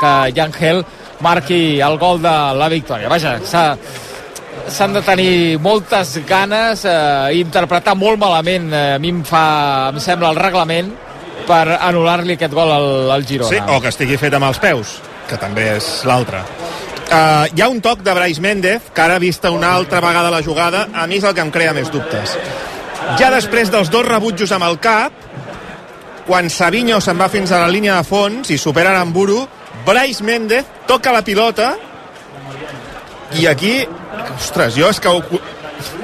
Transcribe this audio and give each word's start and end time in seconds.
que 0.00 0.12
Yangel 0.36 0.84
marqui 1.24 1.80
el 1.80 1.98
gol 1.98 2.22
de 2.22 2.36
la 2.58 2.68
victòria. 2.72 3.10
Vaja, 3.10 3.38
s'ha 3.44 3.64
s'han 4.68 4.92
de 4.92 5.02
tenir 5.02 5.58
moltes 5.62 6.18
ganes 6.28 6.84
eh, 6.84 7.38
interpretar 7.40 7.94
molt 7.96 8.18
malament 8.20 8.72
eh, 8.72 8.80
a 8.96 8.98
mi 9.00 9.12
em 9.14 9.22
fa, 9.24 9.92
em 9.92 10.00
sembla 10.02 10.32
el 10.34 10.40
reglament 10.40 10.90
per 11.48 11.78
anul·lar-li 11.78 12.36
aquest 12.36 12.52
gol 12.52 12.72
al, 12.72 12.88
al 13.14 13.24
Girona 13.26 13.54
Sí, 13.54 13.60
o 13.62 13.80
que 13.80 13.92
estigui 13.92 14.18
fet 14.20 14.34
amb 14.36 14.48
els 14.50 14.60
peus, 14.60 14.98
que 15.30 15.38
també 15.40 15.70
és 15.78 15.88
l'altre. 16.08 16.42
Uh, 17.08 17.46
hi 17.56 17.62
ha 17.64 17.70
un 17.72 17.78
toc 17.80 18.02
de 18.04 18.12
Brais 18.12 18.36
Méndez, 18.44 18.90
que 18.92 19.00
ara 19.00 19.16
vista 19.22 19.50
una 19.54 19.70
altra 19.72 20.02
vegada 20.04 20.32
la 20.34 20.42
jugada, 20.44 20.88
a 20.92 21.06
mi 21.08 21.16
és 21.16 21.24
el 21.24 21.32
que 21.32 21.40
em 21.40 21.52
crea 21.54 21.72
més 21.72 21.88
dubtes. 21.88 22.34
Ja 23.16 23.30
després 23.32 23.72
dels 23.72 23.88
dos 23.88 24.04
rebutjos 24.04 24.52
amb 24.52 24.66
el 24.68 24.76
cap, 24.84 25.24
quan 26.28 26.50
Savinho 26.52 27.00
se'n 27.00 27.16
va 27.16 27.30
fins 27.32 27.54
a 27.54 27.62
la 27.62 27.70
línia 27.72 27.96
de 27.96 28.04
fons 28.04 28.50
i 28.52 28.58
supera 28.60 28.92
Aramburu, 28.92 29.46
Brais 29.86 30.20
Méndez 30.22 30.66
toca 30.86 31.12
la 31.12 31.22
pilota 31.24 31.74
i 33.38 33.46
aquí, 33.46 33.82
ostres, 34.36 34.74
jo 34.76 34.88
és 34.88 35.00
que 35.00 35.12
ho, 35.12 35.20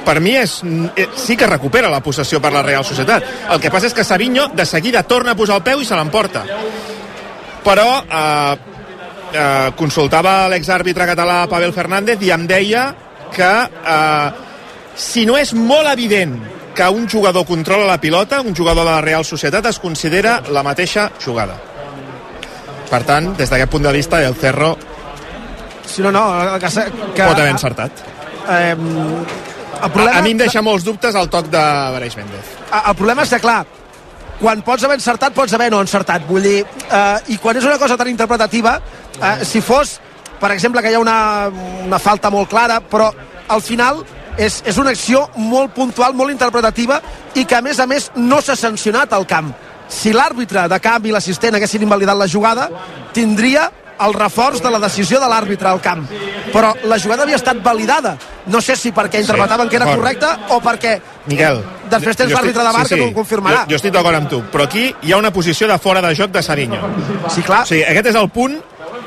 per 0.05 0.21
mi 0.21 0.37
és, 0.37 0.59
eh, 0.97 1.09
sí 1.17 1.37
que 1.37 1.49
recupera 1.49 1.91
la 1.91 2.03
possessió 2.05 2.41
per 2.41 2.53
la 2.53 2.63
Real 2.63 2.85
Societat. 2.85 3.25
El 3.51 3.61
que 3.61 3.71
passa 3.71 3.89
és 3.89 3.95
que 3.95 4.05
Savinho 4.05 4.49
de 4.49 4.67
seguida 4.67 5.03
torna 5.03 5.33
a 5.33 5.37
posar 5.39 5.57
el 5.57 5.63
peu 5.63 5.81
i 5.81 5.89
se 5.89 5.97
l'emporta. 5.97 6.45
Però 7.65 8.05
eh, 8.05 8.57
eh, 9.33 9.73
consultava 9.77 10.49
l'exàrbitre 10.53 11.07
català 11.07 11.47
Pavel 11.49 11.73
Fernández 11.73 12.23
i 12.23 12.31
em 12.31 12.47
deia 12.47 12.95
que 13.35 13.53
eh, 13.65 14.31
si 14.95 15.25
no 15.27 15.39
és 15.41 15.55
molt 15.55 15.89
evident 15.91 16.37
que 16.75 16.89
un 16.91 17.09
jugador 17.09 17.47
controla 17.47 17.87
la 17.87 18.01
pilota, 18.01 18.41
un 18.41 18.55
jugador 18.55 18.85
de 18.85 18.91
la 18.91 19.01
Real 19.01 19.25
Societat 19.25 19.67
es 19.67 19.79
considera 19.79 20.43
la 20.51 20.63
mateixa 20.63 21.11
jugada. 21.25 21.74
Per 22.95 23.03
tant, 23.03 23.33
des 23.35 23.51
d'aquest 23.51 23.73
punt 23.73 23.83
de 23.83 23.93
vista, 23.95 24.23
el 24.23 24.37
Cerro 24.39 24.77
Sí, 25.85 26.03
no, 26.03 26.11
no, 26.15 26.23
que, 26.59 26.69
que, 27.15 27.25
pot 27.27 27.39
haver 27.39 27.51
encertat. 27.53 28.03
Eh, 28.49 28.71
el 28.73 29.83
A, 29.83 29.89
problema, 29.93 30.19
a 30.19 30.23
mi 30.25 30.33
em 30.33 30.39
deixa 30.41 30.63
molts 30.65 30.87
dubtes 30.87 31.15
el 31.19 31.29
toc 31.31 31.51
de 31.53 31.63
Breix 31.97 32.17
Méndez. 32.17 32.53
el 32.79 32.95
problema 32.97 33.27
és 33.27 33.35
que, 33.35 33.41
clar, 33.43 33.65
quan 34.41 34.63
pots 34.67 34.87
haver 34.87 34.97
encertat, 34.97 35.35
pots 35.35 35.53
haver 35.55 35.71
no 35.75 35.83
encertat. 35.85 36.25
Vull 36.29 36.43
dir, 36.43 36.65
eh, 36.65 37.35
i 37.35 37.39
quan 37.43 37.57
és 37.57 37.67
una 37.67 37.79
cosa 37.79 37.99
tan 38.01 38.09
interpretativa, 38.09 38.79
eh, 39.21 39.45
si 39.45 39.61
fos, 39.61 39.99
per 40.41 40.53
exemple, 40.53 40.83
que 40.83 40.91
hi 40.91 40.95
ha 40.95 41.03
una, 41.03 41.51
una 41.85 41.99
falta 41.99 42.31
molt 42.31 42.49
clara, 42.49 42.81
però 42.81 43.13
al 43.49 43.63
final 43.63 44.05
és, 44.39 44.63
és 44.65 44.79
una 44.79 44.91
acció 44.91 45.29
molt 45.37 45.75
puntual, 45.75 46.15
molt 46.15 46.31
interpretativa, 46.31 47.01
i 47.35 47.45
que, 47.45 47.57
a 47.57 47.63
més 47.63 47.79
a 47.79 47.87
més, 47.87 48.11
no 48.17 48.41
s'ha 48.41 48.57
sancionat 48.57 49.13
al 49.13 49.27
camp. 49.27 49.53
Si 49.89 50.13
l'àrbitre 50.13 50.67
de 50.69 50.81
camp 50.81 51.07
i 51.07 51.13
l'assistent 51.15 51.55
haguessin 51.55 51.83
invalidat 51.83 52.17
la 52.17 52.29
jugada, 52.29 52.69
tindria 53.13 53.71
el 54.05 54.15
reforç 54.15 54.61
de 54.63 54.71
la 54.71 54.81
decisió 54.83 55.21
de 55.23 55.29
l'àrbitre 55.31 55.69
al 55.71 55.81
camp. 55.81 56.05
Però 56.53 56.73
la 56.91 56.99
jugada 56.99 57.23
havia 57.23 57.39
estat 57.39 57.61
validada. 57.63 58.17
No 58.47 58.61
sé 58.61 58.77
si 58.77 58.93
perquè 58.93 59.21
interpretaven 59.23 59.69
que 59.69 59.77
era 59.77 59.87
correcta 59.95 60.33
o 60.51 60.61
perquè 60.61 60.99
Miquel. 61.27 61.63
després 61.91 62.17
tens 62.17 62.33
l'àrbitre 62.33 62.65
de 62.67 62.73
bar 62.73 62.85
que 62.89 62.97
t'ho 62.97 63.13
confirmarà. 63.15 63.65
Jo, 63.65 63.75
jo 63.75 63.77
estic 63.77 63.95
d'acord 63.95 64.19
amb 64.19 64.29
tu, 64.31 64.43
però 64.53 64.67
aquí 64.69 64.89
hi 65.03 65.13
ha 65.13 65.17
una 65.17 65.33
posició 65.33 65.69
de 65.69 65.79
fora 65.79 66.03
de 66.03 66.15
joc 66.15 66.31
de 66.31 66.43
Savinho. 66.43 66.81
Sí, 67.31 67.43
clar. 67.43 67.63
O 67.63 67.67
sigui, 67.67 67.85
aquest 67.85 68.13
és 68.13 68.21
el 68.21 68.29
punt 68.31 68.59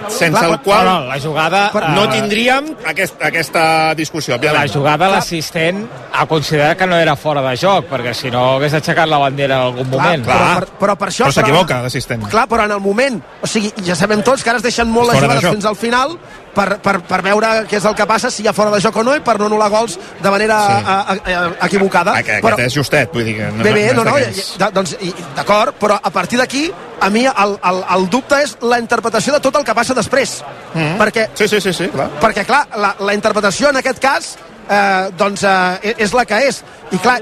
sense 0.07 0.31
Clar, 0.39 0.51
el 0.51 0.59
qual 0.61 0.85
no, 0.85 0.99
no, 1.01 1.05
la 1.07 1.19
jugada 1.19 1.71
no 1.93 2.03
eh, 2.05 2.09
tindríem 2.13 2.69
aquest, 2.85 3.21
aquesta 3.23 3.93
discussió, 3.95 4.35
la 4.35 4.39
òbviament. 4.39 4.71
jugada 4.73 5.09
l'assistent 5.09 5.85
ha 6.13 6.25
considerat 6.25 6.77
que 6.77 6.87
no 6.87 6.97
era 6.97 7.15
fora 7.15 7.41
de 7.49 7.55
joc 7.57 7.85
perquè 7.91 8.13
si 8.13 8.31
no 8.31 8.55
hagués 8.55 8.73
aixecat 8.77 9.07
la 9.09 9.17
bandera 9.17 9.55
en 9.57 9.61
algun 9.71 9.89
moment 9.89 10.23
Clar, 10.25 10.37
Clar. 10.37 10.47
Però, 10.47 10.59
per, 10.59 10.79
però 10.79 10.95
per 10.97 11.07
això... 11.09 11.25
Però 11.27 11.33
s'equivoca, 11.39 11.81
l'assistent. 11.83 12.27
Clar, 12.29 12.47
però 12.47 12.65
en 12.65 12.71
el 12.77 12.79
moment... 12.81 13.21
O 13.41 13.47
sigui, 13.47 13.71
ja 13.85 13.95
sabem 13.95 14.21
tots 14.23 14.43
que 14.43 14.49
ara 14.49 14.57
es 14.61 14.63
deixen 14.63 14.89
molt 14.89 15.11
les 15.13 15.21
jugades 15.23 15.45
fins 15.49 15.65
al 15.65 15.75
final 15.75 16.17
per, 16.57 16.79
per, 16.81 16.95
per 17.05 17.21
veure 17.21 17.49
què 17.69 17.77
és 17.77 17.85
el 17.85 17.93
que 17.95 18.05
passa, 18.09 18.31
si 18.33 18.41
hi 18.43 18.47
ha 18.49 18.53
fora 18.53 18.71
de 18.73 18.79
joc 18.81 18.95
o 18.97 19.03
no, 19.05 19.13
i 19.15 19.21
per 19.21 19.35
no 19.39 19.45
anul·lar 19.45 19.69
gols 19.69 19.99
de 20.23 20.29
manera 20.33 20.57
Sí. 20.57 20.73
a, 20.73 20.95
a, 20.97 21.13
a, 21.13 21.65
equivocada. 21.67 22.15
Aquest, 22.17 22.41
aquest 22.43 22.63
és 22.65 22.73
justet, 22.79 23.11
vull 23.13 23.23
dir 23.27 23.35
que 23.37 23.51
no, 23.53 23.63
Bé, 23.63 23.73
bé, 23.75 23.83
no, 23.93 24.03
no, 24.03 24.15
d'aquells. 24.15 24.55
ja- 24.57 24.65
ja- 24.65 24.71
doncs, 24.73 24.95
d'acord, 25.37 25.75
però 25.79 25.99
a 26.01 26.09
partir 26.09 26.39
d'aquí, 26.41 26.71
a 26.99 27.09
mi 27.09 27.25
el, 27.25 27.57
el, 27.63 27.83
el 27.95 28.09
dubte 28.09 28.39
és 28.43 28.55
la 28.61 28.79
interpretació 28.79 29.33
de 29.33 29.39
tot 29.39 29.55
el 29.55 29.63
que 29.65 29.75
passa 29.75 29.93
després. 29.93 30.43
Mhm. 30.73 30.97
Perquè, 30.97 31.29
Sí, 31.35 31.47
sí, 31.47 31.61
sí, 31.61 31.73
sí, 31.73 31.87
clar. 31.89 32.09
perquè 32.21 32.45
clar, 32.45 32.67
la, 32.77 32.95
la 32.99 33.13
interpretació 33.13 33.69
en 33.69 33.77
aquest 33.77 33.99
cas 33.99 34.35
eh, 34.69 35.09
doncs 35.17 35.43
eh, 35.43 35.95
és 35.97 36.13
la 36.13 36.25
que 36.25 36.41
és. 36.47 36.63
I 36.91 36.97
clar, 36.97 37.21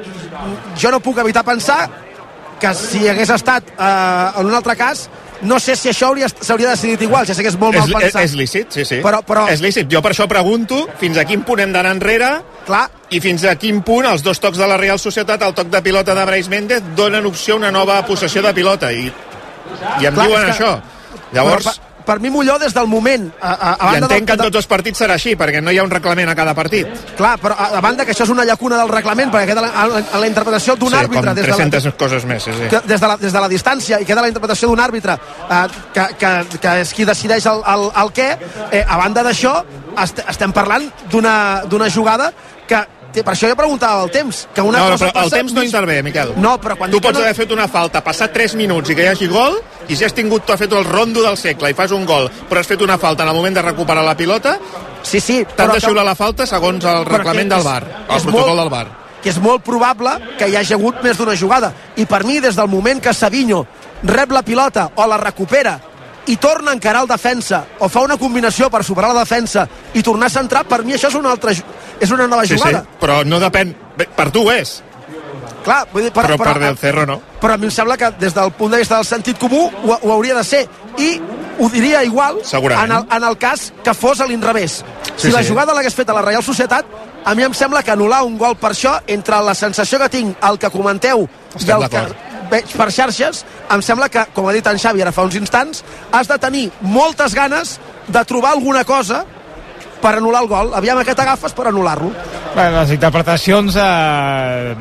jo 0.80 0.92
no 0.92 1.00
puc 1.00 1.18
evitar 1.20 1.44
pensar 1.44 1.90
que 2.60 2.74
si 2.74 3.08
hagués 3.08 3.30
estat 3.30 3.64
eh, 3.78 4.40
en 4.40 4.46
un 4.46 4.54
altre 4.56 4.76
cas, 4.80 5.10
no 5.42 5.60
sé 5.60 5.76
si 5.76 5.90
això 5.92 6.08
hauria- 6.08 6.30
s'hauria 6.32 6.70
decidit 6.72 7.02
igual, 7.04 7.26
ja 7.28 7.34
sé 7.36 7.44
que 7.44 7.50
és 7.52 7.58
molt 7.60 7.76
És, 7.76 7.82
mal 7.82 7.90
és, 8.02 8.06
pensat. 8.14 8.24
és 8.24 8.34
lícit, 8.34 8.72
sí, 8.72 8.86
sí. 8.86 9.02
Però- 9.04 9.22
però- 9.28 9.50
És 9.52 9.60
lícit. 9.62 9.90
Jo 9.92 10.02
per 10.02 10.14
això 10.14 10.26
pregunto 10.28 10.88
fins 10.98 11.18
a 11.18 11.26
quin 11.26 11.44
punt 11.44 11.60
hem 11.60 11.74
d'anar 11.74 11.92
enrere 11.92 12.30
Clar, 12.66 12.90
i 13.12 13.20
fins 13.22 13.44
a 13.44 13.56
quin 13.58 13.82
punt 13.84 14.06
els 14.08 14.24
dos 14.24 14.40
tocs 14.40 14.58
de 14.58 14.66
la 14.66 14.78
Real 14.78 14.98
Societat, 14.98 15.42
el 15.44 15.54
toc 15.54 15.68
de 15.70 15.82
pilota 15.84 16.16
de 16.16 16.24
Brais 16.26 16.48
Méndez, 16.50 16.82
donen 16.96 17.26
opció 17.28 17.54
a 17.54 17.58
una 17.58 17.72
nova 17.72 18.04
possessió 18.08 18.42
de 18.42 18.54
pilota. 18.56 18.92
I, 18.92 19.12
i 20.02 20.06
em 20.06 20.14
Clar, 20.14 20.28
diuen 20.28 20.46
que- 20.46 20.54
això. 20.54 20.72
Llavors, 21.34 21.66
però 21.66 21.74
per, 21.74 21.96
per 22.06 22.20
mi 22.22 22.30
Molló 22.30 22.58
des 22.62 22.74
del 22.74 22.88
moment... 22.88 23.26
A, 23.42 23.52
a, 23.52 23.70
a 23.90 23.94
i 23.96 23.98
entenc 23.98 24.28
que 24.30 24.36
en 24.38 24.42
tots 24.46 24.60
els 24.62 24.68
partits 24.70 25.02
serà 25.02 25.16
així, 25.18 25.34
perquè 25.36 25.60
no 25.64 25.74
hi 25.74 25.80
ha 25.82 25.84
un 25.84 25.92
reglament 25.92 26.30
a 26.30 26.36
cada 26.38 26.54
partit. 26.56 26.88
Clar, 27.18 27.34
però 27.42 27.58
a, 27.58 27.72
a 27.80 27.82
banda 27.84 28.06
que 28.06 28.14
això 28.14 28.28
és 28.28 28.32
una 28.32 28.46
llacuna 28.46 28.78
del 28.78 28.92
reglament, 28.94 29.32
perquè 29.34 29.50
queda 29.52 29.64
la, 29.66 29.72
a, 29.74 29.88
la, 29.90 30.04
a 30.14 30.22
la 30.22 30.30
interpretació 30.30 30.78
d'un 30.80 30.94
sí, 30.94 31.00
àrbitre 31.02 31.26
com 31.26 31.40
des 31.42 31.50
de 31.50 31.52
la, 31.52 31.58
300 31.58 31.98
coses 32.00 32.28
més, 32.30 32.46
sí, 32.46 32.54
sí. 32.54 32.70
que 32.72 32.82
des 32.86 33.02
de, 33.02 33.08
la, 33.08 33.18
des 33.18 33.34
de 33.34 33.42
la 33.42 33.50
distància 33.52 34.00
i 34.00 34.06
queda 34.08 34.22
la 34.22 34.30
interpretació 34.32 34.70
d'un 34.70 34.84
àrbitre 34.86 35.18
eh, 35.18 35.62
que, 35.98 36.08
que, 36.22 36.34
que 36.62 36.76
és 36.86 36.94
qui 36.94 37.10
decideix 37.10 37.50
el, 37.52 37.64
el, 37.74 37.88
el 38.04 38.14
què, 38.16 38.30
eh, 38.70 38.84
a 38.86 39.00
banda 39.02 39.26
d'això 39.26 39.58
est 40.04 40.22
estem 40.30 40.54
parlant 40.54 40.86
d'una 41.12 41.90
jugada 41.90 42.32
que 42.68 42.82
per 43.24 43.34
això 43.34 43.48
jo 43.50 43.56
preguntava 43.56 44.04
el 44.04 44.12
temps 44.12 44.48
que 44.54 44.62
una 44.62 44.80
No, 44.80 44.86
cosa 44.92 45.06
però 45.06 45.08
el 45.08 45.24
passa 45.24 45.36
temps 45.38 45.54
no 45.54 45.64
intervé, 45.64 46.02
Miquel. 46.04 46.34
no, 46.38 46.60
però 46.60 46.76
quan 46.78 46.92
Tu 46.92 46.98
que 47.00 47.08
pots 47.08 47.18
no- 47.20 47.24
haver 47.24 47.36
fet 47.36 47.52
una 47.52 47.68
falta, 47.68 48.04
passar 48.04 48.30
3 48.34 48.56
minuts 48.56 48.90
i 48.90 48.96
que 48.96 49.04
hi 49.04 49.08
hagi 49.08 49.28
gol, 49.28 49.60
i 49.88 49.96
si 49.96 50.04
has 50.04 50.14
tingut, 50.14 50.44
tu 50.46 50.54
has 50.54 50.60
fet 50.60 50.72
el 50.74 50.84
rondo 50.84 51.22
del 51.22 51.38
segle 51.38 51.70
i 51.72 51.74
fas 51.74 51.92
un 51.92 52.06
gol, 52.06 52.30
però 52.50 52.60
has 52.60 52.68
fet 52.68 52.82
una 52.82 52.98
falta 52.98 53.24
en 53.24 53.30
el 53.30 53.36
moment 53.36 53.56
de 53.56 53.62
recuperar 53.62 54.04
la 54.04 54.16
pilota, 54.18 54.58
sí, 55.04 55.20
sí, 55.20 55.46
t'han 55.56 55.68
de 55.70 55.74
que- 55.76 55.82
xiular 55.88 56.04
la 56.06 56.16
falta 56.16 56.46
segons 56.46 56.84
el 56.84 57.06
reglament 57.06 57.50
que 57.50 57.56
del 57.56 57.64
bar, 57.64 57.84
el 58.10 58.22
protocol 58.22 58.42
molt- 58.50 58.60
del 58.62 58.70
bar. 58.70 58.88
que 59.22 59.30
és 59.30 59.40
molt 59.40 59.64
probable 59.64 60.12
que 60.38 60.48
hi 60.50 60.56
hagi 60.56 60.74
hagut 60.74 61.02
més 61.02 61.18
d'una 61.18 61.36
jugada. 61.36 61.74
I 61.96 62.06
per 62.06 62.24
mi, 62.24 62.40
des 62.40 62.56
del 62.56 62.68
moment 62.68 63.02
que 63.02 63.12
Savinho 63.14 63.66
rep 64.04 64.32
la 64.32 64.44
pilota 64.44 64.92
o 64.96 65.08
la 65.08 65.18
recupera 65.18 65.80
i 66.28 66.38
torna 66.38 66.72
a 66.72 66.74
encarar 66.74 67.04
el 67.04 67.08
defensa 67.08 67.64
o 67.80 67.90
fa 67.90 68.02
una 68.02 68.18
combinació 68.18 68.70
per 68.74 68.84
superar 68.84 69.14
la 69.14 69.22
defensa 69.22 69.68
i 69.94 70.02
tornar 70.04 70.28
a 70.28 70.34
centrar, 70.34 70.64
per 70.66 70.84
mi 70.84 70.94
això 70.94 71.08
és 71.12 71.16
una, 71.20 71.32
altra, 71.32 71.52
és 71.52 72.12
una 72.12 72.28
nova 72.28 72.44
Sí, 72.46 72.56
sí, 72.56 72.64
jugada. 72.64 72.86
però 73.00 73.24
no 73.26 73.40
depèn... 73.40 73.76
Bé, 73.96 74.08
Per 74.16 74.30
tu 74.32 74.50
és, 74.52 74.82
Clar, 75.66 75.88
vull 75.92 76.04
dir, 76.04 76.12
però, 76.14 76.36
per 76.38 76.60
Del 76.62 76.78
Cerro 76.78 77.06
no. 77.10 77.16
però 77.42 77.54
a 77.56 77.58
mi 77.58 77.66
em 77.66 77.72
sembla 77.74 77.96
que 77.98 78.12
des 78.20 78.34
del 78.36 78.52
punt 78.54 78.72
de 78.74 78.78
vista 78.84 78.96
del 79.00 79.06
sentit 79.06 79.38
comú 79.42 79.64
ho, 79.70 79.98
ho 80.02 80.12
hauria 80.14 80.36
de 80.36 80.44
ser 80.44 80.68
i 81.02 81.20
ho 81.60 81.70
diria 81.70 82.04
igual 82.04 82.38
en 82.54 82.92
el, 82.92 83.06
en 83.10 83.24
el 83.24 83.38
cas 83.38 83.72
que 83.84 83.94
fos 83.94 84.22
a 84.22 84.28
l'inrevés 84.28 84.84
si 85.16 85.28
Sí, 85.30 85.32
la 85.32 85.42
sí. 85.42 85.50
jugada 85.50 85.74
l'hagués 85.74 85.96
fet 85.96 86.10
a 86.10 86.14
la 86.14 86.22
Real 86.22 86.44
Societat 86.44 86.86
a 87.26 87.34
mi 87.34 87.42
em 87.44 87.54
sembla 87.58 87.82
que 87.82 87.92
anul·lar 87.96 88.22
un 88.28 88.38
gol 88.38 88.54
per 88.62 88.72
això 88.76 89.00
entre 89.08 89.40
la 89.42 89.56
sensació 89.56 89.98
que 90.00 90.10
tinc, 90.10 90.38
el 90.44 90.60
que 90.60 90.70
comenteu 90.70 91.26
i 91.56 91.58
Estem 91.64 91.82
el 91.82 91.90
que. 91.90 92.04
Veig 92.52 92.66
per 92.78 92.92
xarxes 92.92 93.44
em 93.72 93.82
sembla 93.82 94.10
que, 94.10 94.26
com 94.34 94.48
ha 94.48 94.54
dit 94.54 94.66
en 94.68 94.78
Xavi 94.80 95.02
ara 95.02 95.12
fa 95.16 95.24
uns 95.26 95.36
instants 95.40 95.84
has 96.12 96.28
de 96.28 96.38
tenir 96.40 96.70
moltes 96.82 97.34
ganes 97.36 97.80
de 98.08 98.24
trobar 98.26 98.52
alguna 98.54 98.84
cosa 98.86 99.24
per 100.02 100.12
anul·lar 100.20 100.42
el 100.44 100.48
gol. 100.52 100.74
Aviam 100.78 101.00
a 101.00 101.04
què 101.08 101.16
t'agafes 101.18 101.54
per 101.58 101.66
anul·lar-lo. 101.72 102.12
Bé, 102.56 102.66
les 102.76 102.92
interpretacions 102.94 103.74
eh, 103.82 104.76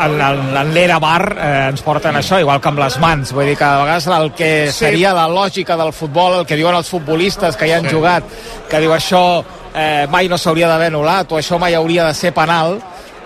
en, 0.00 0.14
en, 0.20 0.40
en 0.56 0.70
l'era 0.72 0.96
bar 1.02 1.34
eh, 1.34 1.48
ens 1.68 1.82
porten 1.84 2.16
això, 2.16 2.38
igual 2.40 2.60
que 2.62 2.70
amb 2.70 2.80
les 2.80 2.96
mans. 3.02 3.34
Vull 3.36 3.50
dir 3.50 3.56
que 3.58 3.66
a 3.66 3.82
vegades 3.82 4.06
el 4.06 4.30
que 4.38 4.50
Sí. 4.72 4.78
seria 4.86 5.12
la 5.12 5.26
lògica 5.28 5.76
del 5.76 5.92
futbol, 5.92 6.38
el 6.40 6.46
que 6.46 6.56
diuen 6.56 6.74
els 6.78 6.88
futbolistes 6.88 7.56
que 7.56 7.68
hi 7.68 7.72
han 7.76 7.84
Sí. 7.90 7.94
jugat, 7.94 8.24
que 8.70 8.80
diu 8.80 8.94
això 8.94 9.44
eh, 9.74 10.06
mai 10.08 10.28
no 10.28 10.38
s'hauria 10.38 10.68
d'haver 10.68 10.88
anul·lat 10.92 11.32
o 11.32 11.38
això 11.38 11.58
mai 11.58 11.74
hauria 11.74 12.06
de 12.08 12.14
ser 12.14 12.32
penal, 12.32 12.78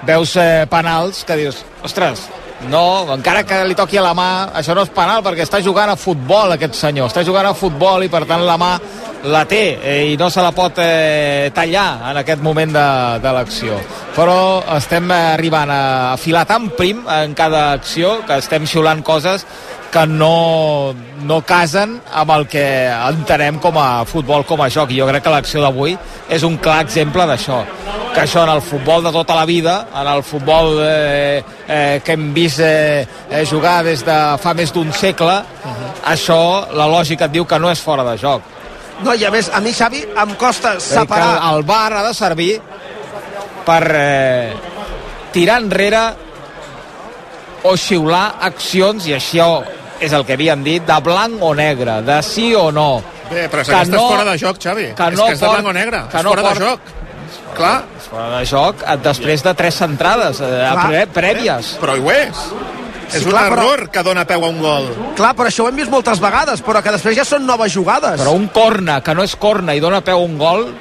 veus 0.02 0.34
eh, 0.36 0.66
penals 0.70 1.22
que 1.24 1.36
dius, 1.36 1.62
ostres, 1.84 2.26
no, 2.70 3.12
encara 3.12 3.44
que 3.44 3.58
li 3.68 3.76
toqui 3.76 3.98
a 4.00 4.04
la 4.04 4.14
mà, 4.16 4.28
això 4.56 4.74
no 4.74 4.86
és 4.86 4.92
penal 4.94 5.22
perquè 5.24 5.44
està 5.44 5.60
jugant 5.64 5.92
a 5.92 5.98
futbol 6.00 6.54
aquest 6.54 6.78
senyor, 6.78 7.10
està 7.10 7.24
jugant 7.26 7.50
a 7.50 7.54
futbol 7.54 8.06
i 8.06 8.08
per 8.12 8.24
tant 8.28 8.44
la 8.46 8.56
mà 8.60 8.72
la 9.26 9.42
té 9.48 9.62
eh, 9.82 10.12
i 10.12 10.16
no 10.16 10.28
se 10.30 10.42
la 10.44 10.52
pot 10.54 10.78
eh, 10.82 11.50
tallar 11.54 12.10
en 12.10 12.20
aquest 12.22 12.42
moment 12.44 12.72
de, 12.72 12.88
de 13.22 13.32
l'acció. 13.36 13.78
Però 14.16 14.38
estem 14.76 15.10
arribant 15.12 15.70
a 15.72 15.82
afilar 16.14 16.46
tan 16.48 16.70
prim 16.78 17.02
en 17.10 17.34
cada 17.36 17.72
acció 17.74 18.20
que 18.26 18.38
estem 18.40 18.66
xiulant 18.70 19.02
coses 19.04 19.44
que 19.92 20.06
no, 20.06 20.94
no 21.24 21.40
casen 21.46 21.96
amb 22.12 22.32
el 22.36 22.46
que 22.50 22.64
entenem 22.90 23.60
com 23.62 23.78
a 23.80 24.04
futbol, 24.08 24.44
com 24.48 24.62
a 24.62 24.70
joc. 24.72 24.92
I 24.92 25.00
jo 25.00 25.08
crec 25.10 25.24
que 25.24 25.34
l'acció 25.34 25.62
d'avui 25.64 25.96
és 26.32 26.46
un 26.46 26.58
clar 26.62 26.82
exemple 26.84 27.26
d'això. 27.28 27.62
Que 28.14 28.24
això 28.24 28.46
en 28.46 28.54
el 28.54 28.62
futbol 28.64 29.04
de 29.04 29.12
tota 29.12 29.36
la 29.36 29.44
vida, 29.44 29.76
en 29.94 30.08
el 30.08 30.22
futbol 30.24 30.80
eh, 30.82 31.42
eh, 31.68 32.00
que 32.04 32.16
hem 32.16 32.30
vist 32.34 32.60
eh, 32.64 33.06
eh, 33.30 33.44
jugar 33.46 33.82
des 33.84 34.04
de 34.06 34.18
fa 34.42 34.54
més 34.56 34.72
d'un 34.72 34.92
segle, 34.96 35.38
això, 36.06 36.40
la 36.72 36.88
lògica 36.88 37.28
et 37.28 37.34
diu 37.36 37.44
que 37.44 37.58
no 37.60 37.70
és 37.72 37.82
fora 37.82 38.04
de 38.06 38.16
joc 38.20 38.54
No, 39.04 39.12
i 39.12 39.26
a 39.26 39.30
més, 39.32 39.50
a 39.52 39.60
mi, 39.60 39.74
Xavi, 39.76 40.00
em 40.08 40.30
costa 40.40 40.76
dir 40.76 40.80
que 40.80 41.02
separar... 41.02 41.34
el 41.52 41.64
bar 41.68 41.92
ha 41.98 42.04
de 42.06 42.14
servir 42.16 42.54
per 43.66 43.82
eh, 43.92 44.54
tirar 45.34 45.58
enrere 45.60 46.04
o 47.66 47.74
xiular 47.76 48.38
accions, 48.46 49.08
i 49.10 49.16
això 49.16 49.48
és 50.00 50.12
el 50.12 50.24
que 50.26 50.34
havíem 50.34 50.62
dit, 50.64 50.82
de 50.86 51.00
blanc 51.00 51.42
o 51.42 51.54
negre, 51.54 52.02
de 52.02 52.22
sí 52.22 52.54
o 52.54 52.70
no. 52.72 53.02
Bé, 53.30 53.48
però 53.50 53.60
és 53.62 53.66
Que 53.66 53.72
que 53.72 53.78
aquesta 53.80 53.96
no- 53.96 54.02
és 54.02 54.16
fora 54.16 54.24
de 54.30 54.38
joc, 54.38 54.58
Xavi. 54.62 54.86
que 54.94 55.02
és 55.08 55.16
no 55.18 55.26
que 55.26 55.32
és 55.32 55.40
de 55.40 55.48
blanc 55.48 55.66
o 55.66 55.72
negre. 55.72 56.02
que 56.10 56.16
és 56.18 56.24
no 56.24 56.30
fora 56.30 56.42
port- 56.42 56.58
de 56.58 56.64
joc. 56.66 56.80
Clar, 57.56 57.84
És 57.98 58.04
fora 58.10 58.38
de 58.38 58.44
joc 58.46 58.82
eh, 58.86 58.96
després 59.02 59.42
de 59.42 59.54
tres 59.54 59.74
centrades 59.74 60.40
eh, 60.40 60.44
Clar. 60.72 60.86
pre 60.88 61.06
prèvies. 61.08 61.76
però 61.80 61.96
ho 61.98 62.10
és. 62.10 62.36
Sí, 63.08 63.18
és 63.18 63.24
un 63.24 63.30
clar, 63.30 63.50
però- 63.50 63.62
error 63.72 63.90
que 63.90 64.02
dona 64.02 64.24
peu 64.26 64.44
a 64.44 64.48
un 64.48 64.60
gol. 64.60 64.88
Clar, 65.16 65.34
però 65.34 65.46
això 65.46 65.64
ho 65.64 65.68
hem 65.68 65.76
vist 65.76 65.90
moltes 65.90 66.20
vegades, 66.20 66.62
però 66.62 66.82
que 66.82 66.90
després 66.90 67.16
ja 67.16 67.24
són 67.24 67.46
noves 67.46 67.72
jugades. 67.72 68.20
Però 68.20 68.32
un 68.34 68.48
corna 68.48 69.00
que 69.00 69.14
no 69.14 69.22
és 69.22 69.34
corna 69.36 69.74
i 69.74 69.80
dona 69.80 70.00
peu 70.02 70.18
a 70.18 70.22
un 70.22 70.36
gol 70.38 70.74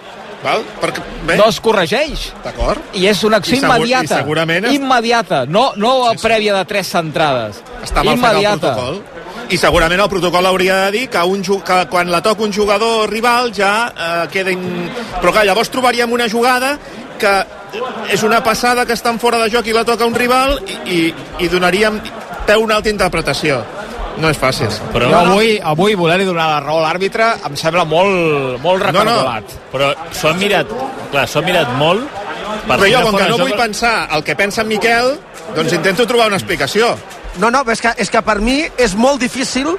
Val? 0.44 0.62
Perquè, 0.80 1.02
bé, 1.26 1.38
no 1.38 1.46
es 1.50 1.60
corregeix. 1.60 2.32
d'acord. 2.44 2.78
I 2.94 3.08
és 3.08 3.24
una 3.24 3.38
acció 3.38 3.56
I 3.56 3.62
segur- 3.62 3.78
immediata. 3.78 4.04
i 4.04 4.18
segurament 4.20 4.66
es- 4.66 4.74
Immediata. 4.74 5.46
No, 5.48 5.72
no 5.76 6.12
prèvia 6.22 6.54
de 6.56 6.66
tres 6.66 6.86
centrades. 6.88 7.64
Està 7.86 8.04
mal 8.06 8.18
fet 8.20 8.40
el 8.42 8.60
protocol. 8.60 9.00
I 9.54 9.58
segurament 9.62 10.02
el 10.02 10.10
protocol 10.10 10.50
hauria 10.50 10.78
de 10.86 10.92
dir 10.96 11.06
que, 11.14 11.22
un, 11.22 11.44
que 11.46 11.80
quan 11.92 12.10
la 12.12 12.22
toca 12.26 12.44
un 12.44 12.54
jugador 12.54 13.10
rival 13.12 13.52
ja 13.54 13.74
eh, 13.94 14.28
queda... 14.34 14.54
In... 14.54 14.90
Però 15.22 15.32
clar, 15.36 15.46
llavors 15.46 15.70
trobaríem 15.74 16.12
una 16.16 16.28
jugada 16.32 16.76
que 17.22 17.34
és 18.12 18.24
una 18.24 18.42
passada 18.44 18.86
que 18.88 18.96
estan 18.96 19.20
fora 19.20 19.40
de 19.44 19.50
joc 19.54 19.68
i 19.68 19.76
la 19.76 19.86
toca 19.88 20.08
un 20.08 20.16
rival 20.16 20.58
i, 20.66 20.78
i, 20.96 21.00
i 21.46 21.50
donaríem 21.52 22.00
peu 22.48 22.64
una 22.64 22.80
altra 22.80 22.94
interpretació. 22.94 23.62
No 24.16 24.30
és 24.32 24.38
fàcil. 24.40 24.70
Però, 24.94 25.10
Jo 25.12 25.18
avui, 25.20 25.56
avui 25.60 25.96
voler-li 26.00 26.26
donar 26.28 26.46
la 26.54 26.60
raó 26.64 26.80
a 26.80 26.86
l'àrbitre 26.86 27.34
em 27.50 27.58
sembla 27.60 27.84
molt, 27.84 28.62
molt 28.64 28.86
No, 28.88 29.04
no. 29.04 29.04
recargolat. 29.04 29.58
però 29.74 29.90
s'ho 30.16 30.30
han 30.32 30.40
mirat, 30.40 30.72
clar, 31.12 31.26
s'ho 31.28 31.42
han 31.42 31.50
mirat 31.50 31.74
molt 31.76 32.24
per 32.66 32.78
Però 32.80 32.88
jo, 32.88 33.02
com 33.04 33.18
que 33.20 33.28
no 33.28 33.36
joc 33.36 33.44
vull 33.44 33.58
pensar 33.60 34.08
el 34.16 34.24
que 34.24 34.36
pensa 34.40 34.64
en 34.64 34.70
Miquel, 34.72 35.18
doncs 35.58 35.74
intento 35.76 36.08
trobar 36.08 36.30
una 36.32 36.40
explicació. 36.40 36.94
No, 37.40 37.50
no, 37.52 37.64
és 37.72 37.82
que, 37.82 37.92
és 37.98 38.10
que 38.10 38.22
per 38.22 38.40
mi 38.40 38.62
és 38.78 38.96
molt 38.96 39.20
difícil 39.22 39.76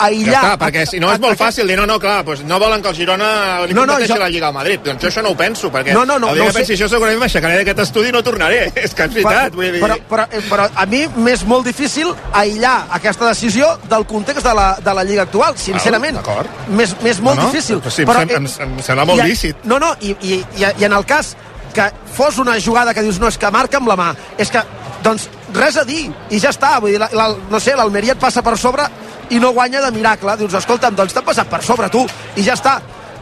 Ja 0.00 0.06
aïllar... 0.06 0.38
està, 0.40 0.56
perquè 0.56 0.86
si 0.88 0.96
no 0.96 1.10
és 1.12 1.18
molt 1.20 1.36
fàcil 1.36 1.68
dir, 1.68 1.74
no, 1.76 1.84
no, 1.84 1.98
clar, 2.00 2.22
doncs 2.24 2.40
no 2.48 2.56
volen 2.58 2.80
que 2.80 2.88
el 2.88 2.94
Girona 2.96 3.26
li 3.68 3.74
No, 3.76 3.82
no, 3.84 3.98
jo- 4.00 4.16
la 4.16 4.30
Lliga 4.32 4.46
al 4.48 4.54
Madrid. 4.56 4.80
Doncs 4.82 5.02
jo 5.02 5.08
això 5.10 5.20
no 5.22 5.34
ho 5.34 5.36
penso, 5.36 5.68
perquè 5.70 5.92
No, 5.92 6.06
no, 6.08 6.16
no, 6.18 6.30
el 6.30 6.38
dia 6.38 6.44
no 6.46 6.48
que 6.54 6.56
pensi 6.62 6.72
això 6.72 6.88
segurament 6.88 7.18
m'aixecaré 7.20 7.58
d'aquest 7.58 7.82
estudi 7.84 8.08
i 8.08 8.12
no 8.16 8.22
tornaré. 8.24 8.62
És 8.86 8.94
que 8.96 9.04
és 9.04 9.12
veritat, 9.12 9.52
vull 9.52 9.68
dir... 9.74 9.82
però, 9.82 9.98
però, 10.08 10.24
eh, 10.32 10.40
però 10.48 10.70
a 10.72 10.86
mi 10.88 11.02
m'és 11.20 11.44
molt 11.44 11.68
difícil 11.68 12.14
aïllar 12.32 12.86
aquesta 12.96 13.28
decisió 13.28 13.68
del 13.92 14.06
context 14.08 14.46
de 14.48 14.54
la, 14.56 14.70
de 14.80 14.94
la 14.96 15.04
Lliga 15.04 15.26
actual, 15.28 15.58
sincerament. 15.60 16.16
D'acord. 16.16 16.48
M'és 16.72 17.20
molt 17.20 17.36
No, 17.36 17.42
no, 17.42 17.50
difícil. 17.52 17.82
però 17.84 17.92
sí, 17.92 18.08
em 18.08 18.48
sem- 18.48 18.64
em- 18.70 18.78
em 18.78 18.82
sembla 18.88 19.04
molt 19.04 19.20
i 19.20 19.28
lícit. 19.28 19.64
No, 19.68 19.76
no, 19.78 19.92
i, 20.00 20.16
i, 20.22 20.40
i, 20.56 20.64
i 20.80 20.84
en 20.88 20.96
el 20.96 21.04
cas 21.04 21.34
que 21.76 21.90
fos 22.16 22.38
una 22.40 22.56
jugada 22.58 22.94
que 22.96 23.02
dius 23.04 23.20
no, 23.20 23.28
és 23.28 23.36
que 23.36 23.50
marca 23.52 23.76
amb 23.76 23.92
la 23.92 23.98
mà, 24.00 24.08
és 24.40 24.48
que 24.50 24.64
doncs 25.04 25.28
res 25.54 25.76
a 25.76 25.84
dir, 25.84 26.10
i 26.30 26.40
ja 26.40 26.50
està 26.50 26.78
vull 26.80 26.94
dir, 26.94 27.00
la, 27.00 27.08
la, 27.12 27.28
no 27.50 27.60
sé, 27.60 27.74
l'Almeria 27.76 28.16
et 28.16 28.20
passa 28.20 28.42
per 28.42 28.56
sobre 28.58 28.86
i 29.30 29.38
no 29.38 29.52
guanya 29.54 29.80
de 29.84 29.90
miracle, 29.94 30.36
dius, 30.36 30.54
escolta'm 30.58 30.96
doncs 30.96 31.14
t'ha 31.14 31.22
passat 31.26 31.48
per 31.50 31.62
sobre 31.62 31.88
tu, 31.90 32.04
i 32.36 32.42
ja 32.46 32.56
està 32.58 32.80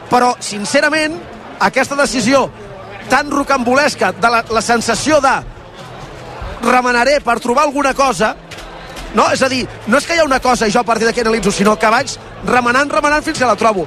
però 0.09 0.33
sincerament 0.41 1.19
aquesta 1.61 1.97
decisió 1.99 2.47
tan 3.09 3.31
rocambolesca 3.31 4.13
de 4.17 4.31
la, 4.31 4.43
la 4.51 4.63
sensació 4.65 5.21
de 5.25 5.35
remenaré 6.65 7.21
per 7.25 7.39
trobar 7.41 7.65
alguna 7.69 7.95
cosa 7.95 8.35
no? 9.15 9.29
És 9.33 9.43
a 9.43 9.49
dir, 9.49 9.65
no 9.87 9.99
és 9.99 10.07
que 10.07 10.17
hi 10.17 10.23
ha 10.23 10.27
una 10.27 10.41
cosa 10.41 10.69
i 10.69 10.75
jo 10.75 10.81
a 10.81 10.87
partir 10.89 11.09
d'aquí 11.09 11.23
analitzo, 11.25 11.53
sinó 11.55 11.77
que 11.79 11.91
vaig 11.93 12.15
remenant, 12.47 12.91
remenant 12.93 13.25
fins 13.25 13.39
que 13.39 13.49
la 13.49 13.57
trobo. 13.57 13.87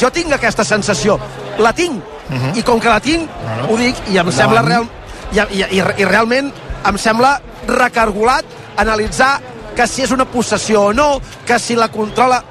Jo 0.00 0.10
tinc 0.10 0.32
aquesta 0.32 0.64
sensació. 0.64 1.18
La 1.58 1.72
tinc. 1.72 2.02
Uh 2.24 2.34
-huh. 2.34 2.56
I 2.58 2.62
com 2.62 2.80
que 2.80 2.88
la 2.88 3.00
tinc, 3.00 3.28
bueno, 3.42 3.68
ho 3.68 3.76
dic, 3.76 3.96
i 4.08 4.18
em 4.18 4.32
sembla 4.32 4.62
real, 4.62 4.88
i, 5.32 5.38
i, 5.38 5.64
i, 5.70 5.82
i 5.98 6.04
realment 6.04 6.52
em 6.84 6.98
sembla 6.98 7.40
recargolat 7.68 8.78
analitzar 8.80 9.38
que 9.74 9.86
si 9.90 10.04
és 10.04 10.12
una 10.14 10.26
possessió 10.30 10.90
o 10.90 10.92
no, 10.94 11.20
que 11.46 11.58
si 11.58 11.76
la 11.78 11.90
controla. 11.92 12.42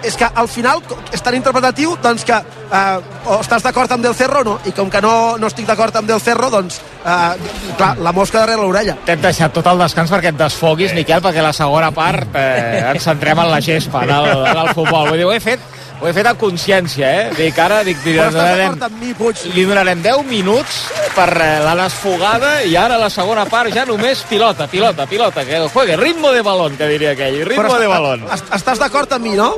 És 0.00 0.14
que 0.16 0.24
al 0.24 0.48
final 0.48 0.78
és 1.12 1.20
tan 1.20 1.34
interpretatiu 1.36 1.92
doncs 2.00 2.22
que 2.24 2.32
eh, 2.32 3.26
o 3.28 3.34
estàs 3.42 3.60
d'acord 3.66 3.92
amb 3.92 4.06
Del 4.06 4.14
Cerro 4.16 4.40
o 4.40 4.46
no, 4.46 4.54
i 4.64 4.72
com 4.72 4.88
que 4.88 5.02
no, 5.04 5.36
no 5.36 5.50
estic 5.50 5.66
d'acord 5.68 5.98
amb 6.00 6.08
Del 6.08 6.22
Cerro 6.24 6.48
doncs 6.48 6.78
eh, 7.04 7.50
clar, 7.76 7.90
la 8.00 8.14
mosca 8.16 8.40
darrere 8.40 8.62
l'orella. 8.62 8.96
T'hem 9.04 9.20
deixat 9.20 9.52
tot 9.52 9.68
el 9.68 9.82
descans 9.84 10.08
perquè 10.08 10.32
et 10.32 10.38
desfoguis, 10.40 10.94
Miquel, 10.96 11.20
perquè 11.20 11.44
la 11.44 11.52
segona 11.52 11.90
part 11.92 12.32
eh, 12.32 12.80
ens 12.94 13.04
centrem 13.10 13.44
en 13.44 13.52
la 13.52 13.60
gespa 13.60 14.06
del, 14.08 14.30
del 14.48 14.72
futbol. 14.72 15.10
Vull 15.10 15.20
dir, 15.20 15.28
ho 15.28 15.36
he 15.36 15.42
fet, 15.44 15.68
ho 16.00 16.08
he 16.08 16.12
fet 16.16 16.26
a 16.26 16.34
consciència, 16.34 17.08
eh? 17.22 17.30
Dic, 17.36 17.58
ara 17.60 17.82
dic, 17.84 17.98
li 18.04 18.14
però 18.16 18.30
donarem, 18.32 18.78
mi, 19.00 19.12
Puig? 19.14 19.36
li 19.54 19.64
donarem 19.68 20.00
10 20.02 20.22
minuts 20.24 20.78
per 21.14 21.28
eh, 21.36 21.48
la 21.64 21.74
desfogada 21.82 22.62
i 22.64 22.74
ara 22.76 22.96
la 22.98 23.10
segona 23.10 23.44
part 23.44 23.72
ja 23.74 23.84
només 23.84 24.22
pilota, 24.28 24.66
pilota, 24.66 25.06
pilota, 25.06 25.44
que 25.44 25.60
juegue, 25.68 25.96
ritmo 26.00 26.32
de 26.32 26.40
balón, 26.42 26.76
que 26.78 26.88
diria 26.88 27.12
aquell, 27.12 27.44
ritmo 27.44 27.78
de 27.78 27.86
balón. 27.86 28.24
est- 28.32 28.48
estàs 28.54 28.78
d'acord 28.80 29.12
amb 29.12 29.24
mi, 29.26 29.34
no? 29.36 29.50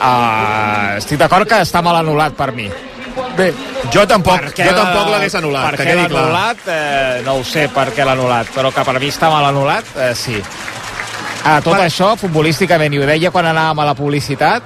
Uh, 0.00 0.96
estic 0.98 1.18
d'acord 1.20 1.46
que 1.48 1.60
està 1.62 1.80
mal 1.84 1.96
anul·lat 2.02 2.34
per 2.34 2.50
mi. 2.52 2.66
Bé, 3.38 3.52
Jo 3.92 4.02
tampoc, 4.10 4.40
Per 4.40 4.50
què 4.56 4.64
jo 4.66 4.74
tampoc 4.74 5.04
l'ha- 5.06 5.10
l'hagués 5.18 5.34
anul·lat, 5.38 5.70
Per 5.70 5.76
que 5.78 5.84
què 5.84 5.92
quedi 5.94 6.06
clar. 6.08 6.22
anul·lat? 6.24 6.56
Eh, 6.66 7.22
no 7.24 7.34
ho 7.38 7.44
sé 7.44 7.68
per 7.68 7.92
què 7.94 8.04
l'ha 8.04 8.16
anul·lat, 8.16 8.46
però 8.54 8.72
que 8.74 8.82
per 8.84 8.98
mi 8.98 9.06
està 9.12 9.30
mal 9.30 9.44
anul·lat, 9.54 9.84
eh, 9.96 10.14
sí. 10.16 10.40
Ah, 11.44 11.60
tot 11.62 11.76
Va- 11.76 11.84
això, 11.86 12.16
futbolísticament, 12.16 12.92
i 12.94 12.98
ho 12.98 13.06
deia 13.06 13.30
quan 13.30 13.46
anàvem 13.46 13.78
a 13.78 13.84
la 13.84 13.94
publicitat, 13.94 14.62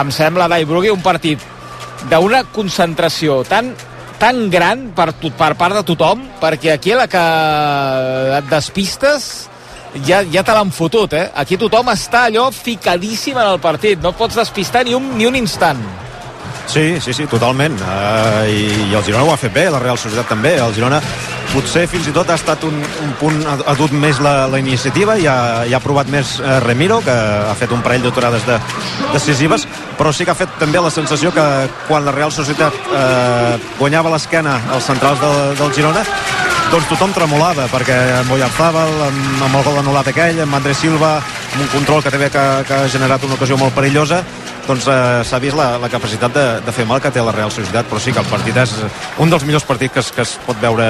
em 0.00 0.12
sembla, 0.14 0.48
Dai 0.50 0.64
Brugui, 0.68 0.92
un 0.92 1.02
partit 1.02 1.42
d'una 2.10 2.44
concentració 2.52 3.42
tan 3.48 3.72
tan 4.18 4.46
gran 4.50 4.88
per, 4.94 5.10
tot, 5.18 5.34
per 5.36 5.52
part 5.58 5.74
de 5.76 5.82
tothom, 5.86 6.22
perquè 6.40 6.74
aquí 6.74 6.94
la 6.96 7.08
que 7.10 7.24
et 8.38 8.46
despistes 8.48 9.26
ja, 10.06 10.22
ja 10.22 10.42
te 10.46 10.54
l'han 10.54 10.70
fotut, 10.74 11.12
eh? 11.18 11.26
Aquí 11.34 11.58
tothom 11.60 11.90
està 11.92 12.26
allò 12.28 12.48
ficadíssim 12.54 13.36
en 13.38 13.50
el 13.54 13.60
partit, 13.62 14.00
no 14.02 14.14
pots 14.16 14.38
despistar 14.38 14.84
ni 14.86 14.94
un, 14.96 15.12
ni 15.18 15.26
un 15.28 15.36
instant. 15.38 15.82
Sí, 16.66 17.00
sí, 17.00 17.12
sí, 17.12 17.26
totalment. 17.30 17.76
Uh, 17.80 18.44
i, 18.48 18.90
I 18.90 18.96
el 18.96 19.04
Girona 19.04 19.24
ho 19.26 19.32
ha 19.34 19.38
fet 19.40 19.52
bé, 19.54 19.68
la 19.70 19.80
Real 19.82 19.98
Societat 20.00 20.30
també. 20.32 20.54
El 20.58 20.74
Girona 20.74 21.00
potser 21.52 21.84
fins 21.90 22.08
i 22.10 22.14
tot 22.14 22.30
ha 22.32 22.38
estat 22.38 22.64
un, 22.66 22.80
un 23.04 23.12
punt, 23.20 23.36
ha, 23.46 23.58
ha 23.70 23.74
dut 23.78 23.92
més 23.94 24.18
la, 24.24 24.48
la 24.50 24.58
iniciativa 24.58 25.14
i 25.20 25.28
ha, 25.30 25.36
i 25.68 25.74
ha 25.76 25.82
provat 25.82 26.10
més 26.10 26.38
uh, 26.40 26.58
Remiro, 26.64 26.98
que 27.04 27.14
ha 27.14 27.54
fet 27.58 27.74
un 27.74 27.84
parell 27.84 28.02
d'aturades 28.06 28.46
de, 28.48 28.58
decisives, 29.12 29.68
però 29.98 30.12
sí 30.12 30.26
que 30.26 30.34
ha 30.34 30.38
fet 30.38 30.56
també 30.58 30.82
la 30.82 30.90
sensació 30.90 31.30
que 31.34 31.44
quan 31.86 32.06
la 32.06 32.14
Real 32.16 32.32
Societat 32.34 32.74
uh, 32.90 33.54
guanyava 33.78 34.12
l'esquena 34.16 34.58
als 34.74 34.88
centrals 34.90 35.22
del, 35.22 35.54
del 35.60 35.76
Girona, 35.76 36.02
doncs 36.72 36.88
tothom 36.90 37.12
tremolava, 37.14 37.68
perquè 37.70 37.96
amb 38.18 38.34
Oyarzábal, 38.34 38.96
amb, 39.06 39.44
amb 39.46 39.60
el 39.60 39.66
gol 39.68 39.78
anul·lat 39.84 40.10
aquell, 40.10 40.40
amb 40.42 40.58
Andrés 40.58 40.80
Silva, 40.82 41.18
amb 41.52 41.62
un 41.62 41.70
control 41.76 42.02
que 42.02 42.10
també 42.10 42.32
que, 42.34 42.44
que 42.66 42.80
ha 42.80 42.90
generat 42.90 43.22
una 43.28 43.38
ocasió 43.38 43.58
molt 43.60 43.76
perillosa, 43.76 44.24
doncs 44.68 44.86
eh, 44.88 45.22
s'ha 45.26 45.40
vist 45.42 45.56
la, 45.58 45.74
la 45.80 45.90
capacitat 45.92 46.34
de, 46.34 46.44
de 46.64 46.74
fer 46.74 46.86
mal 46.88 47.00
que 47.02 47.12
té 47.12 47.22
la 47.22 47.34
Real 47.34 47.52
Societat, 47.52 47.88
però 47.90 48.00
sí 48.00 48.14
que 48.14 48.22
el 48.22 48.30
partit 48.30 48.56
és 48.62 48.74
un 49.20 49.32
dels 49.32 49.44
millors 49.44 49.66
partits 49.68 49.94
que 49.94 50.02
es, 50.04 50.10
que 50.14 50.24
es 50.24 50.34
pot 50.46 50.60
veure 50.62 50.86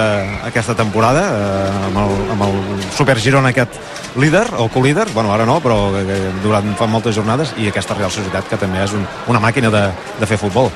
aquesta 0.46 0.76
temporada, 0.78 1.24
eh, 1.34 1.84
amb, 1.90 2.00
el, 2.04 2.16
amb 2.36 2.46
el 2.48 2.58
Super 2.96 3.18
Girona 3.20 3.54
aquest 3.54 3.78
líder, 4.20 4.46
o 4.58 4.68
co-líder, 4.70 5.08
bueno, 5.14 5.32
ara 5.34 5.46
no, 5.48 5.58
però 5.64 5.88
que 5.94 6.20
durant 6.44 6.74
fa 6.78 6.86
moltes 6.90 7.16
jornades, 7.18 7.54
i 7.58 7.70
aquesta 7.70 7.96
Real 7.98 8.12
Societat 8.14 8.50
que 8.50 8.60
també 8.60 8.84
és 8.84 8.94
un, 8.94 9.06
una 9.30 9.42
màquina 9.42 9.72
de, 9.74 9.88
de 10.20 10.30
fer 10.30 10.38
futbol. 10.40 10.70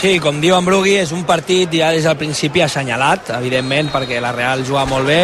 Sí, 0.00 0.18
com 0.22 0.40
diu 0.40 0.56
en 0.56 0.64
Brugui, 0.64 0.96
és 1.00 1.12
un 1.12 1.24
partit 1.28 1.72
ja 1.76 1.90
des 1.92 2.06
del 2.08 2.16
principi 2.16 2.62
assenyalat, 2.64 3.34
evidentment, 3.36 3.90
perquè 3.92 4.20
la 4.22 4.32
Real 4.32 4.64
juga 4.64 4.86
molt 4.88 5.06
bé 5.10 5.22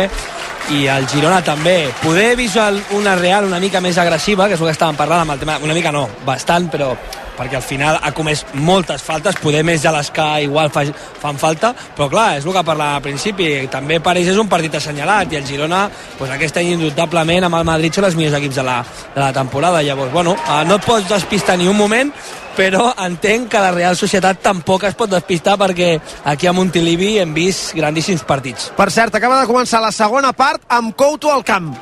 i 0.74 0.86
el 0.90 1.06
Girona 1.08 1.42
també. 1.44 1.92
Poder 2.02 2.34
visual 2.36 2.80
una 2.98 3.14
Real 3.16 3.46
una 3.46 3.60
mica 3.62 3.80
més 3.80 3.98
agressiva, 3.98 4.48
que 4.48 4.58
és 4.58 4.60
el 4.60 4.68
que 4.68 4.74
estàvem 4.76 4.98
parlant 4.98 5.24
amb 5.24 5.36
el 5.36 5.44
tema, 5.44 5.60
una 5.62 5.76
mica 5.76 5.92
no, 5.94 6.08
bastant, 6.26 6.68
però 6.72 6.90
perquè 7.36 7.58
al 7.58 7.64
final 7.64 7.98
ha 8.00 8.12
comès 8.16 8.44
moltes 8.54 9.04
faltes, 9.04 9.38
poder 9.42 9.62
més 9.66 9.82
ja 9.82 9.92
les 9.94 10.10
que 10.14 10.26
igual 10.46 10.70
fa, 10.74 10.86
fan 11.20 11.38
falta, 11.40 11.72
però 11.96 12.08
clar, 12.12 12.28
és 12.38 12.46
el 12.46 12.56
que 12.56 12.64
parlàvem 12.66 13.00
al 13.00 13.04
principi, 13.04 13.50
també 13.72 14.00
pareix 14.00 14.32
és 14.32 14.40
un 14.40 14.48
partit 14.48 14.74
assenyalat 14.78 15.32
i 15.32 15.40
el 15.40 15.46
Girona, 15.46 15.84
pues, 16.18 16.32
aquest 16.32 16.62
any 16.62 16.74
indubtablement 16.74 17.46
amb 17.46 17.60
el 17.60 17.68
Madrid 17.68 17.94
són 17.94 18.08
els 18.08 18.16
millors 18.18 18.38
equips 18.40 18.62
de 18.62 18.66
la, 18.66 18.80
de 19.14 19.20
la 19.20 19.32
temporada, 19.36 19.84
llavors, 19.84 20.12
bueno, 20.12 20.36
eh, 20.36 20.64
no 20.66 20.80
et 20.80 20.88
pots 20.88 21.08
despistar 21.08 21.58
ni 21.58 21.68
un 21.68 21.76
moment, 21.76 22.12
però 22.56 22.88
entenc 23.04 23.50
que 23.52 23.60
la 23.60 23.72
Real 23.74 23.98
Societat 24.00 24.40
tampoc 24.42 24.86
es 24.88 24.96
pot 24.96 25.10
despistar 25.12 25.58
perquè 25.60 25.90
aquí 26.32 26.48
a 26.48 26.54
Montilivi 26.56 27.18
hem 27.20 27.34
vist 27.36 27.74
grandíssims 27.76 28.24
partits. 28.24 28.70
Per 28.76 28.88
cert, 28.90 29.14
acaba 29.14 29.42
de 29.42 29.50
començar 29.50 29.82
la 29.84 29.92
segona 29.92 30.32
part 30.32 30.64
amb 30.72 30.96
Couto 30.96 31.30
al 31.32 31.44
camp. 31.44 31.74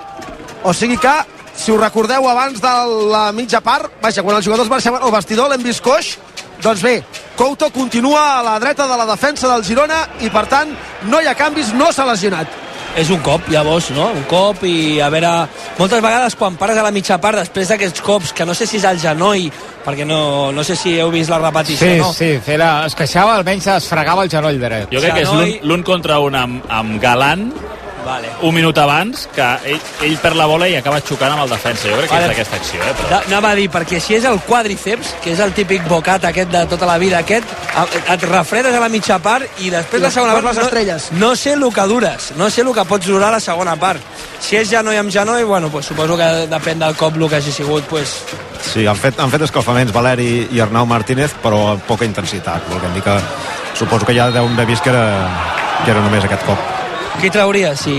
O 0.65 0.73
sigui 0.75 0.99
que, 0.99 1.15
si 1.57 1.73
us 1.73 1.81
recordeu 1.81 2.27
abans 2.29 2.61
de 2.61 2.75
la 3.11 3.31
mitja 3.33 3.61
part, 3.61 3.91
vaja, 4.03 4.23
quan 4.23 4.37
els 4.37 4.45
jugadors 4.47 4.69
marxaven 4.71 5.03
al 5.03 5.13
vestidor 5.15 5.49
l'hem 5.51 5.63
vist 5.63 5.83
coix, 5.85 6.17
doncs 6.63 6.83
bé, 6.83 7.03
Couto 7.37 7.67
continua 7.75 8.39
a 8.39 8.43
la 8.47 8.59
dreta 8.63 8.87
de 8.87 8.97
la 8.97 9.07
defensa 9.07 9.49
del 9.51 9.65
Girona 9.67 10.05
i 10.23 10.29
per 10.31 10.45
tant 10.47 10.71
no 11.11 11.21
hi 11.21 11.27
ha 11.27 11.35
canvis, 11.35 11.73
no 11.75 11.91
s'ha 11.93 12.07
lesionat. 12.07 12.47
és 12.97 13.09
un 13.11 13.19
cop, 13.27 13.49
llavors, 13.51 13.89
no? 13.91 14.05
Un 14.15 14.23
cop 14.31 14.61
i 14.63 15.01
a 15.03 15.09
veure... 15.11 15.49
Moltes 15.81 15.99
vegades 16.01 16.37
quan 16.39 16.55
pares 16.55 16.77
a 16.79 16.83
la 16.87 16.93
mitja 16.95 17.17
part, 17.19 17.41
després 17.41 17.67
d'aquests 17.73 18.01
cops, 18.07 18.31
que 18.33 18.45
no 18.47 18.55
sé 18.55 18.69
si 18.71 18.77
és 18.79 18.85
al 18.87 19.01
genoll, 19.03 19.49
perquè 19.85 20.07
no, 20.07 20.53
no 20.55 20.63
sé 20.63 20.77
si 20.79 20.93
heu 21.03 21.11
vist 21.11 21.29
la 21.29 21.41
repetició, 21.43 21.89
Sí, 21.91 21.99
no? 21.99 22.13
sí, 22.15 22.29
era, 22.47 22.87
es 22.87 22.95
queixava, 22.95 23.35
almenys 23.35 23.67
es 23.67 23.89
fregava 23.91 24.23
el 24.23 24.31
genoll 24.31 24.61
dret. 24.63 24.87
Jo 24.95 25.01
crec 25.03 25.13
que 25.15 25.25
és 25.27 25.29
Genoll- 25.29 25.59
l'un 25.67 25.83
contra 25.83 26.21
un 26.23 26.37
amb, 26.39 26.63
amb 26.71 27.01
Galant, 27.03 27.49
Vale. 28.05 28.29
un 28.43 28.55
minut 28.55 28.77
abans, 28.79 29.29
que 29.35 29.47
ell, 29.65 29.81
ell 30.05 30.17
perd 30.23 30.37
la 30.37 30.47
bola 30.47 30.69
i 30.69 30.77
acaba 30.77 31.01
xocant 31.01 31.33
amb 31.33 31.45
el 31.45 31.49
defensa. 31.55 31.89
Jo 31.89 31.97
crec 31.97 32.11
que 32.11 32.15
Vale. 32.15 32.27
és 32.27 32.31
aquesta 32.37 32.57
acció, 32.57 32.81
eh? 32.83 32.93
Però... 32.99 33.09
Da- 33.11 33.23
Anava 33.27 33.51
a 33.51 33.55
dir, 33.59 33.69
perquè 33.73 34.01
si 34.01 34.15
és 34.19 34.25
el 34.29 34.41
quàdriceps, 34.45 35.15
que 35.25 35.33
és 35.33 35.41
el 35.41 35.53
típic 35.57 35.87
bocat 35.89 36.25
aquest 36.29 36.51
de 36.53 36.65
tota 36.71 36.87
la 36.87 36.99
vida, 36.99 37.19
aquest, 37.25 37.45
et 38.13 38.23
refredes 38.29 38.75
a 38.75 38.81
la 38.81 38.89
mitja 38.93 39.19
part 39.19 39.45
i 39.65 39.71
després 39.73 40.03
I 40.03 40.05
la 40.05 40.11
segona 40.11 40.35
part... 40.37 40.51
les 40.53 40.63
estrelles. 40.67 41.09
No, 41.13 41.29
no 41.29 41.37
sé 41.37 41.55
el 41.55 41.65
que 41.75 41.87
dures, 41.91 42.33
no 42.37 42.51
sé 42.51 42.61
el 42.63 42.73
que 42.77 42.85
pots 42.85 43.07
durar 43.07 43.33
la 43.33 43.41
segona 43.41 43.77
part. 43.77 44.01
Si 44.41 44.57
és 44.61 44.69
genoll 44.69 44.99
amb 45.01 45.11
genoll, 45.11 45.45
bueno, 45.49 45.71
pues 45.73 45.87
suposo 45.87 46.17
que 46.21 46.29
depèn 46.51 46.79
del 46.85 46.95
cop 47.01 47.17
el 47.17 47.29
que 47.29 47.37
hagi 47.41 47.53
sigut, 47.53 47.85
pues, 47.89 48.21
Sí, 48.65 48.87
han 48.87 48.97
fet, 48.97 49.19
han 49.21 49.31
fet 49.31 49.43
escalfaments 49.45 49.93
Valeri 49.93 50.49
i 50.53 50.61
Arnau 50.61 50.87
Martínez, 50.89 51.35
però 51.43 51.75
amb 51.75 51.83
poca 51.85 52.07
intensitat. 52.09 52.65
Volguem 52.71 52.95
dir 52.95 53.03
que 53.05 53.19
suposo 53.79 54.07
que 54.07 54.15
ja 54.17 54.31
deuen 54.31 54.55
haver 54.55 54.67
vist 54.67 54.83
que 54.83 54.91
era, 54.91 55.05
que 55.85 55.91
era 55.93 56.01
només 56.01 56.25
aquest 56.25 56.47
cop. 56.49 56.74
Qui 57.21 57.31
trauries? 57.31 57.79
Si... 57.81 57.95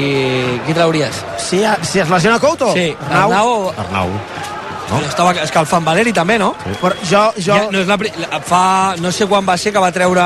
Qui 0.66 0.74
trauries? 0.74 1.24
Si, 1.38 1.64
si 1.82 2.00
es 2.00 2.10
lesiona 2.10 2.40
Couto? 2.40 2.74
Sí, 2.74 2.96
Arnau. 3.10 3.72
Arnau... 3.72 3.74
Arnau. 3.86 4.10
No? 4.86 5.00
Estava 5.02 5.32
escalfant 5.42 5.86
Valeri 5.86 6.12
també, 6.14 6.36
no? 6.38 6.52
Però 6.78 6.94
jo, 7.02 7.22
jo... 7.40 7.56
Ja, 7.56 7.70
no, 7.74 7.82
és 7.82 7.88
la, 7.90 8.40
fa, 8.46 8.62
no 9.02 9.10
sé 9.10 9.26
quan 9.30 9.46
va 9.48 9.56
ser 9.58 9.74
que 9.74 9.82
va 9.82 9.90
treure 9.96 10.22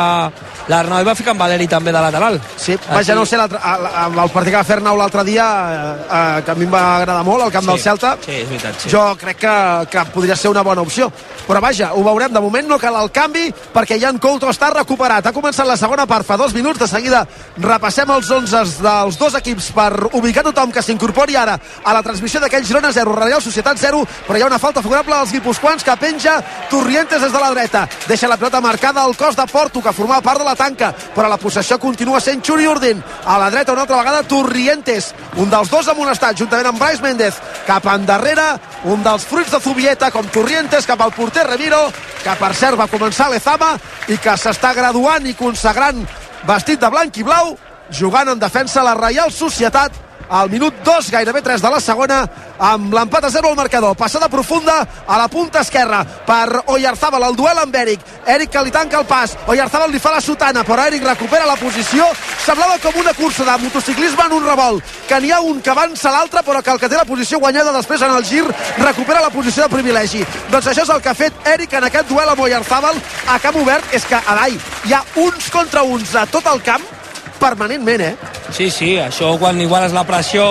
l'Arnau 0.69 1.01
i 1.01 1.08
va 1.08 1.15
ficar 1.15 1.31
en 1.34 1.39
Valeri 1.39 1.67
també 1.72 1.93
de 1.96 2.01
lateral. 2.03 2.36
Sí, 2.60 2.75
vaja, 2.89 3.15
no 3.15 3.24
sé, 3.25 3.39
el, 3.39 3.55
el 3.55 4.19
el 4.19 4.34
partit 4.34 4.51
que 4.51 4.60
va 4.60 4.65
fer 4.67 4.77
Arnau 4.81 5.00
l'altre 5.00 5.24
dia, 5.25 5.46
eh, 5.48 5.93
eh, 6.10 6.41
que 6.43 6.51
a 6.51 6.58
mi 6.60 6.67
em 6.67 6.74
va 6.75 6.84
agradar 6.98 7.24
molt, 7.25 7.46
al 7.46 7.53
camp 7.55 7.69
Sí, 7.69 7.72
del 7.72 7.84
Celta, 7.86 8.15
sí, 8.25 8.36
és 8.41 8.50
veritat, 8.51 8.84
sí. 8.84 8.91
jo 8.91 9.05
crec 9.22 9.39
que, 9.46 9.55
que 9.96 10.05
podria 10.13 10.36
ser 10.36 10.51
una 10.51 10.65
bona 10.67 10.84
opció. 10.84 11.08
Però 11.50 11.58
vaja, 11.65 11.96
ho 11.98 12.03
veurem, 12.06 12.29
de 12.29 12.41
moment 12.44 12.68
no 12.70 12.77
cal 12.77 12.94
el 13.00 13.08
canvi, 13.10 13.48
perquè 13.74 13.96
Jan 13.98 14.20
Couto 14.22 14.51
està 14.51 14.68
recuperat. 14.70 15.25
Ha 15.25 15.34
començat 15.34 15.65
la 15.65 15.79
segona 15.82 16.06
part 16.06 16.27
fa 16.27 16.36
dos 16.38 16.53
minuts, 16.53 16.77
de 16.77 16.86
seguida 16.86 17.24
repassem 17.58 18.12
els 18.13 18.29
11 18.29 18.75
dels 18.84 19.18
dos 19.18 19.38
equips 19.39 19.72
per 19.74 19.89
ubicar 20.20 20.44
tothom 20.46 20.70
que 20.70 20.84
s'incorpori 20.86 21.34
ara 21.41 21.56
a 21.58 21.96
la 21.96 22.03
transmissió 22.06 22.38
d'aquell 22.44 22.68
Girona 22.70 22.91
0, 22.94 23.15
Real 23.18 23.41
Societat 23.41 23.82
0, 23.82 24.03
però 24.27 24.38
hi 24.38 24.46
ha 24.46 24.50
una 24.51 24.60
falta 24.62 24.84
favorable 24.86 25.15
als 25.18 25.34
guipuscoans 25.34 25.84
que 25.84 25.96
penja 25.98 26.36
Torrientes 26.70 27.25
des 27.25 27.34
de 27.34 27.41
la 27.41 27.50
dreta. 27.56 27.88
Deixa 28.06 28.29
la 28.29 28.38
pilota 28.38 28.62
marcada 28.62 29.01
al 29.01 29.18
cos 29.18 29.36
de 29.36 29.48
Porto, 29.50 29.82
que 29.82 29.96
formava 29.98 30.22
part 30.22 30.44
de 30.44 30.46
la 30.46 30.56
tanca, 30.56 30.94
però 31.15 31.25
la 31.34 31.41
possessió 31.41 31.79
continua 31.79 32.22
sent 32.22 32.46
Xuri 32.46 32.70
Urdin. 32.70 33.01
A 33.25 33.39
la 33.41 33.50
dreta 33.50 33.74
una 33.74 33.88
altra 33.88 33.98
vegada 33.98 34.22
Torrientes, 34.22 35.15
un 35.41 35.50
dels 35.50 35.74
dos 35.74 35.89
amonestats, 35.89 36.38
juntament 36.44 36.70
amb 36.70 36.86
Brais 36.86 37.01
Méndez, 37.01 37.41
cap 37.65 37.89
endarrere, 37.89 38.51
un 38.86 39.03
dels 39.03 39.25
fruits 39.27 39.51
de 39.51 39.59
Zubieta, 39.59 40.12
com 40.12 40.27
Torrientes, 40.31 40.86
cap 40.88 41.01
al 41.01 41.12
porter 41.15 41.45
Remiro, 41.48 41.81
que 42.24 42.36
per 42.39 42.51
cert 42.55 42.79
va 42.79 42.88
començar 42.91 43.29
l'Ezama 43.29 43.74
i 44.07 44.17
que 44.17 44.36
s'està 44.39 44.74
graduant 44.77 45.25
i 45.27 45.36
consagrant 45.36 46.05
vestit 46.48 46.79
de 46.79 46.89
blanc 46.91 47.17
i 47.17 47.25
blau, 47.27 47.55
jugant 47.91 48.31
en 48.31 48.39
defensa 48.39 48.83
la 48.86 48.95
Reial 48.95 49.31
Societat 49.36 50.08
al 50.29 50.50
minut 50.50 50.74
2, 50.83 51.09
gairebé 51.12 51.41
3 51.41 51.62
de 51.62 51.69
la 51.69 51.79
segona, 51.81 52.19
amb 52.59 52.93
l'empat 52.93 53.25
a 53.25 53.31
0 53.31 53.50
al 53.50 53.55
marcador. 53.55 53.95
Passada 53.98 54.29
profunda 54.29 54.77
a 55.07 55.17
la 55.17 55.27
punta 55.27 55.62
esquerra 55.62 56.03
per 56.25 56.63
Oyarzábal, 56.67 57.24
el 57.24 57.36
duel 57.36 57.57
amb 57.57 57.75
Eric. 57.75 58.01
Eric 58.27 58.51
que 58.53 58.63
li 58.63 58.71
tanca 58.71 59.00
el 59.00 59.07
pas, 59.09 59.36
Oyarzábal 59.48 59.91
li 59.91 60.00
fa 60.00 60.13
la 60.13 60.21
sotana, 60.21 60.63
però 60.63 60.86
Eric 60.88 61.03
recupera 61.07 61.48
la 61.50 61.57
posició. 61.57 62.05
Semblava 62.45 62.77
com 62.83 63.00
una 63.01 63.13
cursa 63.13 63.45
de 63.45 63.57
motociclisme 63.63 64.27
en 64.27 64.38
un 64.38 64.45
revolt, 64.45 64.83
que 65.07 65.19
n'hi 65.19 65.31
ha 65.31 65.41
un 65.41 65.62
que 65.62 65.74
avança 65.74 66.13
l'altre, 66.13 66.43
però 66.45 66.62
que 66.62 66.71
el 66.71 66.79
que 66.79 66.89
té 66.89 66.95
la 66.95 67.07
posició 67.09 67.39
guanyada 67.39 67.74
després 67.74 68.01
en 68.05 68.15
el 68.15 68.25
gir 68.25 68.45
recupera 68.77 69.21
la 69.21 69.33
posició 69.33 69.65
de 69.65 69.74
privilegi. 69.75 70.25
Doncs 70.51 70.69
això 70.69 70.86
és 70.86 70.93
el 70.93 71.01
que 71.01 71.09
ha 71.09 71.17
fet 71.17 71.50
Eric 71.55 71.74
en 71.74 71.89
aquest 71.89 72.09
duel 72.09 72.29
amb 72.29 72.45
Oyarzábal 72.45 73.01
a 73.27 73.39
camp 73.39 73.62
obert, 73.63 73.93
és 73.93 74.05
que 74.05 74.15
a 74.19 74.39
dalt 74.43 74.86
hi 74.86 74.93
ha 74.93 75.03
uns 75.25 75.50
contra 75.50 75.83
uns 75.83 76.15
a 76.15 76.25
tot 76.29 76.45
el 76.53 76.62
camp 76.63 76.99
permanentment, 77.39 78.01
eh? 78.03 78.15
Sí, 78.53 78.69
sí, 78.74 78.91
això 79.01 79.31
quan 79.39 79.60
iguales 79.62 79.93
la 79.96 80.03
pressió 80.08 80.43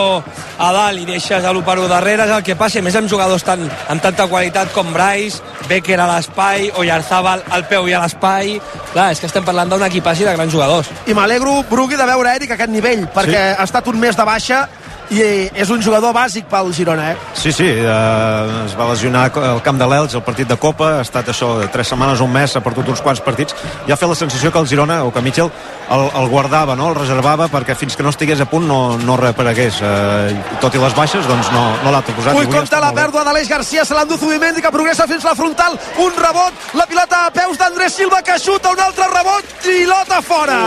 a 0.58 0.70
dalt 0.74 1.02
i 1.02 1.06
deixes 1.06 1.44
a 1.44 1.52
l'1 1.52 1.64
per 1.66 1.76
1 1.78 1.90
darrere 1.90 2.26
és 2.26 2.34
el 2.34 2.44
que 2.46 2.56
passa, 2.58 2.82
més 2.82 2.96
amb 2.98 3.10
jugadors 3.10 3.44
tan, 3.46 3.62
amb 3.64 4.02
tanta 4.02 4.26
qualitat 4.30 4.72
com 4.74 4.90
Bryce, 4.94 5.42
Becker 5.68 6.00
a 6.00 6.08
l'espai, 6.14 6.70
Oyarzábal 6.78 7.44
al 7.54 7.68
peu 7.70 7.88
i 7.88 7.94
a 7.94 8.02
l'espai... 8.04 8.58
Clar, 8.88 9.10
és 9.12 9.20
que 9.20 9.28
estem 9.28 9.44
parlant 9.44 9.68
d'un 9.68 9.84
equipatge 9.84 10.24
de 10.24 10.32
grans 10.32 10.52
jugadors. 10.52 10.88
i 11.06 11.14
m'alegro, 11.14 11.58
Brugui, 11.68 11.98
de 12.00 12.06
veure 12.08 12.32
Eric 12.34 12.54
a 12.54 12.56
aquest 12.56 12.72
nivell, 12.72 13.04
perquè 13.12 13.42
sí. 13.50 13.56
ha 13.60 13.66
estat 13.68 13.90
un 13.92 14.00
mes 14.00 14.16
de 14.16 14.24
baixa 14.24 14.62
i 15.10 15.22
és 15.56 15.70
un 15.72 15.82
jugador 15.82 16.12
bàsic 16.16 16.48
pel 16.50 16.72
Girona, 16.76 17.12
eh? 17.12 17.16
Sí, 17.38 17.52
sí, 17.52 17.66
eh, 17.66 18.64
es 18.66 18.74
va 18.78 18.90
lesionar 18.90 19.28
al 19.30 19.62
camp 19.64 19.80
de 19.80 19.88
l'Elx, 19.88 20.14
el 20.18 20.24
partit 20.26 20.48
de 20.48 20.58
Copa, 20.60 20.98
ha 20.98 21.06
estat 21.06 21.30
això 21.32 21.54
de 21.60 21.68
tres 21.72 21.88
setmanes, 21.88 22.20
un 22.20 22.32
mes, 22.32 22.56
ha 22.56 22.64
perdut 22.64 22.88
uns 22.92 23.02
quants 23.04 23.22
partits, 23.24 23.56
i 23.86 23.92
ha 23.92 23.96
fet 23.96 24.08
la 24.08 24.18
sensació 24.18 24.52
que 24.52 24.60
el 24.60 24.68
Girona, 24.68 25.02
o 25.04 25.12
que 25.12 25.22
Mitchell, 25.24 25.50
el, 25.90 26.04
el 26.20 26.28
guardava, 26.28 26.76
no? 26.76 26.90
el 26.92 26.98
reservava, 26.98 27.48
perquè 27.48 27.76
fins 27.78 27.96
que 27.96 28.04
no 28.04 28.12
estigués 28.12 28.40
a 28.44 28.48
punt 28.50 28.66
no, 28.68 28.98
no 29.00 29.16
reaparegués. 29.16 29.80
Eh, 29.80 30.58
tot 30.60 30.74
i 30.76 30.82
les 30.82 30.96
baixes, 30.96 31.26
doncs 31.28 31.50
no, 31.54 31.64
no 31.84 31.92
l'ha 31.94 32.02
posat. 32.04 32.36
Ui, 32.36 32.48
està 32.60 32.80
la 32.82 32.92
pèrdua 32.96 33.24
d'Aleix 33.26 33.48
Garcia, 33.48 33.86
se 33.88 33.96
l'endú 33.96 34.18
Zubimendi, 34.20 34.62
que 34.64 34.72
progressa 34.74 35.08
fins 35.10 35.24
la 35.24 35.34
frontal, 35.38 35.78
un 36.04 36.12
rebot, 36.18 36.68
la 36.78 36.86
pilota 36.90 37.24
a 37.26 37.32
peus 37.34 37.60
d'Andrés 37.60 37.96
Silva, 37.96 38.20
que 38.26 38.36
xuta 38.42 38.74
un 38.76 38.84
altre 38.84 39.08
rebot, 39.14 39.56
pilota 39.64 40.20
fora. 40.24 40.58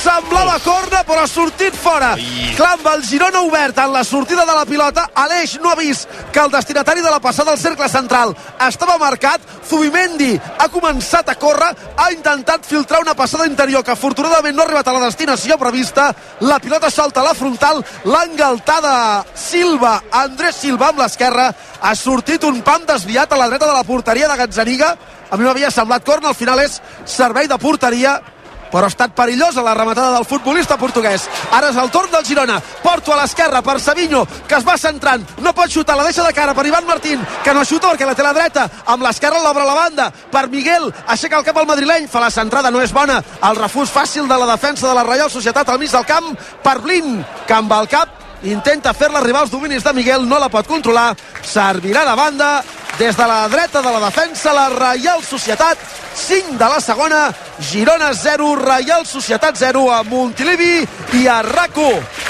Semblava 0.00 0.56
corna, 0.64 1.04
però 1.04 1.26
ha 1.26 1.30
sortit 1.30 1.76
fora. 1.76 2.14
Clar, 2.56 2.72
amb 2.78 2.90
el 2.94 3.04
Girona 3.04 3.44
obert 3.44 3.78
en 3.90 3.94
la 3.94 4.04
sortida 4.04 4.46
de 4.46 4.54
la 4.54 4.64
pilota, 4.64 5.10
Aleix 5.14 5.58
no 5.60 5.70
ha 5.70 5.74
vist 5.74 6.08
que 6.32 6.38
el 6.38 6.50
destinatari 6.50 7.02
de 7.02 7.10
la 7.10 7.18
passada 7.20 7.50
al 7.50 7.58
cercle 7.58 7.88
central 7.88 8.36
estava 8.68 8.96
marcat, 8.98 9.42
Zubimendi 9.66 10.36
ha 10.38 10.68
començat 10.70 11.28
a 11.28 11.34
córrer, 11.34 11.70
ha 11.96 12.10
intentat 12.14 12.64
filtrar 12.66 13.02
una 13.02 13.16
passada 13.18 13.48
interior 13.50 13.82
que 13.84 13.90
afortunadament 13.96 14.54
no 14.54 14.62
ha 14.62 14.68
arribat 14.68 14.88
a 14.88 14.94
la 14.94 15.04
destinació 15.08 15.58
prevista, 15.58 16.12
la 16.46 16.60
pilota 16.62 16.90
solta 16.90 17.20
a 17.20 17.30
la 17.30 17.34
frontal, 17.34 17.82
l'engaltada 18.06 19.24
Silva, 19.34 19.96
Andrés 20.22 20.62
Silva 20.62 20.92
amb 20.92 21.02
l'esquerra, 21.02 21.50
ha 21.80 21.94
sortit 21.98 22.46
un 22.46 22.62
pam 22.62 22.86
desviat 22.86 23.32
a 23.32 23.40
la 23.40 23.48
dreta 23.50 23.66
de 23.66 23.74
la 23.74 23.86
porteria 23.86 24.30
de 24.30 24.38
Gazzaniga, 24.38 24.94
a 25.30 25.36
mi 25.36 25.46
m'havia 25.46 25.70
semblat 25.74 26.06
corna, 26.06 26.30
al 26.30 26.38
final 26.38 26.62
és 26.62 26.78
servei 27.06 27.50
de 27.50 27.58
porteria, 27.58 28.20
però 28.70 28.86
ha 28.86 28.92
estat 28.92 29.14
perillosa 29.16 29.62
la 29.62 29.74
rematada 29.74 30.14
del 30.16 30.26
futbolista 30.28 30.78
portuguès. 30.78 31.26
Ara 31.52 31.70
és 31.70 31.78
el 31.80 31.90
torn 31.90 32.10
del 32.12 32.24
Girona. 32.24 32.60
Porto 32.82 33.12
a 33.12 33.20
l'esquerra 33.20 33.62
per 33.62 33.78
Savinho, 33.80 34.26
que 34.48 34.56
es 34.58 34.66
va 34.66 34.78
centrant. 34.78 35.26
No 35.42 35.52
pot 35.56 35.70
xutar, 35.72 35.96
la 35.96 36.06
deixa 36.06 36.24
de 36.26 36.32
cara 36.36 36.54
per 36.54 36.66
Ivan 36.66 36.86
Martín, 36.86 37.26
que 37.44 37.54
no 37.54 37.64
xuta 37.64 37.90
perquè 37.90 38.06
la 38.06 38.14
té 38.14 38.24
a 38.24 38.30
la 38.30 38.36
dreta. 38.36 38.68
Amb 38.86 39.02
l'esquerra 39.06 39.42
l'obre 39.42 39.66
la 39.66 39.74
banda. 39.74 40.10
Per 40.30 40.46
Miguel, 40.48 40.88
aixeca 41.06 41.38
el 41.38 41.44
cap 41.44 41.58
al 41.58 41.68
madrileny, 41.68 42.08
fa 42.08 42.22
la 42.22 42.30
centrada, 42.30 42.70
no 42.70 42.80
és 42.80 42.94
bona. 42.94 43.20
El 43.42 43.58
refús 43.58 43.92
fàcil 43.92 44.28
de 44.28 44.38
la 44.38 44.52
defensa 44.54 44.88
de 44.88 44.94
la 44.94 45.04
Reial 45.04 45.30
Societat 45.30 45.68
al 45.68 45.78
mig 45.78 45.90
del 45.90 46.06
camp 46.06 46.32
per 46.62 46.78
Blin, 46.80 47.20
que 47.46 47.54
amb 47.54 47.72
el 47.72 47.88
cap 47.90 48.29
intenta 48.42 48.94
fer-la 48.94 49.20
arribar 49.20 49.44
als 49.44 49.52
dominis 49.52 49.84
de 49.84 49.92
Miguel, 49.92 50.28
no 50.28 50.38
la 50.38 50.48
pot 50.48 50.66
controlar, 50.66 51.14
servirà 51.42 52.04
de 52.08 52.16
banda, 52.16 52.50
des 52.98 53.16
de 53.16 53.26
la 53.26 53.48
dreta 53.48 53.82
de 53.82 53.90
la 53.90 54.00
defensa, 54.06 54.52
la 54.52 54.68
Reial 54.68 55.22
Societat, 55.24 55.78
5 56.14 56.58
de 56.58 56.68
la 56.68 56.80
segona, 56.80 57.22
Girona 57.60 58.12
0, 58.14 58.54
Reial 58.56 59.06
Societat 59.06 59.56
0 59.56 59.86
a 59.92 60.02
Montilivi 60.02 60.86
i 61.20 61.26
a 61.26 61.40
RAC1. 61.42 62.28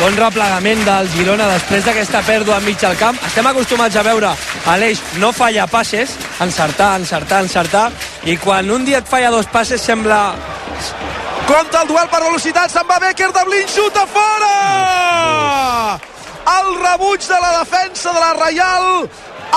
Bon 0.00 0.14
replegament 0.16 0.80
del 0.86 1.10
Girona 1.12 1.46
després 1.50 1.84
d'aquesta 1.84 2.22
pèrdua 2.24 2.56
enmig 2.56 2.78
del 2.80 2.96
camp. 2.96 3.18
Estem 3.26 3.46
acostumats 3.50 3.98
a 4.00 4.04
veure 4.06 4.30
Aleix 4.72 5.02
no 5.20 5.28
falla 5.36 5.66
passes, 5.68 6.14
encertar, 6.40 6.94
encertar, 6.98 7.42
encertar, 7.44 7.90
i 8.24 8.38
quan 8.40 8.70
un 8.70 8.86
dia 8.88 9.02
et 9.04 9.08
falla 9.08 9.30
dos 9.30 9.50
passes 9.52 9.82
sembla... 9.84 10.22
Compte 11.50 11.78
el 11.82 11.88
duel 11.88 12.06
per 12.06 12.20
velocitat, 12.22 12.70
se'n 12.70 12.86
va 12.86 13.00
Becker 13.02 13.32
de 13.34 13.40
Blin, 13.48 13.66
xuta 13.66 14.04
fora! 14.06 15.98
El 16.52 16.68
rebuig 16.78 17.26
de 17.26 17.38
la 17.42 17.50
defensa 17.58 18.12
de 18.14 18.20
la 18.22 18.30
Reial, 18.38 19.08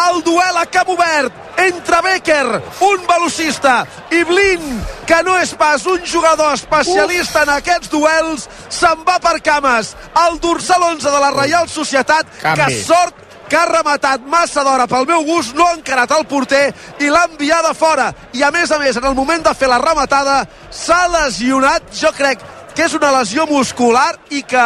el 0.08 0.24
duel 0.26 0.58
a 0.58 0.66
cap 0.74 0.90
obert 0.90 1.60
entre 1.62 2.02
Becker, 2.02 2.62
un 2.88 3.06
velocista, 3.06 3.76
i 4.10 4.24
Blin, 4.26 4.82
que 5.06 5.22
no 5.28 5.38
és 5.38 5.54
pas 5.60 5.86
un 5.86 6.02
jugador 6.02 6.56
especialista 6.58 7.44
en 7.46 7.54
aquests 7.60 7.94
duels, 7.94 8.48
se'n 8.74 9.06
va 9.06 9.20
per 9.22 9.38
cames. 9.46 9.94
El 10.26 10.42
dorsal 10.42 10.90
11 10.96 11.14
de 11.14 11.22
la 11.22 11.30
Reial 11.38 11.70
Societat, 11.70 12.26
Canvi. 12.42 12.66
que 12.66 12.84
sort 12.88 13.23
que 13.50 13.58
ha 13.58 13.66
rematat 13.70 14.24
massa 14.30 14.64
d'hora 14.64 14.88
pel 14.88 15.08
meu 15.10 15.24
gust, 15.28 15.56
no 15.56 15.68
ha 15.68 15.78
encarat 15.78 16.12
el 16.18 16.26
porter 16.30 16.66
i 17.00 17.10
l'ha 17.10 17.28
enviada 17.30 17.74
fora. 17.74 18.12
I 18.34 18.44
a 18.44 18.52
més 18.52 18.72
a 18.72 18.80
més, 18.80 18.98
en 18.98 19.06
el 19.10 19.16
moment 19.16 19.44
de 19.44 19.54
fer 19.58 19.70
la 19.70 19.82
rematada, 19.82 20.44
s'ha 20.72 21.06
lesionat, 21.20 21.92
jo 22.00 22.12
crec 22.18 22.42
que 22.74 22.88
és 22.88 22.96
una 22.98 23.12
lesió 23.20 23.46
muscular 23.50 24.16
i 24.34 24.42
que 24.44 24.64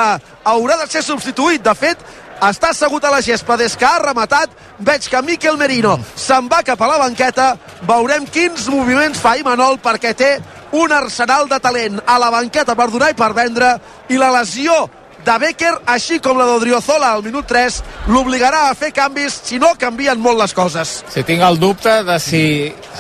haurà 0.48 0.78
de 0.82 0.88
ser 0.92 1.04
substituït. 1.04 1.64
De 1.64 1.74
fet, 1.76 2.00
està 2.38 2.70
assegut 2.72 3.04
a 3.04 3.12
la 3.12 3.22
gespa 3.26 3.58
des 3.58 3.76
que 3.76 3.86
ha 3.86 3.98
rematat. 4.04 4.52
Veig 4.80 5.08
que 5.10 5.22
Miquel 5.26 5.58
Merino 5.58 5.98
se'n 6.16 6.48
va 6.52 6.62
cap 6.64 6.82
a 6.82 6.92
la 6.92 7.00
banqueta. 7.02 7.56
Veurem 7.90 8.28
quins 8.30 8.68
moviments 8.70 9.20
fa 9.20 9.36
Imanol 9.40 9.80
perquè 9.84 10.14
té 10.16 10.38
un 10.78 10.92
arsenal 10.92 11.48
de 11.50 11.60
talent 11.64 12.00
a 12.06 12.18
la 12.20 12.30
banqueta 12.30 12.76
per 12.76 12.90
donar 12.92 13.10
i 13.12 13.18
per 13.18 13.34
vendre 13.34 13.74
i 14.10 14.20
la 14.20 14.32
lesió 14.36 14.86
de 15.28 15.36
Becker, 15.42 15.74
així 15.92 16.22
com 16.24 16.38
la 16.40 16.46
d'Odriozola 16.48 17.10
al 17.18 17.24
minut 17.26 17.48
3, 17.50 17.82
l'obligarà 18.14 18.62
a 18.70 18.76
fer 18.80 18.94
canvis 18.96 19.36
si 19.44 19.60
no 19.60 19.74
canvien 19.80 20.20
molt 20.24 20.40
les 20.40 20.54
coses. 20.56 20.94
Si 21.12 21.24
tinc 21.28 21.44
el 21.44 21.60
dubte 21.60 21.98
de 22.08 22.16
si 22.24 22.42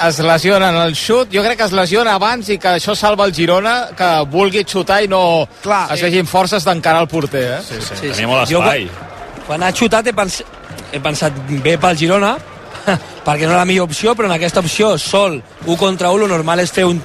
es 0.04 0.20
lesiona 0.20 0.70
en 0.74 0.80
el 0.82 0.96
xut, 1.00 1.32
jo 1.34 1.44
crec 1.46 1.58
que 1.62 1.68
es 1.70 1.76
lesiona 1.78 2.18
abans 2.20 2.50
i 2.52 2.58
que 2.60 2.74
això 2.78 2.96
salva 3.00 3.26
el 3.30 3.34
Girona, 3.38 3.78
que 3.98 4.10
vulgui 4.34 4.66
xutar 4.68 5.00
i 5.06 5.08
no 5.12 5.22
Clar, 5.64 5.86
es 5.96 6.04
vegin 6.04 6.28
forces 6.28 6.68
d'encarar 6.68 7.06
el 7.06 7.08
porter. 7.12 7.46
Eh? 7.60 7.64
Sí, 7.64 7.80
sí, 7.80 7.88
Sí, 7.88 7.96
sí. 8.02 8.12
tenia 8.18 8.28
molt 8.34 8.52
Jo, 8.52 8.60
espai. 8.60 8.90
Quan 9.48 9.64
ha 9.64 9.72
xutat 9.72 10.08
he, 10.12 10.14
pens 10.14 10.42
he 10.92 11.00
pensat 11.00 11.34
bé 11.64 11.78
pel 11.80 11.96
Girona, 11.98 12.36
perquè 13.28 13.48
no 13.48 13.54
era 13.56 13.62
la 13.64 13.66
millor 13.70 13.88
opció, 13.88 14.14
però 14.16 14.28
en 14.28 14.36
aquesta 14.36 14.60
opció, 14.60 14.98
sol, 15.00 15.40
1 15.66 15.78
contra 15.80 16.12
1, 16.12 16.28
el 16.28 16.32
normal 16.36 16.60
és 16.64 16.72
fer 16.76 16.86
un, 16.88 17.00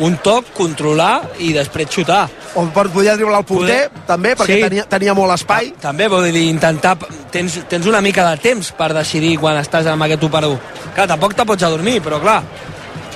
un 0.00 0.16
toc, 0.18 0.48
controlar 0.56 1.22
i 1.38 1.52
després 1.54 1.88
xutar. 1.90 2.24
O 2.58 2.64
per 2.74 2.88
poder 2.90 3.16
driblar 3.16 3.40
el 3.40 3.44
porter, 3.46 3.88
Poder- 3.90 4.06
també, 4.06 4.34
perquè 4.36 4.56
Sí. 4.56 4.62
tenia, 4.62 4.84
tenia 4.90 5.14
molt 5.14 5.32
espai. 5.34 5.72
També, 5.80 6.08
vull 6.08 6.30
dir, 6.32 6.48
intentar... 6.50 6.96
Tens, 7.30 7.60
tens 7.68 7.86
una 7.86 8.00
mica 8.00 8.28
de 8.30 8.36
temps 8.38 8.72
per 8.72 8.92
decidir 8.94 9.36
quan 9.38 9.56
estàs 9.58 9.86
amb 9.90 10.02
aquest 10.02 10.22
1 10.22 10.30
per 10.30 10.44
1. 10.46 10.58
Clar, 10.94 11.06
tampoc 11.08 11.34
te 11.34 11.44
pots 11.44 11.62
adormir, 11.62 12.00
però 12.02 12.20
clar, 12.22 12.42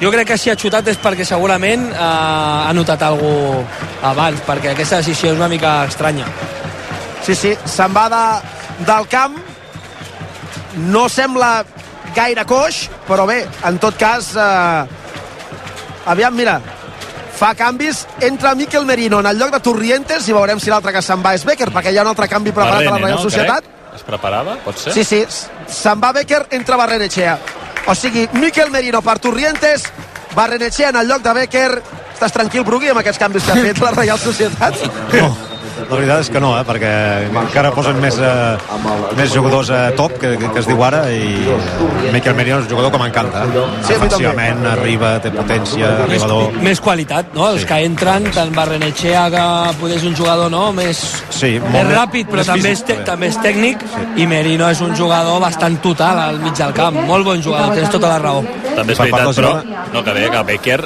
jo 0.00 0.10
crec 0.10 0.26
que 0.28 0.38
si 0.38 0.50
ha 0.50 0.56
xutat 0.56 0.86
és 0.88 0.98
perquè 1.02 1.24
segurament 1.26 1.88
eh, 1.92 1.98
ha 1.98 2.72
notat 2.74 3.02
alguna 3.02 3.64
abans, 4.02 4.40
perquè 4.46 4.72
aquesta 4.72 4.96
decisió 5.02 5.32
és 5.32 5.38
una 5.38 5.48
mica 5.48 5.84
estranya. 5.86 6.26
Sí, 7.26 7.34
sí, 7.34 7.56
se'n 7.64 7.94
va 7.94 8.08
de, 8.08 8.84
del 8.86 9.06
camp. 9.10 9.36
No 10.88 11.08
sembla 11.08 11.64
gaire 12.14 12.44
coix, 12.48 12.88
però 13.08 13.26
bé, 13.26 13.44
en 13.66 13.78
tot 13.78 13.96
cas... 13.98 14.32
Eh, 14.36 14.86
aviam, 16.06 16.34
mira, 16.34 16.60
fa 17.38 17.54
canvis, 17.54 18.06
entra 18.20 18.54
Miquel 18.54 18.84
Merino 18.84 19.20
en 19.20 19.26
el 19.26 19.38
lloc 19.38 19.52
de 19.54 19.60
Torrientes 19.60 20.26
i 20.28 20.34
veurem 20.34 20.60
si 20.60 20.70
l'altre 20.70 20.92
que 20.92 21.02
se'n 21.02 21.22
va 21.24 21.34
és 21.38 21.44
Becker, 21.46 21.70
perquè 21.74 21.92
hi 21.92 21.98
ha 21.98 22.06
un 22.06 22.12
altre 22.12 22.28
canvi 22.28 22.52
preparat 22.52 22.86
a 22.86 22.96
la 22.96 23.02
Real 23.04 23.18
no, 23.18 23.22
Societat. 23.22 23.64
crec? 23.68 23.94
Es 23.98 24.04
preparava, 24.06 24.56
pot 24.64 24.78
ser? 24.78 24.92
Sí, 24.94 25.04
sí, 25.04 25.24
se'n 25.66 26.02
va 26.02 26.12
Becker, 26.12 26.44
entra 26.58 26.76
Barrenechea. 26.76 27.38
O 27.88 27.94
sigui, 27.94 28.28
Miquel 28.34 28.70
Merino 28.70 29.02
per 29.02 29.18
Torrientes, 29.18 29.86
Barrenechea 30.34 30.90
en 30.90 30.96
el 30.96 31.08
lloc 31.08 31.22
de 31.22 31.32
Becker. 31.34 31.70
Estàs 32.18 32.34
tranquil, 32.34 32.64
Brugui, 32.66 32.90
amb 32.90 33.00
aquests 33.00 33.20
canvis 33.22 33.46
que 33.46 33.54
ha 33.54 33.62
fet 33.62 33.80
la 33.82 33.92
Real 33.94 34.18
Societat? 34.18 34.74
No, 35.14 35.28
la 35.78 35.96
veritat 35.96 36.20
és 36.24 36.30
que 36.34 36.40
no, 36.42 36.50
eh, 36.58 36.64
perquè 36.66 36.92
encara 37.30 37.70
posen 37.74 38.00
més, 38.02 38.18
eh, 38.18 38.56
més 39.16 39.32
jugadors 39.34 39.70
a 39.70 39.90
top, 39.96 40.16
que, 40.20 40.34
que, 40.38 40.50
es 40.58 40.66
diu 40.68 40.82
ara, 40.84 41.04
i 41.12 41.46
eh, 41.48 42.12
Miquel 42.12 42.34
Merino 42.34 42.58
és 42.58 42.64
un 42.66 42.70
jugador 42.72 42.90
que 42.92 42.98
m'encanta. 43.02 43.44
Eh? 43.44 43.64
Sí, 43.86 43.92
Defensivament 43.94 44.64
arriba, 44.66 45.14
té 45.22 45.30
potència, 45.34 45.90
més, 46.02 46.22
arribador... 46.22 46.58
més 46.64 46.80
qualitat, 46.80 47.32
no? 47.34 47.48
Els 47.52 47.62
Sí. 47.62 47.66
que 47.70 47.78
entren, 47.84 48.24
tant 48.34 48.52
Barrenechea 48.54 49.24
que 49.30 49.44
poder 49.80 49.96
és 49.98 50.04
un 50.08 50.14
jugador 50.16 50.50
no? 50.50 50.72
més, 50.72 51.00
Sí, 51.30 51.58
molt 51.60 51.72
més 51.72 51.84
més- 51.86 51.96
ràpid, 51.96 52.26
però 52.30 52.42
més 52.42 52.46
també, 52.46 52.70
físic, 52.70 52.78
és 52.78 52.84
te, 52.84 52.92
també. 52.94 53.04
també 53.10 53.26
és 53.28 53.38
tècnic 53.42 53.84
i 54.16 54.26
Merino 54.26 54.68
és 54.70 54.80
un 54.80 54.94
jugador 54.96 55.40
bastant 55.40 55.78
total 55.82 56.18
al 56.18 56.38
mig 56.40 56.54
del 56.56 56.72
camp. 56.74 56.96
Molt 57.06 57.24
bon 57.26 57.42
jugador, 57.42 57.74
tens 57.74 57.90
tota 57.90 58.08
la 58.14 58.18
raó. 58.18 58.42
També 58.76 58.92
és 58.94 58.98
veritat, 58.98 59.34
però 59.36 59.52
no, 59.92 60.04
que 60.04 60.14
deia 60.14 60.30
que 60.30 60.42
Becker 60.52 60.80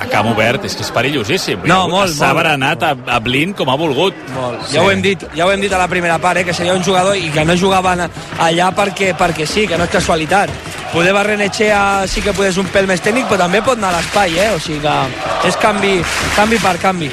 a 0.00 0.06
camp 0.12 0.28
obert 0.32 0.64
és 0.68 0.76
que 0.76 0.82
és 0.84 0.90
perillosíssim. 0.94 1.64
No, 1.64 1.86
molt, 1.88 2.12
S'ha 2.14 2.32
molt. 2.32 2.42
berenat 2.42 2.82
a, 2.82 2.92
a 3.16 3.18
Blin 3.24 3.52
com 3.56 3.68
ha 3.72 3.76
volgut. 3.80 4.14
Molt. 4.32 4.68
Ja, 4.72 4.82
ho 4.82 4.90
hem 4.90 5.02
dit, 5.02 5.24
ja 5.36 5.46
ho 5.46 5.50
hem 5.52 5.60
dit 5.60 5.72
a 5.72 5.78
la 5.80 5.88
primera 5.90 6.18
part, 6.22 6.40
eh, 6.40 6.44
que 6.44 6.54
seria 6.54 6.74
un 6.74 6.84
jugador 6.84 7.16
i 7.16 7.30
que 7.34 7.44
no 7.44 7.56
jugaven 7.58 8.06
allà 8.06 8.70
perquè, 8.72 9.12
perquè 9.18 9.46
sí, 9.46 9.66
que 9.66 9.76
no 9.76 9.84
és 9.84 9.92
casualitat. 9.92 10.50
Poder 10.92 11.12
Barrenechea 11.12 12.06
sí 12.06 12.22
que 12.22 12.34
poder 12.36 12.50
és 12.52 12.58
un 12.60 12.68
pèl 12.72 12.86
més 12.86 13.00
tècnic, 13.00 13.26
però 13.28 13.44
també 13.44 13.62
pot 13.64 13.78
anar 13.78 13.92
a 13.92 13.98
l'espai, 13.98 14.38
eh? 14.38 14.50
o 14.52 14.60
sigui 14.60 14.80
que 14.84 15.48
és 15.48 15.56
canvi, 15.60 15.94
canvi 16.36 16.58
per 16.62 16.76
canvi. 16.80 17.10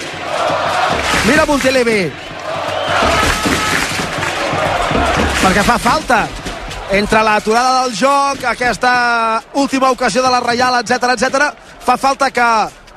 Mira 1.28 1.46
Montelevi. 1.48 2.02
Perquè 5.40 5.64
fa 5.64 5.78
falta 5.80 6.28
entre 6.92 7.22
l'aturada 7.24 7.84
del 7.84 7.96
joc, 7.96 8.44
aquesta 8.50 8.92
última 9.62 9.92
ocasió 9.92 10.24
de 10.24 10.32
la 10.32 10.40
Reial, 10.42 10.80
etc 10.82 11.14
etc. 11.14 11.50
fa 11.86 11.98
falta 11.98 12.32
que 12.32 12.50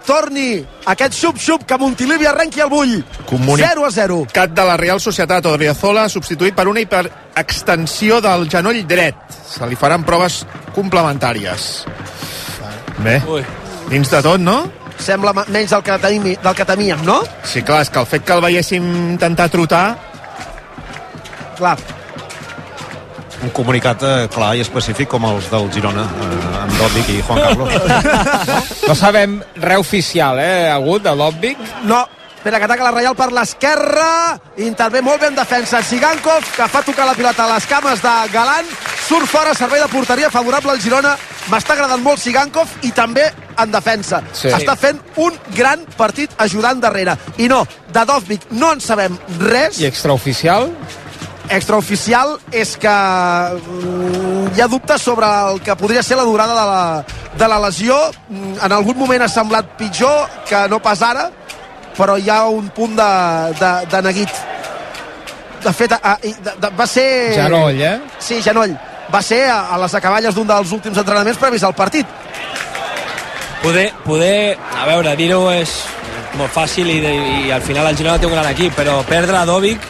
torni 0.07 0.65
aquest 0.87 1.15
xup-xup 1.15 1.65
que 1.67 1.79
Montilivi 1.79 2.27
arrenqui 2.27 2.61
el 2.61 2.69
bull. 2.71 3.05
Comuni- 3.29 3.63
0 3.63 3.87
a 3.87 3.91
0. 3.91 4.27
Cat 4.33 4.51
de 4.51 4.65
la 4.65 4.77
Real 4.77 5.01
Societat, 5.01 5.47
Odriozola, 5.47 6.09
substituït 6.09 6.55
per 6.55 6.69
una 6.69 6.81
hiperextensió 6.81 8.21
del 8.21 8.49
genoll 8.51 8.83
dret. 8.87 9.15
Se 9.49 9.67
li 9.67 9.77
faran 9.77 10.05
proves 10.05 10.45
complementàries. 10.75 11.85
Bé, 13.03 13.21
Ui. 13.27 13.43
dins 13.91 14.11
de 14.11 14.23
tot, 14.23 14.39
no? 14.41 14.71
Sembla 15.03 15.33
menys 15.49 15.71
del 15.71 15.83
que, 15.83 15.99
tenim, 15.99 16.23
del 16.43 16.55
que 16.55 16.65
temíem, 16.65 17.01
no? 17.05 17.23
Sí, 17.45 17.63
clar, 17.63 17.81
és 17.83 17.91
que 17.91 17.99
el 17.99 18.07
fet 18.07 18.25
que 18.25 18.33
el 18.37 18.41
veiéssim 18.45 18.85
intentar 19.15 19.49
trotar... 19.51 19.99
Clar, 21.57 21.77
Un 23.43 23.51
comunicat 23.51 24.03
eh, 24.07 24.29
clar 24.31 24.53
i 24.55 24.63
específic 24.63 25.09
com 25.11 25.25
els 25.27 25.49
del 25.51 25.69
Girona, 25.75 26.05
eh, 26.07 26.41
amb 26.63 26.75
Dovic 26.79 27.09
i 27.11 27.21
Juan 27.27 27.41
Carlos. 27.43 27.73
No 28.89 28.95
sabem 28.99 29.39
res 29.63 29.79
oficial, 29.81 30.39
eh, 30.43 30.69
hagut 30.71 31.03
de 31.03 31.15
l'Òbvic. 31.17 31.59
no. 31.85 32.05
Espera, 32.43 32.59
que 32.59 32.65
ataca 32.67 32.83
la 32.83 32.91
Reial 32.91 33.15
per 33.15 33.29
l'esquerra. 33.31 34.35
Intervé 34.59 34.99
molt 35.01 35.21
bé 35.23 35.29
en 35.31 35.37
defensa 35.37 35.79
Sigankov, 35.87 36.43
que 36.57 36.67
fa 36.67 36.81
tocar 36.83 37.05
la 37.07 37.13
pilota 37.15 37.45
a 37.45 37.53
les 37.55 37.69
cames 37.71 38.03
de 38.03 38.15
Galant. 38.33 38.67
Surt 39.07 39.29
fora, 39.31 39.53
servei 39.55 39.79
de 39.79 39.87
porteria 39.87 40.27
favorable 40.29 40.73
al 40.75 40.81
Girona. 40.83 41.13
M'està 41.53 41.77
agradant 41.77 42.03
molt 42.03 42.19
Sigankov 42.19 42.67
i 42.83 42.91
també 42.91 43.29
en 43.63 43.71
defensa. 43.71 44.25
Sí. 44.35 44.51
Està 44.51 44.75
fent 44.75 44.99
un 45.23 45.39
gran 45.55 45.87
partit 45.95 46.35
ajudant 46.43 46.83
darrere. 46.83 47.15
I 47.39 47.47
no, 47.47 47.63
de 47.95 48.05
Dovvik 48.11 48.51
no 48.59 48.73
en 48.75 48.83
sabem 48.83 49.15
res. 49.39 49.79
I 49.79 49.87
extraoficial? 49.87 50.67
Extraoficial 51.57 52.37
és 52.53 52.75
que 52.81 52.93
mm, 52.93 54.53
hi 54.57 54.63
ha 54.63 54.69
dubtes 54.71 55.03
sobre 55.03 55.29
el 55.51 55.61
que 55.65 55.77
podria 55.77 56.03
ser 56.03 56.17
la 56.17 56.27
durada 56.29 56.55
de 56.57 56.67
la, 56.71 57.05
de 57.39 57.49
la 57.49 57.59
lesió. 57.67 57.99
Mm, 58.29 58.57
En 58.65 58.73
algun 58.73 58.99
moment 58.99 59.23
ha 59.27 59.29
semblat 59.29 59.75
pitjor 59.79 60.29
que 60.49 60.65
no 60.73 60.81
pas 60.83 61.03
ara, 61.03 61.29
però 61.97 62.17
hi 62.19 62.31
ha 62.31 62.45
un 62.49 62.71
punt 62.75 62.97
de, 62.97 63.11
de, 63.61 63.73
de 63.93 64.03
neguit. 64.09 64.41
De 65.63 65.73
fet, 65.73 65.93
a, 65.95 66.17
de, 66.23 66.57
de, 66.59 66.73
va 66.79 66.87
ser... 66.91 67.07
Genoll, 67.37 67.81
eh? 67.81 67.97
Sí, 68.19 68.41
genoll. 68.43 68.75
Va 69.13 69.21
ser 69.23 69.45
a, 69.51 69.61
a 69.75 69.79
les 69.85 69.95
acaballes 69.95 70.35
d'un 70.35 70.49
dels 70.49 70.73
últims 70.73 70.99
entrenaments 70.99 71.39
previs 71.39 71.63
al 71.63 71.75
partit. 71.79 72.07
Poder, 73.63 73.93
poder 74.03 74.57
a 74.59 74.87
veure, 74.89 75.13
dir-ho 75.15 75.45
és 75.55 75.71
molt 76.41 76.51
fàcil 76.51 76.89
i, 76.91 76.99
i 77.47 77.53
al 77.55 77.63
final 77.63 77.87
el 77.87 77.99
Girona 77.99 78.19
té 78.19 78.27
un 78.27 78.35
gran 78.35 78.49
equip, 78.51 78.75
però 78.75 78.97
perdre 79.07 79.37
a 79.39 79.45
Dovic 79.47 79.85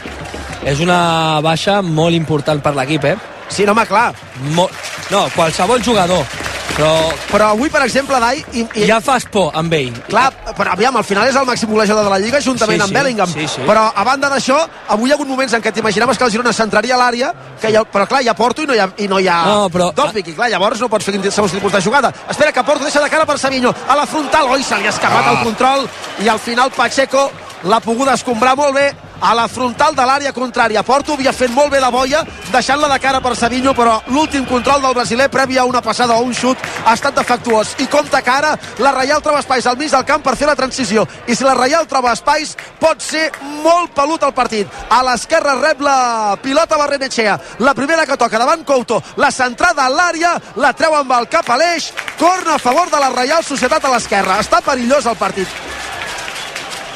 és 0.65 0.81
una 0.81 1.41
baixa 1.43 1.81
molt 1.83 2.15
important 2.15 2.63
per 2.63 2.75
l'equip, 2.77 3.05
eh? 3.05 3.17
Sí, 3.53 3.67
no, 3.67 3.73
home, 3.75 3.85
clar. 3.87 4.13
Molt... 4.57 4.73
No, 5.11 5.27
qualsevol 5.35 5.83
jugador, 5.85 6.25
però 6.73 6.93
Però 7.29 7.49
avui, 7.53 7.69
per 7.69 7.83
exemple, 7.85 8.17
Dai... 8.21 8.39
I, 8.57 8.63
i, 8.81 8.85
ja 8.89 8.99
fas 9.05 9.27
por 9.29 9.51
amb 9.59 9.73
ell. 9.77 9.91
Clar, 10.09 10.31
però 10.57 10.73
aviam, 10.73 10.97
al 10.97 11.05
final 11.05 11.29
és 11.29 11.37
el 11.37 11.45
màxim 11.49 11.69
golejador 11.73 12.05
de 12.07 12.13
la 12.15 12.19
Lliga 12.23 12.41
juntament 12.45 12.79
Sí, 12.81 12.85
amb 12.87 12.93
sí, 12.93 12.97
Bellingham. 12.97 13.33
sí, 13.35 13.47
sí. 13.57 13.65
Però 13.69 13.83
a 13.95 14.05
banda 14.09 14.31
d'això, 14.33 14.57
avui 14.95 15.11
hi 15.11 15.13
ha 15.13 15.19
hagut 15.19 15.29
moments 15.29 15.53
en 15.59 15.61
què 15.65 15.73
t'imaginaves 15.75 16.17
que 16.17 16.25
el 16.25 16.33
Girona 16.33 16.53
centraria 16.57 16.97
l'àrea, 16.97 17.33
que 17.61 17.75
ha, 17.77 17.85
però 17.85 18.07
clar, 18.09 18.23
hi 18.25 18.29
ha 18.33 18.35
Porto 18.39 18.63
i 18.65 18.67
no 18.71 18.75
hi 18.77 18.81
ha, 18.81 18.89
i 19.05 19.09
no 19.09 19.21
hi 19.21 19.29
ha 19.29 19.39
No, 19.51 19.69
però- 19.73 19.91
Dovvik, 19.97 20.33
i 20.33 20.37
clar, 20.39 20.49
llavors 20.55 20.81
no 20.81 20.89
pots 20.89 21.05
fer 21.11 21.19
segons 21.31 21.53
tipus 21.53 21.73
de 21.73 21.83
jugada. 21.85 22.13
Espera 22.31 22.53
que 22.53 22.65
Porto 22.65 22.85
deixa 22.89 23.03
de 23.05 23.11
cara 23.11 23.27
per 23.29 23.39
Savinho, 23.39 23.75
a 23.89 23.97
la 23.97 24.07
frontal, 24.07 24.49
oi, 24.57 24.63
se 24.65 24.79
li 24.81 24.87
ha 24.87 24.91
escapat 24.97 25.27
Ah. 25.27 25.31
el 25.37 25.45
control, 25.45 25.89
i 26.25 26.29
al 26.29 26.39
final 26.41 26.71
Pacheco 26.73 27.31
l'ha 27.65 27.81
pogut 27.81 28.09
escombrar 28.09 28.57
molt 28.57 28.75
bé 28.75 28.93
a 29.23 29.33
la 29.39 29.47
frontal 29.49 29.95
de 29.95 30.05
l'àrea 30.05 30.33
contrària. 30.35 30.83
Porto 30.83 31.15
havia 31.15 31.33
fet 31.33 31.51
molt 31.55 31.71
bé 31.71 31.81
de 31.81 31.91
boia, 31.95 32.25
deixant-la 32.51 32.91
de 32.91 32.99
cara 33.01 33.21
per 33.23 33.37
Savinho, 33.39 33.73
però 33.75 34.01
l'últim 34.11 34.45
control 34.45 34.83
del 34.83 34.95
brasiler 34.99 35.29
previ 35.31 35.59
a 35.59 35.65
una 35.65 35.81
passada 35.81 36.17
o 36.19 36.27
un 36.27 36.35
xut 36.35 36.59
ha 36.85 36.95
estat 36.99 37.15
defectuós. 37.15 37.77
I 37.79 37.87
compta 37.87 38.23
que 38.23 38.31
ara 38.35 38.57
la 38.83 38.93
Reial 38.99 39.23
troba 39.23 39.41
espais 39.41 39.67
al 39.67 39.79
mig 39.79 39.93
del 39.95 40.05
camp 40.05 40.25
per 40.27 40.37
fer 40.37 40.51
la 40.51 40.57
transició. 40.59 41.07
I 41.27 41.37
si 41.39 41.47
la 41.47 41.55
Reial 41.55 41.87
troba 41.87 42.13
espais, 42.13 42.57
pot 42.81 43.01
ser 43.01 43.31
molt 43.63 43.95
pelut 43.95 44.27
el 44.27 44.35
partit. 44.35 44.67
A 44.91 45.03
l'esquerra 45.07 45.55
rep 45.61 45.81
la 45.81 46.37
pilota 46.43 46.77
Barrenechea. 46.77 47.39
La 47.61 47.75
primera 47.79 48.07
que 48.07 48.19
toca 48.19 48.39
davant 48.43 48.67
Couto. 48.67 49.03
La 49.17 49.31
centrada 49.31 49.87
a 49.87 49.91
l'àrea, 49.93 50.35
la 50.57 50.73
treu 50.75 50.97
amb 50.99 51.13
el 51.19 51.29
cap 51.31 51.49
a 51.49 51.59
l'eix. 51.61 51.93
Corna 52.19 52.57
a 52.57 52.63
favor 52.63 52.91
de 52.91 52.99
la 52.99 53.11
Reial 53.15 53.45
Societat 53.45 53.85
a 53.85 53.95
l'esquerra. 53.95 54.41
Està 54.43 54.61
perillós 54.65 55.07
el 55.07 55.17
partit. 55.17 55.49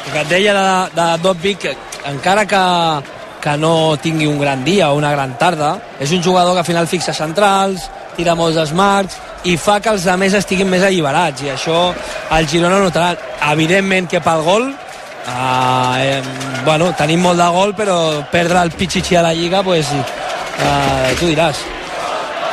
El 0.06 0.12
que 0.12 0.20
et 0.22 0.28
deia 0.30 0.52
de, 0.54 0.66
de 0.94 1.06
Dobbik, 1.22 1.64
encara 2.10 2.46
que, 2.46 2.62
que 3.42 3.56
no 3.60 3.96
tingui 4.02 4.26
un 4.26 4.40
gran 4.40 4.64
dia 4.64 4.90
o 4.90 4.96
una 4.98 5.12
gran 5.12 5.36
tarda, 5.38 5.76
és 6.00 6.12
un 6.12 6.22
jugador 6.22 6.54
que 6.54 6.64
al 6.64 6.68
final 6.68 6.90
fixa 6.90 7.14
centrals, 7.14 7.88
tira 8.16 8.34
molts 8.34 8.58
smarts 8.70 9.18
i 9.46 9.56
fa 9.60 9.78
que 9.80 9.92
els 9.92 10.06
altres 10.08 10.38
estiguin 10.40 10.70
més 10.70 10.84
alliberats 10.86 11.44
i 11.44 11.52
això 11.52 11.92
el 12.36 12.48
Girona 12.50 12.80
notarà. 12.82 13.14
Evidentment 13.52 14.08
que 14.10 14.22
pel 14.24 14.42
gol 14.46 14.70
eh, 14.72 16.16
eh, 16.16 16.20
bueno, 16.64 16.92
tenim 16.98 17.22
molt 17.22 17.42
de 17.42 17.48
gol 17.54 17.76
però 17.78 17.98
perdre 18.32 18.64
el 18.64 18.74
Pichichi 18.74 19.16
a 19.16 19.26
la 19.28 19.34
Lliga 19.36 19.62
pues, 19.62 19.92
eh, 19.92 21.16
tu 21.20 21.28
diràs 21.30 21.75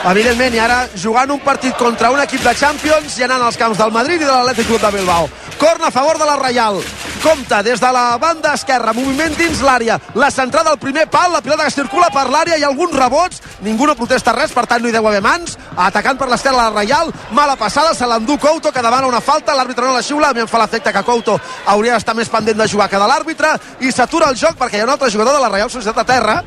Evidentment, 0.03 0.51
i 0.51 0.59
ara 0.59 0.81
jugant 0.99 1.31
un 1.31 1.39
partit 1.39 1.77
contra 1.79 2.09
un 2.11 2.19
equip 2.19 2.43
de 2.43 2.51
Champions 2.59 3.15
i 3.17 3.23
anant 3.23 3.45
als 3.45 3.55
camps 3.55 3.79
del 3.79 3.93
Madrid 3.95 4.19
i 4.19 4.27
de 4.27 4.33
l'Atlètic 4.33 4.67
Club 4.67 4.83
de 4.83 4.91
Bilbao. 4.97 5.29
Corna 5.61 5.87
a 5.87 5.95
favor 5.95 6.19
de 6.19 6.27
la 6.27 6.35
Reial. 6.41 6.83
compte 7.23 7.63
des 7.63 7.79
de 7.79 7.91
la 7.93 8.17
banda 8.17 8.53
esquerra, 8.53 8.91
moviment 8.91 9.31
dins 9.37 9.61
l'àrea, 9.63 9.95
la 10.19 10.29
centrada 10.29 10.73
al 10.73 10.77
primer 10.77 11.05
pal, 11.07 11.31
la 11.31 11.39
pilota 11.41 11.63
que 11.63 11.71
circula 11.71 12.09
per 12.11 12.25
l'àrea 12.27 12.57
i 12.59 12.65
alguns 12.67 12.91
rebots, 12.99 13.39
ningú 13.63 13.87
no 13.87 13.95
protesta 13.95 14.33
res, 14.35 14.51
per 14.51 14.65
tant 14.67 14.83
no 14.83 14.89
hi 14.89 14.91
deu 14.91 15.07
haver 15.07 15.21
mans, 15.23 15.55
atacant 15.77 16.19
per 16.19 16.27
l'esquerra 16.27 16.65
la 16.65 16.73
Reial, 16.75 17.13
mala 17.31 17.55
passada, 17.55 17.93
se 17.95 18.05
l'endú 18.05 18.35
Couto, 18.37 18.73
que 18.73 18.83
demana 18.83 19.07
una 19.07 19.21
falta, 19.21 19.55
l'àrbitre 19.55 19.87
no 19.87 19.95
la 19.95 20.03
xiula, 20.03 20.33
a 20.33 20.33
mi 20.33 20.43
em 20.43 20.51
fa 20.51 20.59
l'efecte 20.59 20.91
que 20.91 21.03
Couto 21.07 21.39
hauria 21.65 21.95
d'estar 21.95 22.15
més 22.15 22.27
pendent 22.27 22.59
de 22.59 22.67
jugar 22.67 22.89
que 22.91 22.99
de 22.99 23.07
l'àrbitre, 23.07 23.55
i 23.79 23.91
s'atura 23.91 24.27
el 24.27 24.35
joc 24.35 24.59
perquè 24.59 24.81
hi 24.81 24.83
ha 24.83 24.89
un 24.91 24.95
altre 24.97 25.09
jugador 25.09 25.39
de 25.39 25.45
la 25.45 25.53
Reial 25.53 25.71
Societat 25.71 26.03
de 26.03 26.07
Terra, 26.11 26.41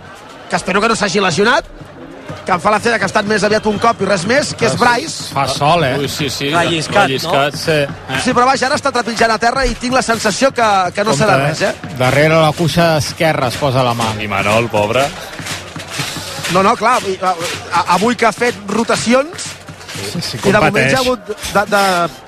que 0.51 0.57
espero 0.61 0.83
que 0.83 0.93
no 0.93 0.95
s'hagi 0.95 1.25
lesionat, 1.25 1.65
que 2.47 2.55
em 2.55 2.63
fa 2.63 2.71
l'efecte 2.71 2.99
que 3.01 3.07
ha 3.07 3.11
estat 3.11 3.27
més 3.27 3.45
aviat 3.47 3.67
un 3.67 3.79
cop 3.83 4.03
i 4.03 4.09
res 4.09 4.27
més, 4.31 4.53
que 4.55 4.69
és 4.69 4.77
Bryce, 4.79 5.33
Fa 5.35 5.47
sol, 5.51 5.85
eh? 5.85 5.97
Ui, 5.99 6.09
sí, 6.09 6.29
sí. 6.31 6.53
Relliscat, 6.55 7.09
relliscat 7.09 7.57
no? 7.57 7.63
sí. 7.63 7.79
Eh. 7.83 8.21
Sí, 8.23 8.35
però 8.37 8.47
vaja, 8.47 8.69
ara 8.69 8.79
està 8.79 8.93
trepitjant 8.95 9.35
a 9.35 9.39
terra 9.43 9.67
i 9.67 9.75
tinc 9.81 9.97
la 9.97 10.05
sensació 10.07 10.53
que, 10.55 10.69
que 10.95 11.05
no 11.07 11.17
serà 11.19 11.41
res, 11.43 11.65
eh? 11.67 11.73
Darrere 11.99 12.39
la 12.39 12.53
cuixa 12.57 12.97
esquerra 13.01 13.51
es 13.51 13.59
posa 13.59 13.83
la 13.87 13.97
mà. 13.99 14.13
I 14.23 14.31
Manol, 14.31 14.71
pobre. 14.71 15.07
No, 16.55 16.63
no, 16.63 16.77
clar, 16.79 17.01
avui 17.97 18.15
que 18.15 18.29
ha 18.29 18.35
fet 18.35 18.59
rotacions 18.71 19.53
Sí, 19.97 20.37
i 20.37 20.53
de 20.53 20.61
moment 20.61 20.91
ja 20.93 20.99
ha 20.99 21.03
hagut 21.03 21.31
de, 21.33 21.63
de, 21.73 21.83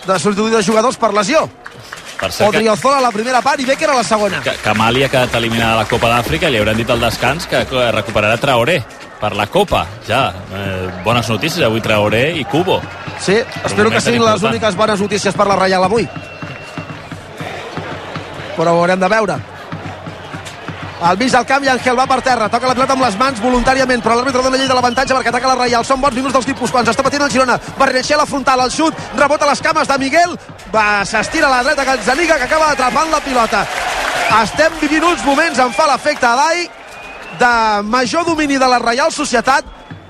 de 0.06 0.14
substituir 0.18 0.54
de 0.56 0.62
jugadors 0.64 0.96
per 0.96 1.12
lesió. 1.12 1.42
Per 2.18 2.30
cert, 2.32 2.50
que, 2.50 2.58
Odriozola 2.58 2.98
a 2.98 3.04
la 3.04 3.10
primera 3.14 3.42
part 3.44 3.60
i 3.62 3.66
Becker 3.68 3.90
a 3.92 3.98
la 4.00 4.06
segona. 4.06 4.40
que, 4.42 4.56
que 4.64 4.74
Mali 4.74 5.04
ha 5.04 5.10
quedat 5.12 5.36
eliminada 5.38 5.76
de 5.76 5.82
la 5.84 5.90
Copa 5.90 6.10
d'Àfrica 6.10 6.48
i 6.48 6.56
li 6.56 6.58
hauran 6.58 6.80
dit 6.80 6.90
al 6.90 7.04
descans 7.04 7.46
que 7.46 7.60
eh, 7.62 7.90
recuperarà 7.94 8.40
Traoré 8.42 8.80
per 9.20 9.34
la 9.36 9.46
Copa, 9.46 9.86
ja. 10.06 10.32
Eh, 10.54 11.02
bones 11.04 11.28
notícies, 11.28 11.64
avui 11.64 11.80
Traoré 11.80 12.30
i 12.38 12.44
Cubo. 12.44 12.80
Sí, 13.20 13.36
espero 13.64 13.90
que 13.90 14.00
siguin 14.00 14.24
les 14.24 14.42
úniques 14.42 14.76
bones 14.76 15.00
notícies 15.00 15.34
per 15.34 15.46
la 15.46 15.56
Reial 15.56 15.84
avui. 15.84 16.08
Però 18.56 18.72
ho 18.72 18.82
haurem 18.82 19.00
de 19.00 19.08
veure. 19.08 19.38
Al 21.00 21.16
mig 21.16 21.30
del 21.30 21.44
camp 21.46 21.62
i 21.62 21.68
Ángel 21.70 21.94
va 21.94 22.08
per 22.10 22.18
terra, 22.26 22.48
toca 22.50 22.66
la 22.66 22.74
pilota 22.74 22.96
amb 22.96 23.04
les 23.04 23.16
mans 23.18 23.38
voluntàriament, 23.38 24.00
però 24.02 24.16
l'àrbitre 24.18 24.42
dona 24.42 24.58
llei 24.58 24.66
de 24.66 24.74
l'avantatge 24.74 25.14
perquè 25.14 25.30
ataca 25.30 25.52
la 25.52 25.58
Reial. 25.60 25.84
Són 25.86 26.00
bons 26.02 26.16
minuts 26.16 26.34
dels 26.34 26.48
guipuscoans, 26.48 26.90
està 26.90 27.04
patint 27.06 27.22
el 27.22 27.30
Girona, 27.30 27.58
Barreneixer 27.78 28.16
a 28.16 28.24
la 28.24 28.26
frontal, 28.26 28.64
el 28.64 28.74
xut, 28.74 28.98
rebota 29.16 29.46
les 29.46 29.62
cames 29.62 29.86
de 29.86 29.98
Miguel, 30.02 30.34
va 30.74 31.04
s'estira 31.06 31.46
a 31.46 31.52
la 31.52 31.62
dreta 31.62 31.86
Gazzaniga 31.86 32.38
que 32.38 32.48
acaba 32.50 32.72
atrapant 32.72 33.14
la 33.14 33.22
pilota. 33.22 33.62
Estem 34.42 34.74
vivint 34.80 35.06
uns 35.06 35.22
moments, 35.24 35.58
em 35.62 35.70
fa 35.72 35.86
l'efecte 35.86 36.26
a 36.26 36.34
Dai, 36.36 36.66
de 37.38 37.82
major 37.82 38.26
domini 38.26 38.58
de 38.58 38.68
la 38.68 38.78
Reial 38.78 39.12
Societat, 39.12 39.64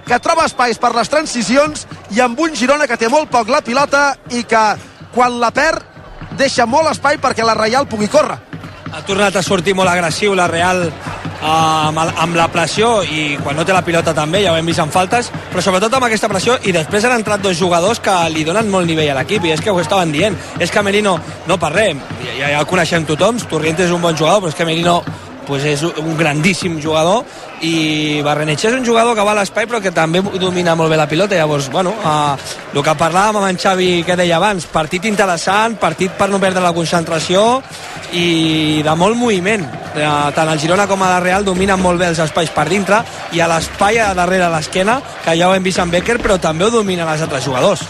que 0.09 0.19
troba 0.25 0.47
espais 0.49 0.81
per 0.81 0.95
les 0.97 1.11
transicions 1.13 1.85
i 2.17 2.23
amb 2.25 2.39
un 2.41 2.57
Girona 2.57 2.89
que 2.89 2.97
té 2.97 3.11
molt 3.13 3.29
poc 3.31 3.51
la 3.53 3.61
pilota 3.61 4.15
i 4.33 4.45
que 4.49 4.65
quan 5.13 5.37
la 5.41 5.53
perd 5.53 5.85
deixa 6.39 6.67
molt 6.67 6.89
espai 6.95 7.21
perquè 7.21 7.45
la 7.45 7.57
Reial 7.59 7.89
pugui 7.89 8.09
córrer. 8.09 8.39
Ha 8.89 9.05
tornat 9.05 9.37
a 9.37 9.45
sortir 9.45 9.75
molt 9.77 9.91
agressiu 9.93 10.33
la 10.35 10.47
Real 10.49 10.87
eh, 10.89 11.45
amb, 11.45 12.01
amb 12.01 12.39
la 12.39 12.49
pressió 12.49 13.03
i 13.05 13.37
quan 13.43 13.59
no 13.59 13.67
té 13.69 13.77
la 13.77 13.85
pilota 13.85 14.15
també, 14.17 14.41
ja 14.47 14.55
ho 14.55 14.57
hem 14.57 14.73
vist 14.73 14.81
en 14.81 14.93
faltes, 14.95 15.29
però 15.53 15.61
sobretot 15.65 15.93
amb 15.99 16.09
aquesta 16.09 16.31
pressió 16.33 16.57
i 16.65 16.73
després 16.73 17.05
han 17.05 17.19
entrat 17.19 17.45
dos 17.45 17.59
jugadors 17.61 18.01
que 18.01 18.17
li 18.33 18.47
donen 18.49 18.73
molt 18.73 18.89
nivell 18.89 19.13
a 19.13 19.21
l'equip 19.21 19.45
i 19.45 19.53
és 19.53 19.61
que 19.61 19.75
ho 19.75 19.81
estaven 19.85 20.13
dient. 20.15 20.37
És 20.59 20.73
que 20.73 20.83
Merino, 20.83 21.19
no 21.47 21.61
per 21.61 21.75
res, 21.77 22.01
ja, 22.25 22.49
ja 22.49 22.59
el 22.59 22.71
coneixem 22.71 23.05
tothom, 23.05 23.45
Torrientes 23.49 23.91
és 23.91 23.95
un 23.95 24.01
bon 24.01 24.17
jugador, 24.17 24.41
però 24.41 24.55
és 24.55 24.57
que 24.57 24.69
Merino 24.69 25.03
pues 25.49 25.65
és 25.65 25.83
un 25.83 26.13
grandíssim 26.19 26.77
jugador 26.79 27.25
i 27.65 28.21
Barrenetxer 28.23 28.71
és 28.71 28.77
un 28.77 28.85
jugador 28.87 29.17
que 29.17 29.25
va 29.25 29.33
a 29.33 29.39
l'espai 29.41 29.67
però 29.67 29.81
que 29.83 29.91
també 29.97 30.21
domina 30.39 30.77
molt 30.77 30.93
bé 30.93 30.99
la 31.01 31.09
pilota. 31.09 31.35
Llavors, 31.35 31.71
bueno, 31.73 31.95
uh, 32.05 32.37
el 32.75 32.85
que 32.85 32.95
parlàvem 33.01 33.41
amb 33.41 33.49
en 33.49 33.59
Xavi 33.59 34.05
que 34.07 34.17
deia 34.21 34.37
abans, 34.37 34.69
partit 34.71 35.09
interessant 35.09 35.79
partit 35.81 36.13
per 36.21 36.29
no 36.29 36.39
perdre 36.39 36.63
la 36.63 36.75
concentració 36.77 37.63
i 38.13 38.85
de 38.85 38.95
molt 38.95 39.17
moviment. 39.17 39.65
Uh, 39.97 40.29
tant 40.37 40.53
el 40.53 40.61
Girona 40.61 40.87
com 40.87 41.03
a 41.03 41.11
la 41.17 41.21
Real 41.25 41.49
dominen 41.49 41.81
molt 41.81 41.99
bé 41.99 42.13
els 42.13 42.23
espais 42.23 42.53
per 42.55 42.69
dintre 42.69 43.01
i 43.33 43.41
a 43.41 43.49
l'espai 43.51 43.99
a 44.05 44.13
darrere 44.15 44.53
l'esquena 44.53 45.01
que 45.25 45.35
ja 45.35 45.49
ho 45.49 45.57
hem 45.57 45.65
vist 45.65 45.81
amb 45.81 45.97
Becker 45.97 46.21
però 46.23 46.39
també 46.39 46.69
ho 46.69 46.75
dominen 46.79 47.09
els 47.09 47.25
altres 47.25 47.49
jugadors. 47.49 47.87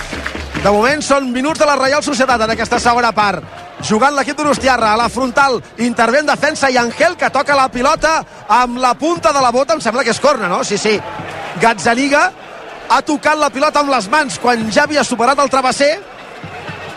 De 0.62 0.70
moment 0.74 1.02
són 1.02 1.32
minuts 1.34 1.60
de 1.60 1.66
la 1.66 1.76
Reial 1.78 2.02
Societat 2.02 2.46
en 2.46 2.54
aquesta 2.54 2.80
segona 2.82 3.12
part. 3.14 3.67
Jugant 3.86 4.16
l'equip 4.16 4.36
d'Urustiarra 4.36 4.92
a 4.92 4.98
la 4.98 5.08
frontal, 5.08 5.60
intervé 5.78 6.20
en 6.20 6.26
defensa 6.26 6.70
i 6.70 6.76
Angel 6.80 7.14
que 7.16 7.30
toca 7.30 7.54
la 7.56 7.68
pilota 7.70 8.18
amb 8.48 8.80
la 8.82 8.94
punta 8.98 9.32
de 9.32 9.42
la 9.42 9.52
bota, 9.54 9.76
em 9.76 9.80
sembla 9.80 10.02
que 10.02 10.10
és 10.10 10.20
corna, 10.20 10.48
no? 10.50 10.64
Sí, 10.66 10.78
sí. 10.78 10.96
Gazzaniga 11.62 12.24
ha 12.88 13.00
tocat 13.06 13.38
la 13.38 13.50
pilota 13.54 13.84
amb 13.84 13.92
les 13.92 14.08
mans 14.10 14.38
quan 14.42 14.66
ja 14.74 14.84
havia 14.88 15.04
superat 15.04 15.38
el 15.38 15.50
travesser 15.52 15.92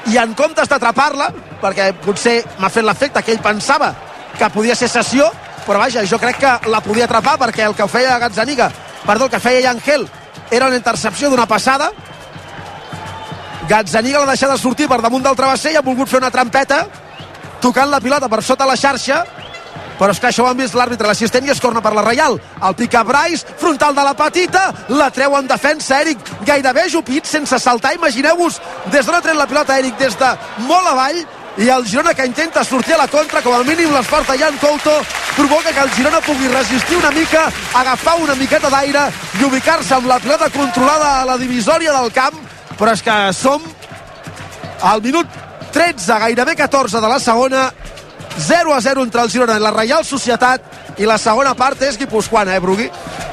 i 0.09 0.17
en 0.17 0.33
comptes 0.33 0.69
d'atrapar-la, 0.71 1.29
perquè 1.61 1.91
potser 2.01 2.39
m'ha 2.57 2.71
fet 2.73 2.87
l'efecte 2.87 3.21
que 3.21 3.35
ell 3.35 3.43
pensava 3.43 3.93
que 4.39 4.49
podia 4.49 4.75
ser 4.75 4.89
sessió, 4.89 5.29
però 5.67 5.83
vaja, 5.83 6.01
jo 6.09 6.17
crec 6.17 6.39
que 6.41 6.71
la 6.71 6.81
podia 6.81 7.05
atrapar 7.05 7.37
perquè 7.37 7.67
el 7.67 7.77
que 7.77 7.87
feia 7.91 8.17
Gazzaniga, 8.19 8.71
perdó, 9.05 9.27
el 9.27 9.35
que 9.35 9.43
feia 9.43 9.69
Angel 9.69 10.07
era 10.49 10.67
una 10.67 10.79
intercepció 10.81 11.29
d'una 11.29 11.45
passada 11.45 11.91
Gazzaniga 13.69 14.19
l'ha 14.19 14.34
deixat 14.34 14.52
de 14.52 14.58
sortir 14.58 14.88
per 14.89 15.02
damunt 15.02 15.24
del 15.24 15.38
travesser 15.38 15.74
i 15.74 15.78
ha 15.80 15.86
volgut 15.86 16.10
fer 16.10 16.19
una 16.19 16.32
trampeta 16.34 16.86
tocant 17.62 17.89
la 17.91 18.02
pilota 18.02 18.30
per 18.30 18.41
sota 18.43 18.65
la 18.65 18.76
xarxa 18.76 19.24
però 20.02 20.15
que 20.17 20.32
això 20.32 20.41
ho 20.41 20.47
han 20.50 20.58
vist 20.58 20.74
l'àrbitre, 20.74 21.06
l'assistent 21.06 21.45
i 21.45 21.52
es 21.54 21.60
corna 21.62 21.82
per 21.86 21.91
la 21.93 22.02
Reial. 22.02 22.39
El 22.65 22.74
pica 22.74 23.04
Brais, 23.06 23.43
frontal 23.62 23.93
de 23.93 24.02
la 24.02 24.15
petita, 24.17 24.63
la 24.89 25.12
treu 25.13 25.36
en 25.38 25.45
defensa 25.45 26.00
Eric, 26.02 26.17
gairebé 26.47 26.88
jupit, 26.89 27.28
sense 27.30 27.60
saltar. 27.62 27.93
Imagineu-vos 27.93 28.58
des 28.89 29.06
d'on 29.06 29.13
ha 29.13 29.21
tret 29.21 29.38
la 29.38 29.45
pilota 29.45 29.78
Eric, 29.78 30.00
des 30.00 30.17
de 30.17 30.32
molt 30.65 30.89
avall, 30.89 31.21
i 31.62 31.69
el 31.69 31.86
Girona 31.86 32.15
que 32.17 32.26
intenta 32.26 32.63
sortir 32.63 32.95
a 32.95 33.04
la 33.04 33.08
contra, 33.12 33.43
com 33.45 33.54
a 33.54 33.63
mínim 33.67 33.93
l'esforç 33.93 34.32
de 34.32 34.39
Jan 34.39 34.58
Couto 34.58 34.95
provoca 35.36 35.69
que 35.69 35.84
el 35.84 35.93
Girona 35.93 36.21
pugui 36.26 36.50
resistir 36.50 36.97
una 36.97 37.12
mica, 37.12 37.52
agafar 37.74 38.15
una 38.24 38.36
miqueta 38.39 38.74
d'aire 38.74 39.06
i 39.38 39.43
ubicar-se 39.45 40.00
amb 40.00 40.10
la 40.10 40.17
pilota 40.24 40.50
controlada 40.50 41.19
a 41.19 41.26
la 41.30 41.38
divisòria 41.38 41.93
del 41.93 42.10
camp, 42.15 42.39
però 42.81 42.95
és 42.97 43.03
que 43.05 43.15
som 43.37 43.61
al 44.81 45.01
minut 45.05 45.27
13, 45.71 46.17
gairebé 46.25 46.55
14 46.57 46.99
de 46.99 47.07
la 47.07 47.19
segona, 47.21 47.67
0 48.41 48.73
a 48.73 48.81
0 48.81 49.03
entre 49.05 49.21
el 49.21 49.29
Girona 49.29 49.55
i 49.59 49.61
la 49.61 49.71
Reial 49.75 50.03
Societat, 50.07 50.63
i 50.99 51.05
la 51.07 51.17
segona 51.21 51.53
part 51.55 51.79
és 51.87 51.95
guipuscoana, 51.99 52.55
eh, 52.57 52.59
Brugui? 52.63 52.89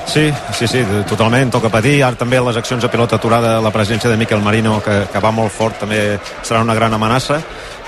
Sí, 0.08 0.28
sí, 0.56 0.68
sí, 0.70 0.84
totalment, 1.08 1.50
toca 1.52 1.68
patir. 1.68 1.98
Ara 2.04 2.16
també 2.16 2.38
les 2.40 2.56
accions 2.56 2.80
de 2.82 2.88
pilota 2.88 3.16
aturada, 3.16 3.56
la 3.60 3.72
presència 3.74 4.08
de 4.10 4.16
Miquel 4.16 4.40
Marino, 4.44 4.78
que, 4.84 5.02
que 5.12 5.20
va 5.20 5.32
molt 5.34 5.52
fort, 5.52 5.80
també 5.82 6.18
serà 6.46 6.62
una 6.64 6.74
gran 6.78 6.94
amenaça. 6.94 7.40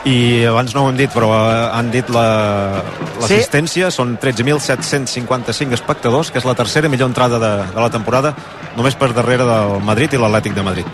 I 0.04 0.44
abans 0.48 0.74
no 0.74 0.86
ho 0.86 0.90
hem 0.90 0.96
dit, 0.98 1.10
però 1.12 1.28
eh, 1.36 1.70
han 1.76 1.90
dit 1.92 2.08
la- 2.12 2.82
l'assistència, 3.20 3.88
la, 3.88 3.94
són 3.94 4.16
13.755 4.20 5.76
espectadors, 5.76 6.30
que 6.32 6.38
és 6.40 6.44
la 6.48 6.54
tercera 6.58 6.88
millor 6.88 7.08
entrada 7.12 7.38
de, 7.38 7.52
de 7.74 7.80
la 7.80 7.90
temporada, 7.92 8.34
només 8.76 8.96
per 8.96 9.12
darrere 9.16 9.44
del 9.48 9.78
Madrid 9.84 10.12
i 10.16 10.20
l'Atlètic 10.20 10.54
de 10.56 10.62
Madrid. 10.66 10.86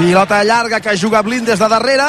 Pilota 0.00 0.42
llarga 0.44 0.80
que 0.80 0.96
juga 0.96 1.20
Blind 1.20 1.44
des 1.44 1.58
de 1.60 1.66
darrere, 1.68 2.06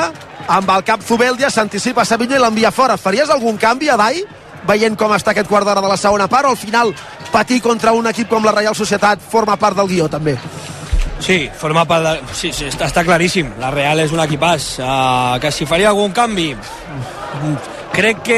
amb 0.47 0.69
el 0.71 0.83
cap 0.87 1.01
Zubeldia, 1.03 1.49
s'anticipa 1.51 2.05
Savinho 2.07 2.37
i 2.37 2.39
l'envia 2.39 2.71
fora. 2.71 2.95
Faries 2.95 3.29
algun 3.29 3.57
canvi 3.59 3.89
a 3.91 3.97
Dai? 3.99 4.23
veient 4.63 4.95
com 4.95 5.11
està 5.11 5.33
aquest 5.33 5.49
quart 5.49 5.65
d'hora 5.65 5.81
de 5.81 5.89
la 5.89 5.97
segona 5.97 6.27
part 6.29 6.47
o 6.47 6.51
al 6.53 6.57
final 6.57 6.93
patir 7.33 7.59
contra 7.61 7.91
un 7.91 8.07
equip 8.07 8.29
com 8.29 8.45
la 8.45 8.53
Reial 8.55 8.77
Societat 8.77 9.19
forma 9.19 9.57
part 9.57 9.75
del 9.75 9.89
guió 9.89 10.07
també 10.07 10.37
Sí, 11.21 11.49
forma 11.57 11.85
part 11.85 12.03
de... 12.03 12.13
Sí, 12.33 12.51
sí, 12.53 12.65
està, 12.65 12.87
està 12.89 13.03
claríssim. 13.05 13.51
La 13.61 13.69
Real 13.71 13.99
és 14.01 14.11
un 14.11 14.19
equipàs. 14.23 14.71
Uh, 14.81 15.37
que 15.43 15.51
si 15.53 15.67
faria 15.69 15.89
algun 15.93 16.11
canvi... 16.17 16.49
mm, 16.55 17.55
Crec 17.91 18.21
que 18.23 18.35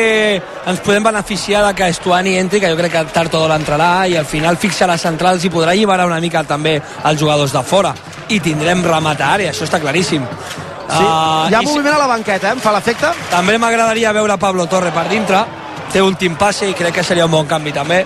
ens 0.66 0.80
podem 0.82 1.04
beneficiar 1.06 1.60
de 1.68 1.76
que 1.78 1.86
Estuani 1.94 2.32
entri, 2.40 2.58
que 2.60 2.72
jo 2.72 2.78
crec 2.80 2.92
que 2.96 3.04
tard 3.14 3.36
o 3.38 3.42
d'hora 3.44 3.60
entrarà, 3.62 4.08
i 4.10 4.16
al 4.18 4.26
final 4.26 4.58
fixarà 4.58 4.96
centrals 4.98 5.44
i 5.46 5.52
podrà 5.54 5.76
alliberar 5.76 6.08
una 6.10 6.18
mica 6.24 6.42
també 6.44 6.80
els 6.82 7.20
jugadors 7.22 7.54
de 7.54 7.62
fora. 7.62 7.92
I 8.34 8.40
tindrem 8.42 8.82
rematar, 8.82 9.36
i 9.46 9.52
això 9.52 9.68
està 9.68 9.78
claríssim. 9.80 10.26
sí, 10.26 11.06
Ah, 11.06 11.46
hi 11.52 11.54
ha 11.54 11.62
i 11.62 11.68
si- 11.68 11.70
moviment 11.72 11.94
a 11.94 12.00
la 12.02 12.08
banqueta, 12.10 12.50
eh? 12.50 12.54
em 12.58 12.60
fa 12.60 12.74
l'efecte 12.74 13.12
També 13.30 13.60
m'agradaria 13.62 14.12
veure 14.12 14.40
Pablo 14.42 14.66
Torre 14.66 14.90
per 14.92 15.06
dintre. 15.08 15.46
Té 15.94 16.02
últim 16.02 16.34
passe 16.36 16.66
i 16.68 16.74
crec 16.74 16.96
que 16.96 17.04
seria 17.06 17.26
un 17.30 17.32
bon 17.38 17.46
canvi 17.46 17.72
també. 17.72 18.02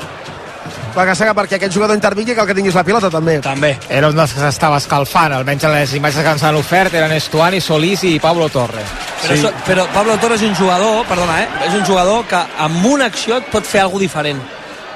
Sembla 0.97 1.35
perquè 1.37 1.57
aquest 1.57 1.73
jugador 1.73 1.95
intervingui 1.95 2.35
que 2.35 2.41
el 2.41 2.47
que 2.47 2.55
tinguis 2.57 2.75
la 2.75 2.83
pilota 2.83 3.09
també 3.13 3.39
També. 3.41 3.75
Era 3.89 4.09
un 4.09 4.15
dels 4.17 4.33
que 4.33 4.41
s'estava 4.41 4.77
escalfant, 4.81 5.33
almenys 5.33 5.63
en 5.67 5.73
les 5.75 5.93
imatges 5.93 6.23
que 6.23 6.35
ens 6.35 6.43
han 6.43 6.57
ofert 6.57 6.93
eren 6.97 7.13
Estuani, 7.13 7.61
Solís 7.61 8.03
i 8.03 8.17
Pablo 8.19 8.49
Torre. 8.49 8.83
Però, 9.21 9.35
sí. 9.35 9.53
però 9.65 9.87
Pablo 9.93 10.17
Torres 10.17 10.41
és 10.41 10.49
un 10.49 10.55
jugador, 10.55 11.05
perdona, 11.09 11.41
eh? 11.43 11.47
és 11.67 11.73
un 11.77 11.85
jugador 11.85 12.25
que 12.27 12.41
amb 12.65 12.85
una 12.85 13.05
acció 13.11 13.37
et 13.37 13.51
pot 13.51 13.65
fer 13.65 13.81
alguna 13.81 14.07
diferent. 14.07 14.41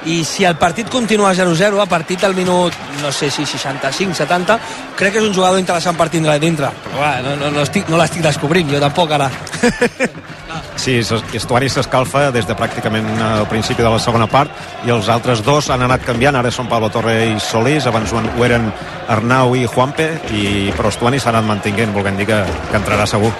I 0.04 0.24
si 0.26 0.42
el 0.44 0.56
partit 0.58 0.88
continua 0.90 1.30
0-0, 1.32 1.78
a 1.80 1.86
partir 1.86 2.18
del 2.18 2.34
minut, 2.34 2.74
no 3.00 3.12
sé 3.12 3.30
si 3.30 3.46
65, 3.46 4.14
70, 4.18 4.58
crec 4.98 5.14
que 5.14 5.22
és 5.22 5.28
un 5.28 5.34
jugador 5.34 5.60
interessant 5.62 5.96
per 5.96 6.08
tindre 6.10 6.38
dintre. 6.42 6.72
Però 6.88 6.98
va, 6.98 7.14
no, 7.22 7.36
no, 7.38 7.52
no, 7.54 7.62
estic, 7.62 7.86
no 7.88 8.00
l'estic 8.00 8.24
descobrint, 8.24 8.70
jo 8.72 8.82
tampoc 8.82 9.14
ara. 9.14 9.30
Sí, 10.76 10.98
Estuari 11.36 11.68
s'escalfa 11.70 12.30
des 12.34 12.46
de 12.48 12.56
pràcticament 12.58 13.06
el 13.22 13.46
principi 13.50 13.84
de 13.84 13.90
la 13.92 14.00
segona 14.02 14.26
part 14.30 14.50
i 14.86 14.90
els 14.90 15.08
altres 15.12 15.44
dos 15.46 15.70
han 15.70 15.84
anat 15.86 16.04
canviant, 16.06 16.36
ara 16.36 16.50
són 16.50 16.70
Pablo 16.70 16.90
Torre 16.90 17.14
i 17.30 17.36
Solís, 17.40 17.86
abans 17.86 18.12
ho 18.12 18.44
eren 18.44 18.66
Arnau 19.12 19.54
i 19.54 19.66
Juanpe, 19.66 20.08
i, 20.34 20.72
però 20.76 20.90
Estuani 20.90 21.20
s'ha 21.20 21.30
anat 21.30 21.46
mantinguent, 21.46 21.94
volguem 21.94 22.18
dir 22.18 22.26
que, 22.26 22.40
que 22.70 22.80
entrarà 22.80 23.06
segur. 23.06 23.30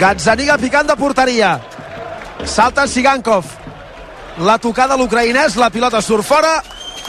Gazzaniga 0.00 0.58
picant 0.60 0.88
de 0.88 0.96
porteria. 0.96 1.56
Salta 2.44 2.86
Sigankov. 2.86 3.46
La 4.44 4.58
tocada 4.60 4.96
l'ucraïnès, 5.00 5.56
la 5.56 5.70
pilota 5.72 6.02
surt 6.04 6.26
fora. 6.26 6.58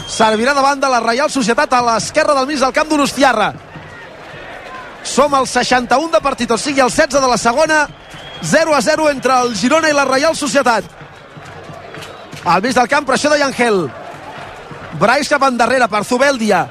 Servirà 0.07 0.53
davant 0.55 0.79
de 0.79 0.87
la 0.91 1.01
Reial 1.03 1.31
Societat 1.33 1.73
a 1.73 1.81
l'esquerra 1.83 2.35
del 2.37 2.47
mig 2.47 2.61
del 2.61 2.75
camp 2.75 2.87
d'Unostiarra. 2.87 3.51
Som 5.03 5.33
al 5.35 5.47
61 5.47 6.11
de 6.13 6.21
partit, 6.23 6.51
o 6.51 6.57
sigui, 6.57 6.83
el 6.83 6.91
16 6.91 7.19
de 7.19 7.27
la 7.27 7.37
segona. 7.37 7.81
0 8.43 8.75
a 8.75 8.81
0 8.81 9.09
entre 9.09 9.39
el 9.41 9.55
Girona 9.55 9.89
i 9.89 9.93
la 9.93 10.05
Reial 10.05 10.35
Societat. 10.35 10.83
Al 12.45 12.61
mig 12.61 12.73
del 12.75 12.87
camp, 12.87 13.05
pressió 13.05 13.29
de 13.29 13.39
Yangel. 13.39 13.87
Brais 14.99 15.29
cap 15.29 15.43
endarrere 15.43 15.87
per 15.91 16.05
Zubeldia 16.05 16.67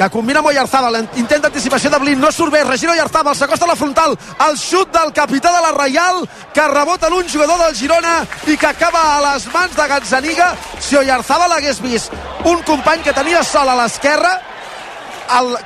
que 0.00 0.08
combina 0.08 0.40
amb 0.40 0.48
Oyarzabal, 0.48 0.94
intent 1.20 1.42
d'anticipació 1.44 1.90
de 1.92 1.98
Blin, 2.00 2.16
no 2.16 2.30
surt 2.32 2.54
bé, 2.54 2.62
regira 2.64 2.94
Oyarzabal, 2.94 3.34
s'acosta 3.36 3.66
a 3.66 3.68
la 3.68 3.76
frontal, 3.76 4.14
el 4.46 4.54
xut 4.56 4.88
del 4.94 5.12
capità 5.12 5.50
de 5.52 5.60
la 5.60 5.74
Reial, 5.76 6.22
que 6.54 6.68
rebota 6.72 7.10
en 7.10 7.18
un 7.18 7.28
jugador 7.28 7.60
del 7.60 7.76
Girona 7.76 8.14
i 8.46 8.56
que 8.56 8.70
acaba 8.70 9.02
a 9.10 9.20
les 9.26 9.44
mans 9.52 9.76
de 9.76 9.88
Gazzaniga. 9.92 10.54
Si 10.80 10.96
Oyarzabal 10.96 11.52
hagués 11.52 11.82
vist 11.84 12.16
un 12.48 12.62
company 12.62 13.04
que 13.04 13.12
tenia 13.12 13.44
sol 13.44 13.68
a 13.68 13.76
l'esquerra, 13.82 14.32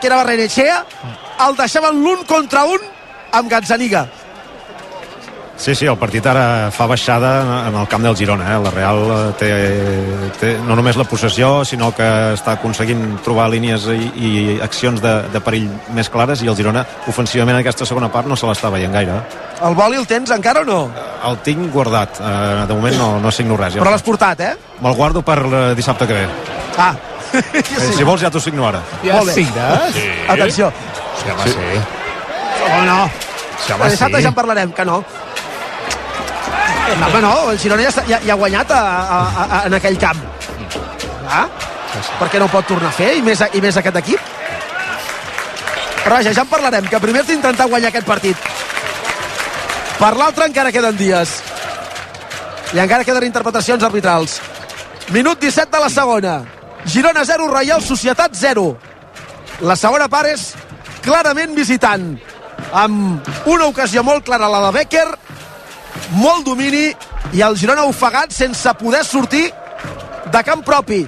que 0.01 0.11
era 0.11 0.19
Barrenechea, 0.25 0.83
el 1.47 1.55
deixaven 1.63 2.03
l'un 2.03 2.27
contra 2.27 2.65
un 2.67 2.91
amb 3.31 3.49
Gazzaniga. 3.49 4.09
Sí, 5.57 5.73
sí, 5.79 5.87
el 5.87 5.97
partit 5.97 6.27
ara 6.27 6.71
fa 6.75 6.87
baixada 6.91 7.69
en 7.69 7.77
el 7.79 7.87
camp 7.89 8.03
del 8.03 8.17
Girona. 8.19 8.57
Eh? 8.57 8.59
La 8.65 8.71
Real 8.75 8.99
eh, 9.15 9.19
té, 9.39 9.51
té 10.41 10.51
no 10.67 10.75
només 10.75 10.99
la 10.99 11.07
possessió, 11.07 11.65
sinó 11.65 11.93
que 11.95 12.09
està 12.35 12.57
aconseguint 12.59 13.21
trobar 13.25 13.47
línies 13.53 13.87
i, 13.95 14.09
i 14.19 14.33
accions 14.65 15.01
de, 15.01 15.15
de 15.31 15.41
perill 15.45 15.71
més 15.95 16.11
clares 16.11 16.43
i 16.43 16.51
el 16.51 16.59
Girona, 16.59 16.83
ofensivament, 17.07 17.55
en 17.55 17.63
aquesta 17.63 17.87
segona 17.87 18.11
part 18.13 18.27
no 18.27 18.37
se 18.37 18.51
l'està 18.51 18.73
veient 18.75 18.93
gaire. 18.93 19.21
El 19.65 19.79
boli 19.79 19.97
el 20.01 20.09
tens 20.11 20.35
encara 20.35 20.65
o 20.67 20.69
no? 20.69 20.81
El 21.31 21.39
tinc 21.47 21.71
guardat. 21.73 22.19
Eh, 22.19 22.67
de 22.67 22.75
moment 22.75 22.99
no, 22.99 23.09
no 23.23 23.31
signo 23.33 23.57
res. 23.57 23.79
Ja 23.79 23.85
Però 23.85 23.95
l'has 23.95 24.05
portat, 24.05 24.43
eh? 24.43 24.55
Me'l 24.83 24.99
guardo 24.99 25.23
per 25.23 25.39
eh, 25.47 25.67
dissabte 25.79 26.11
que 26.11 26.23
ve. 26.23 26.29
Ah, 26.77 26.95
Eh, 27.35 27.63
sí. 27.67 27.93
Si 27.99 28.05
vols 28.07 28.23
ja 28.23 28.31
t'ho 28.31 28.39
signo 28.39 28.67
ara. 28.69 28.81
Ja 29.03 29.17
Molt 29.19 29.33
bé. 29.33 29.35
signes? 29.41 29.95
Sí. 29.97 30.05
Atenció. 30.31 30.69
Sí, 31.19 31.31
home, 31.33 31.49
sí. 31.51 31.81
Oh, 32.69 32.83
no. 32.87 32.99
Sí, 33.65 33.73
home, 33.73 33.89
dissabte 33.91 34.19
sí. 34.19 34.23
ja 34.23 34.29
en 34.31 34.37
parlarem, 34.37 34.73
que 34.73 34.85
no. 34.87 35.01
Home, 36.85 37.21
no, 37.21 37.51
el 37.51 37.59
Girona 37.59 37.83
ja, 37.87 38.03
ja, 38.07 38.19
ja 38.21 38.35
ha 38.35 38.37
guanyat 38.37 38.71
a, 38.71 38.81
a, 38.81 39.45
a, 39.45 39.61
en 39.69 39.77
aquell 39.79 39.97
camp. 39.99 40.21
Ah? 41.25 41.47
Per 42.19 42.29
què 42.29 42.41
no 42.43 42.51
pot 42.53 42.67
tornar 42.69 42.91
a 42.91 42.97
fer? 42.97 43.15
I 43.19 43.23
més, 43.25 43.41
i 43.55 43.63
més 43.65 43.79
aquest 43.81 43.97
equip? 44.03 44.33
Però 46.05 46.19
vaja, 46.19 46.35
ja 46.37 46.45
en 46.45 46.51
parlarem, 46.51 46.89
que 46.91 47.01
primer 47.01 47.23
has 47.23 47.31
d'intentar 47.31 47.69
guanyar 47.71 47.89
aquest 47.89 48.07
partit. 48.07 48.51
Per 49.97 50.13
l'altre 50.19 50.51
encara 50.51 50.73
queden 50.75 50.99
dies. 51.01 51.39
I 52.75 52.83
encara 52.83 53.07
queden 53.09 53.25
interpretacions 53.31 53.87
arbitrals. 53.87 54.41
Minut 55.15 55.41
17 55.41 55.73
de 55.73 55.81
la 55.81 55.89
segona. 55.89 56.37
Girona 56.85 57.25
0, 57.25 57.49
Reial 57.49 57.83
Societat 57.83 58.37
0. 58.37 58.67
La 59.65 59.77
segona 59.81 60.11
part 60.13 60.35
és 60.35 60.51
clarament 61.05 61.57
visitant. 61.57 62.11
Amb 62.75 63.29
una 63.49 63.71
ocasió 63.71 64.03
molt 64.05 64.27
clara, 64.27 64.51
la 64.51 64.67
de 64.67 64.73
Becker, 64.77 65.07
molt 66.19 66.47
domini 66.47 66.87
i 67.35 67.43
el 67.45 67.57
Girona 67.59 67.87
ofegat 67.91 68.33
sense 68.35 68.75
poder 68.81 69.05
sortir 69.05 69.49
de 70.33 70.43
camp 70.47 70.65
propi. 70.67 71.05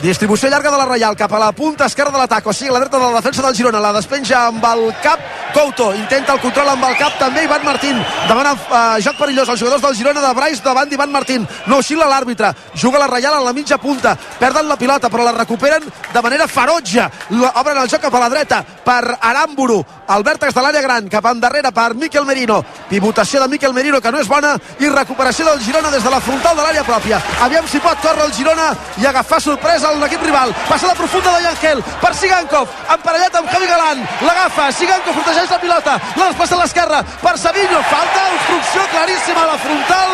Distribució 0.00 0.48
llarga 0.48 0.70
de 0.70 0.78
la 0.78 0.86
Reial 0.86 1.16
cap 1.16 1.32
a 1.32 1.38
la 1.38 1.52
punta 1.52 1.86
esquerra 1.86 2.10
de 2.10 2.18
l'atac, 2.18 2.46
o 2.46 2.52
sigui, 2.52 2.72
la 2.72 2.80
dreta 2.80 2.98
de 2.98 3.04
la 3.04 3.20
defensa 3.20 3.42
del 3.42 3.54
Girona. 3.54 3.80
La 3.80 3.92
despenja 3.92 4.46
amb 4.48 4.64
el 4.72 4.88
cap 5.02 5.20
Couto. 5.52 5.92
Intenta 5.94 6.32
el 6.32 6.40
control 6.40 6.70
amb 6.72 6.84
el 6.88 6.96
cap 6.96 7.18
també 7.20 7.44
Ivan 7.44 7.64
Martín. 7.64 7.98
Demana 8.28 8.54
eh, 8.56 9.02
joc 9.04 9.18
perillós 9.18 9.50
als 9.52 9.60
jugadors 9.60 9.82
del 9.84 9.96
Girona 9.98 10.22
de 10.24 10.32
Brais 10.34 10.62
davant 10.64 10.88
d'Ivan 10.88 11.12
Martín. 11.12 11.46
No 11.66 11.82
oscil·la 11.82 12.08
l'àrbitre. 12.08 12.54
Juga 12.74 12.98
la 13.02 13.06
Reial 13.10 13.36
a 13.36 13.42
la 13.44 13.52
mitja 13.52 13.76
punta. 13.78 14.16
Perden 14.16 14.68
la 14.68 14.78
pilota, 14.80 15.10
però 15.12 15.26
la 15.26 15.34
recuperen 15.36 15.84
de 15.84 16.22
manera 16.22 16.48
ferotge. 16.48 17.04
Obren 17.52 17.82
el 17.82 17.90
joc 17.90 18.06
cap 18.06 18.14
a 18.14 18.22
la 18.24 18.30
dreta 18.32 18.62
per 18.84 19.18
Aramburu. 19.20 19.82
Al 20.12 20.24
vèrtex 20.24 20.54
de 20.54 20.64
l'àrea 20.64 20.82
gran, 20.84 21.08
cap 21.08 21.26
endarrere 21.30 21.72
per 21.72 21.92
Miquel 21.94 22.24
Merino. 22.26 22.62
Pivotació 22.88 23.40
de 23.42 23.48
Miquel 23.48 23.74
Merino, 23.74 24.00
que 24.00 24.12
no 24.12 24.20
és 24.20 24.28
bona, 24.28 24.56
i 24.80 24.88
recuperació 24.88 25.46
del 25.50 25.60
Girona 25.64 25.90
des 25.90 26.02
de 26.02 26.10
la 26.10 26.20
frontal 26.20 26.56
de 26.56 26.62
l'àrea 26.62 26.84
pròpia. 26.84 27.20
Aviam 27.44 27.68
si 27.68 27.80
pot 27.80 28.00
córrer 28.00 28.26
el 28.26 28.34
Girona 28.36 28.72
i 29.00 29.06
agafar 29.06 29.40
sorpresa 29.40 29.81
a 29.88 29.92
l'equip 30.00 30.22
rival. 30.22 30.54
Passa 30.68 30.86
la 30.86 30.94
profunda 30.98 31.32
de 31.36 31.42
Yangel 31.46 31.82
per 32.00 32.12
Sigankov, 32.14 32.68
emparellat 32.94 33.38
amb 33.40 33.50
Javi 33.52 33.70
Galán. 33.70 34.04
L'agafa, 34.26 34.70
Sigankov 34.72 35.18
protegeix 35.20 35.50
la 35.50 35.60
pilota, 35.62 35.96
la 36.16 36.28
despassa 36.30 36.56
a 36.56 36.60
l'esquerra 36.62 37.02
per 37.22 37.36
Savinho. 37.38 37.80
Falta, 37.90 38.26
obstrucció 38.36 38.86
claríssima 38.92 39.42
a 39.42 39.50
la 39.52 39.58
frontal 39.64 40.12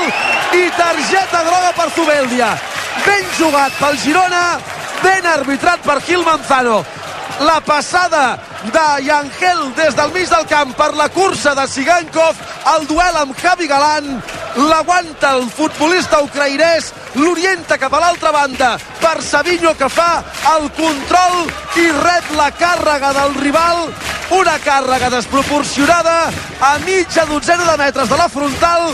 i 0.61 0.65
targeta 0.77 1.43
groga 1.51 1.75
per 1.77 1.91
Zubeldia. 1.97 2.55
Ben 3.05 3.29
jugat 3.39 3.77
pel 3.81 3.99
Girona, 4.05 4.47
ben 5.03 5.27
arbitrat 5.27 5.85
per 5.85 6.01
Gil 6.07 6.25
Manzano 6.27 6.83
la 7.41 7.61
passada 7.61 8.39
de 8.73 9.05
Yangel 9.05 9.75
des 9.77 9.95
del 9.95 10.13
mig 10.13 10.29
del 10.29 10.47
camp 10.47 10.75
per 10.77 10.95
la 10.95 11.09
cursa 11.09 11.55
de 11.55 11.67
Sigankov, 11.69 12.37
el 12.75 12.87
duel 12.87 13.17
amb 13.17 13.37
Javi 13.39 13.69
Galán, 13.69 14.23
l'aguanta 14.57 15.35
el 15.37 15.47
futbolista 15.51 16.21
ucraïnès, 16.25 16.93
l'orienta 17.15 17.79
cap 17.79 17.95
a 17.95 18.01
l'altra 18.03 18.33
banda 18.33 18.73
per 19.01 19.23
Savinho 19.23 19.75
que 19.79 19.89
fa 19.89 20.25
el 20.57 20.71
control 20.79 21.47
i 21.79 21.87
rep 22.01 22.35
la 22.37 22.51
càrrega 22.51 23.13
del 23.21 23.39
rival, 23.45 23.87
una 24.41 24.59
càrrega 24.65 25.11
desproporcionada 25.11 26.19
a 26.61 26.75
mitja 26.85 27.25
dotzena 27.27 27.71
de 27.71 27.79
metres 27.85 28.09
de 28.09 28.17
la 28.19 28.29
frontal, 28.29 28.91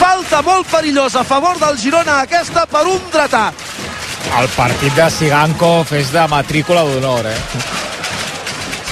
falta 0.00 0.42
molt 0.42 0.68
perillosa 0.70 1.20
a 1.20 1.24
favor 1.24 1.58
del 1.62 1.78
Girona 1.78 2.20
aquesta 2.26 2.66
per 2.66 2.86
un 2.86 3.00
dretà. 3.12 3.50
El 4.36 4.48
partit 4.56 4.92
de 4.96 5.06
Sigankov 5.10 5.92
és 5.96 6.10
de 6.12 6.26
matrícula 6.28 6.82
d'honor, 6.84 7.26
eh? 7.30 7.38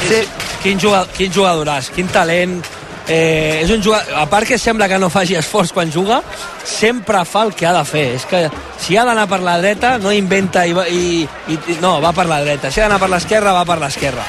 Sí. 0.09 0.23
Quin, 0.65 0.79
jugador, 0.81 1.11
quin 1.13 1.33
jugadoràs, 1.33 1.91
quin 1.93 2.09
talent. 2.09 2.63
Eh, 3.07 3.61
és 3.61 3.69
un 3.75 3.83
jugador, 3.85 4.15
a 4.17 4.25
part 4.33 4.49
que 4.49 4.57
sembla 4.57 4.89
que 4.89 4.97
no 4.99 5.11
faci 5.13 5.37
esforç 5.37 5.75
quan 5.77 5.91
juga, 5.93 6.23
sempre 6.65 7.21
fa 7.29 7.43
el 7.45 7.53
que 7.53 7.67
ha 7.69 7.75
de 7.77 7.83
fer. 7.85 8.07
És 8.17 8.25
que 8.25 8.47
si 8.81 8.97
ha 8.97 9.05
d'anar 9.05 9.27
per 9.29 9.43
la 9.45 9.59
dreta, 9.61 9.99
no 10.01 10.13
inventa 10.13 10.65
i, 10.65 10.73
i, 10.73 11.29
i 11.53 11.77
no, 11.83 11.99
va 12.01 12.15
per 12.17 12.25
la 12.31 12.41
dreta. 12.41 12.71
Si 12.73 12.81
ha 12.81 12.87
d'anar 12.89 13.01
per 13.03 13.11
l'esquerra, 13.13 13.53
va 13.53 13.67
per 13.69 13.79
l'esquerra. 13.83 14.25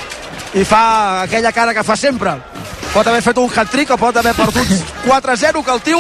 i 0.55 0.63
fa 0.63 1.21
aquella 1.23 1.51
cara 1.51 1.73
que 1.73 1.83
fa 1.83 1.95
sempre. 1.95 2.35
Pot 2.93 3.07
haver 3.07 3.21
fet 3.23 3.37
un 3.37 3.49
hat-trick 3.51 3.89
o 3.91 3.97
pot 3.99 4.15
haver 4.17 4.31
perdut 4.35 4.69
4-0 5.07 5.63
que 5.63 5.71
el 5.73 5.81
tio 5.83 5.99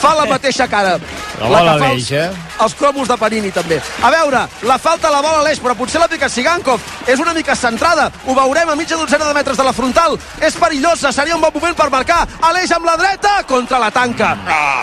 fa 0.00 0.14
la 0.14 0.26
mateixa 0.28 0.66
cara. 0.68 0.98
La 1.40 1.48
La 1.48 1.58
bola 1.58 1.72
que 1.72 1.78
fa 1.78 1.88
l'eix, 1.92 2.10
eh? 2.12 2.30
els 2.64 2.74
cromos 2.78 3.08
de 3.08 3.16
Panini 3.18 3.50
també. 3.50 3.80
A 4.02 4.10
veure, 4.10 4.44
la 4.62 4.78
falta 4.78 5.10
la 5.10 5.20
bola 5.20 5.40
a 5.40 5.42
l'eix, 5.42 5.58
però 5.60 5.74
potser 5.74 6.00
la 6.00 6.06
pica 6.08 6.28
Sigankov. 6.28 6.80
És 7.10 7.18
una 7.20 7.34
mica 7.34 7.56
centrada. 7.58 8.10
Ho 8.26 8.34
veurem 8.34 8.70
a 8.70 8.76
mitja 8.78 8.96
dotzena 8.96 9.26
de 9.26 9.34
metres 9.34 9.56
de 9.58 9.64
la 9.66 9.72
frontal. 9.72 10.16
És 10.40 10.54
perillosa, 10.54 11.10
seria 11.12 11.34
un 11.34 11.42
bon 11.42 11.52
moment 11.54 11.74
per 11.76 11.90
marcar. 11.90 12.22
A 12.40 12.52
l'eix 12.54 12.70
amb 12.72 12.86
la 12.86 12.96
dreta 12.96 13.42
contra 13.48 13.78
la 13.82 13.90
tanca. 13.90 14.30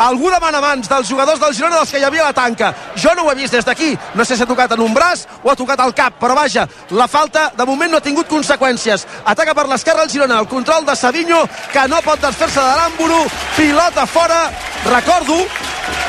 Algú 0.07 0.29
demana 0.29 0.61
mans 0.61 0.89
dels 0.91 1.07
jugadors 1.09 1.39
del 1.39 1.55
Girona 1.55 1.79
dels 1.79 1.91
que 1.91 1.99
hi 1.99 2.03
havia 2.03 2.27
la 2.27 2.33
tanca. 2.33 2.73
Jo 2.95 3.15
no 3.15 3.23
ho 3.23 3.31
he 3.31 3.35
vist 3.39 3.53
des 3.55 3.65
d'aquí. 3.65 3.97
No 4.15 4.25
sé 4.25 4.35
si 4.35 4.43
ha 4.43 4.49
tocat 4.49 4.75
en 4.75 4.83
un 4.83 4.93
braç 4.93 5.25
o 5.43 5.51
ha 5.51 5.55
tocat 5.55 5.79
al 5.79 5.95
cap, 5.95 6.19
però 6.19 6.35
vaja, 6.35 6.67
la 6.91 7.07
falta 7.07 7.51
de 7.57 7.65
moment 7.65 7.91
no 7.91 7.97
ha 7.97 8.05
tingut 8.05 8.27
conseqüències. 8.27 9.07
Ataca 9.25 9.55
per 9.55 9.67
l'esquerra 9.71 10.03
el 10.03 10.09
Girona, 10.11 10.39
el 10.39 10.47
control 10.51 10.85
de 10.85 10.95
Savinho, 10.95 11.45
que 11.71 11.87
no 11.87 12.01
pot 12.05 12.19
desfer-se 12.21 12.59
de 12.59 12.75
l'àmbolo, 12.81 13.25
pilota 13.55 14.05
fora. 14.05 14.49
Recordo, 14.85 15.45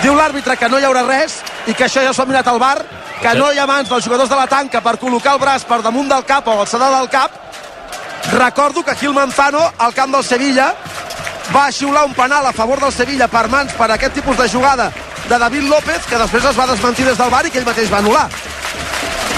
diu 0.02 0.14
l'àrbitre 0.14 0.56
que 0.56 0.68
no 0.68 0.78
hi 0.78 0.84
haurà 0.88 1.02
res 1.06 1.40
i 1.66 1.74
que 1.74 1.84
això 1.86 2.02
ja 2.04 2.12
s'ho 2.12 2.22
ha 2.22 2.26
mirat 2.26 2.46
al 2.48 2.58
bar, 2.58 2.78
que 3.22 3.34
no 3.38 3.52
hi 3.52 3.58
ha 3.58 3.66
mans 3.66 3.88
dels 3.88 4.04
jugadors 4.04 4.28
de 4.30 4.36
la 4.36 4.46
tanca 4.50 4.80
per 4.82 4.96
col·locar 4.98 5.32
el 5.36 5.40
braç 5.42 5.62
per 5.68 5.82
damunt 5.82 6.08
del 6.10 6.24
cap 6.24 6.46
o 6.48 6.60
alçada 6.60 6.90
del 6.98 7.08
cap. 7.08 7.30
Recordo 8.32 8.82
que 8.84 8.90
aquí 8.92 9.06
el 9.06 9.14
Manzano, 9.14 9.72
al 9.78 9.94
camp 9.94 10.12
del 10.14 10.24
Sevilla, 10.24 10.74
va 11.54 11.70
xiular 11.72 12.04
un 12.06 12.14
penal 12.14 12.46
a 12.46 12.52
favor 12.52 12.80
del 12.80 12.92
Sevilla 12.92 13.28
per 13.28 13.48
mans 13.48 13.72
per 13.74 13.90
aquest 13.90 14.14
tipus 14.14 14.36
de 14.38 14.48
jugada 14.48 14.90
de 15.28 15.38
David 15.38 15.62
López, 15.70 16.04
que 16.08 16.18
després 16.18 16.44
es 16.44 16.58
va 16.58 16.66
desmentir 16.66 17.04
des 17.06 17.18
del 17.18 17.30
bar 17.30 17.46
i 17.46 17.50
que 17.50 17.58
ell 17.58 17.66
mateix 17.66 17.90
va 17.92 17.98
anul·lar. 18.02 18.28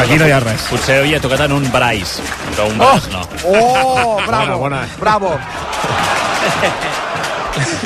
Aquí 0.00 0.16
no 0.18 0.26
hi 0.26 0.32
ha 0.34 0.40
res. 0.42 0.62
Potser 0.70 0.98
havia 1.00 1.20
tocat 1.22 1.40
en 1.46 1.52
un 1.52 1.70
braç, 1.72 2.18
però 2.50 2.66
un 2.70 2.78
braç 2.78 3.06
no. 3.12 3.22
Oh, 3.44 4.20
bravo, 4.26 4.58
Bona, 4.58 4.60
bona. 4.80 4.86
bravo. 4.98 5.38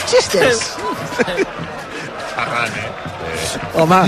Xistes. 0.08 0.76
Home, 3.74 4.00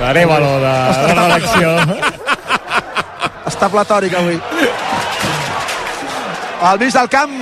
L'Arevalo 0.00 0.52
de, 0.60 0.72
de 1.06 1.14
redacció. 1.18 1.72
està 3.46 3.68
platòric 3.70 4.14
avui. 4.18 4.38
Al 6.62 6.78
mig 6.78 6.92
del 6.94 7.08
camp, 7.10 7.34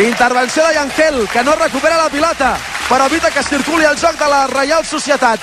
intervenció 0.00 0.66
de 0.66 0.74
Yangel, 0.74 1.22
que 1.32 1.44
no 1.44 1.54
recupera 1.56 1.96
la 2.00 2.08
pilota, 2.08 2.54
però 2.88 3.06
evita 3.06 3.30
que 3.30 3.42
circuli 3.44 3.84
el 3.84 3.98
joc 4.00 4.18
de 4.18 4.28
la 4.28 4.46
Reial 4.48 4.84
Societat. 4.84 5.40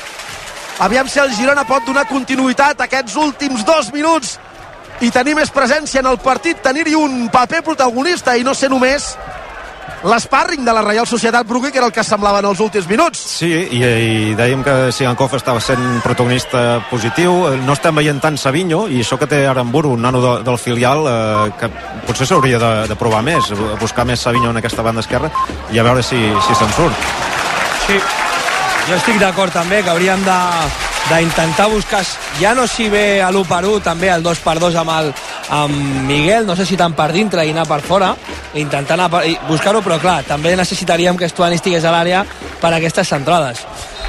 Aviam 0.80 1.08
si 1.10 1.19
el 1.19 1.34
Girona 1.34 1.63
pot 1.65 1.86
donar 1.86 2.06
continuïtat 2.10 2.82
a 2.82 2.86
aquests 2.86 3.15
últims 3.17 3.63
dos 3.65 3.89
minuts 3.93 4.38
i 5.02 5.10
tenir 5.13 5.34
més 5.38 5.50
presència 5.54 6.02
en 6.02 6.10
el 6.10 6.17
partit, 6.21 6.60
tenir-hi 6.62 6.95
un 6.97 7.30
paper 7.34 7.63
protagonista 7.65 8.36
i 8.38 8.43
no 8.45 8.54
ser 8.54 8.69
només 8.69 9.15
l'esparring 10.03 10.65
de 10.65 10.73
la 10.73 10.83
Reial 10.86 11.07
Societat 11.10 11.47
Brugui, 11.47 11.71
que 11.71 11.79
era 11.79 11.88
el 11.88 11.93
que 11.93 12.03
semblava 12.03 12.39
en 12.43 12.47
els 12.51 12.60
últims 12.62 12.88
minuts. 12.89 13.21
Sí, 13.39 13.49
i, 13.49 13.81
i 13.81 14.36
dèiem 14.38 14.62
que 14.65 14.75
Sigankov 14.93 15.33
estava 15.38 15.62
sent 15.63 16.01
protagonista 16.03 16.81
positiu. 16.91 17.33
No 17.65 17.73
estem 17.73 17.97
veient 17.97 18.21
tant 18.21 18.38
Savinho, 18.38 18.86
i 18.88 19.01
això 19.01 19.17
que 19.17 19.29
té 19.29 19.45
Aramburu, 19.47 19.95
un 19.97 20.05
nano 20.05 20.21
de, 20.21 20.33
del 20.45 20.60
filial, 20.62 21.07
eh, 21.10 21.47
que 21.60 21.71
potser 22.05 22.29
s'hauria 22.29 22.62
de, 22.62 22.73
de 22.91 22.99
provar 22.99 23.23
més, 23.25 23.49
buscar 23.81 24.05
més 24.05 24.21
Savinho 24.21 24.53
en 24.53 24.62
aquesta 24.62 24.86
banda 24.86 25.01
esquerra 25.05 25.31
i 25.73 25.79
a 25.79 25.88
veure 25.88 26.05
si, 26.05 26.19
si 26.45 26.60
se'n 26.60 26.77
surt. 26.77 27.10
Sí, 27.88 27.97
jo 28.89 28.99
estic 28.99 29.17
d'acord 29.19 29.55
també 29.55 29.81
que 29.83 29.91
hauríem 29.95 30.21
de 30.27 30.38
d'intentar 31.07 31.69
buscar 31.71 32.01
ja 32.39 32.53
no 32.53 32.65
si 32.67 32.89
ve 32.91 33.21
a 33.23 33.29
l'1 33.31 33.47
per 33.47 33.62
1 33.63 33.79
també 33.83 34.10
el 34.12 34.23
2 34.23 34.41
per 34.43 34.57
2 34.60 34.75
amb, 34.75 34.91
el, 34.91 35.13
amb 35.55 36.03
Miguel 36.07 36.43
no 36.45 36.55
sé 36.55 36.65
si 36.67 36.75
tant 36.75 36.91
per 36.97 37.13
dintre 37.15 37.45
i 37.47 37.53
anar 37.53 37.63
per 37.69 37.79
fora 37.86 38.10
per, 38.53 39.23
buscar-ho 39.49 39.81
però 39.81 39.99
clar 39.99 40.23
també 40.27 40.55
necessitaríem 40.55 41.17
que 41.17 41.25
Estuani 41.25 41.55
estigués 41.55 41.86
a 41.86 41.91
l'àrea 41.91 42.25
per 42.62 42.73
aquestes 42.73 43.07
centrades 43.07 43.65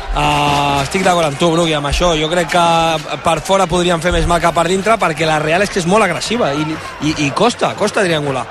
Uh, 0.09 0.81
estic 0.83 1.05
d'acord 1.05 1.29
amb 1.29 1.37
tu, 1.38 1.51
Brugui, 1.53 1.74
amb 1.77 1.90
això. 1.90 2.14
Jo 2.16 2.31
crec 2.33 2.48
que 2.51 3.18
per 3.22 3.37
fora 3.44 3.68
podríem 3.68 4.01
fer 4.01 4.11
més 4.14 4.27
mal 4.27 4.40
que 4.40 4.51
per 4.57 4.64
dintre 4.66 4.96
perquè 4.98 5.27
la 5.29 5.37
Real 5.38 5.62
és 5.62 5.70
que 5.70 5.83
és 5.83 5.87
molt 5.87 6.07
agressiva 6.07 6.48
i, 6.57 6.64
i, 7.05 7.12
i 7.27 7.31
costa, 7.37 7.74
costa 7.79 8.03
triangular. 8.07 8.46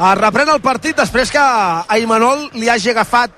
Es 0.00 0.18
reprèn 0.18 0.50
el 0.50 0.60
partit 0.64 0.98
després 0.98 1.30
que 1.30 1.40
a 1.40 1.98
Imanol 2.02 2.48
li 2.58 2.68
hagi 2.68 2.90
agafat 2.90 3.32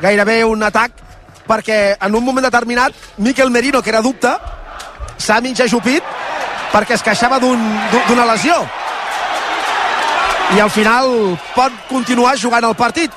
gairebé 0.00 0.40
un 0.46 0.62
atac 0.62 1.04
perquè 1.48 1.96
en 2.00 2.14
un 2.14 2.24
moment 2.24 2.44
determinat 2.44 2.94
Miquel 3.18 3.50
Merino, 3.50 3.82
que 3.82 3.90
era 3.90 4.02
dubte, 4.02 4.32
s'ha 5.18 5.40
mig 5.44 5.60
ajupit 5.60 6.16
perquè 6.72 6.96
es 6.96 7.04
queixava 7.04 7.38
d'una 7.42 7.92
un, 8.08 8.26
lesió. 8.32 8.58
I 10.56 10.60
al 10.60 10.70
final 10.72 11.10
pot 11.52 11.74
continuar 11.90 12.38
jugant 12.40 12.64
el 12.64 12.76
partit. 12.76 13.12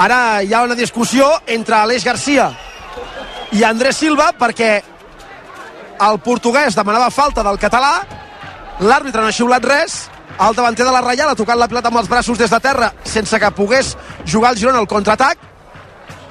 Ara 0.00 0.42
hi 0.42 0.54
ha 0.54 0.62
una 0.64 0.76
discussió 0.78 1.26
entre 1.46 1.76
Aleix 1.76 2.04
Garcia 2.06 2.48
i 3.52 3.64
Andrés 3.64 3.98
Silva 4.00 4.30
perquè 4.38 4.70
el 6.08 6.20
portuguès 6.24 6.76
demanava 6.78 7.10
falta 7.10 7.42
del 7.42 7.58
català, 7.60 7.92
l'àrbitre 8.80 9.20
no 9.20 9.28
ha 9.28 9.34
xiulat 9.34 9.64
res, 9.66 9.98
el 10.38 10.54
davanter 10.54 10.86
de 10.86 10.94
la 10.94 11.02
Reial 11.02 11.32
ha 11.32 11.36
tocat 11.38 11.58
la 11.58 11.66
pilota 11.68 11.90
amb 11.90 11.98
els 11.98 12.08
braços 12.08 12.38
des 12.38 12.50
de 12.50 12.60
terra 12.62 12.92
sense 13.02 13.40
que 13.42 13.50
pogués 13.50 13.96
jugar 14.24 14.52
el 14.54 14.60
Girona 14.60 14.78
al 14.78 14.86
contraatac 14.86 15.40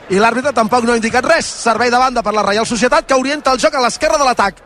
i 0.09 0.21
l'àrbitre 0.21 0.53
tampoc 0.55 0.85
no 0.87 0.93
ha 0.93 0.99
indicat 0.99 1.25
res. 1.27 1.45
Servei 1.45 1.91
de 1.91 1.99
banda 1.99 2.23
per 2.23 2.33
la 2.33 2.45
Reial 2.47 2.65
Societat 2.65 3.05
que 3.05 3.17
orienta 3.19 3.51
el 3.51 3.59
joc 3.59 3.75
a 3.75 3.81
l'esquerra 3.83 4.17
de 4.17 4.23
l'atac. 4.23 4.61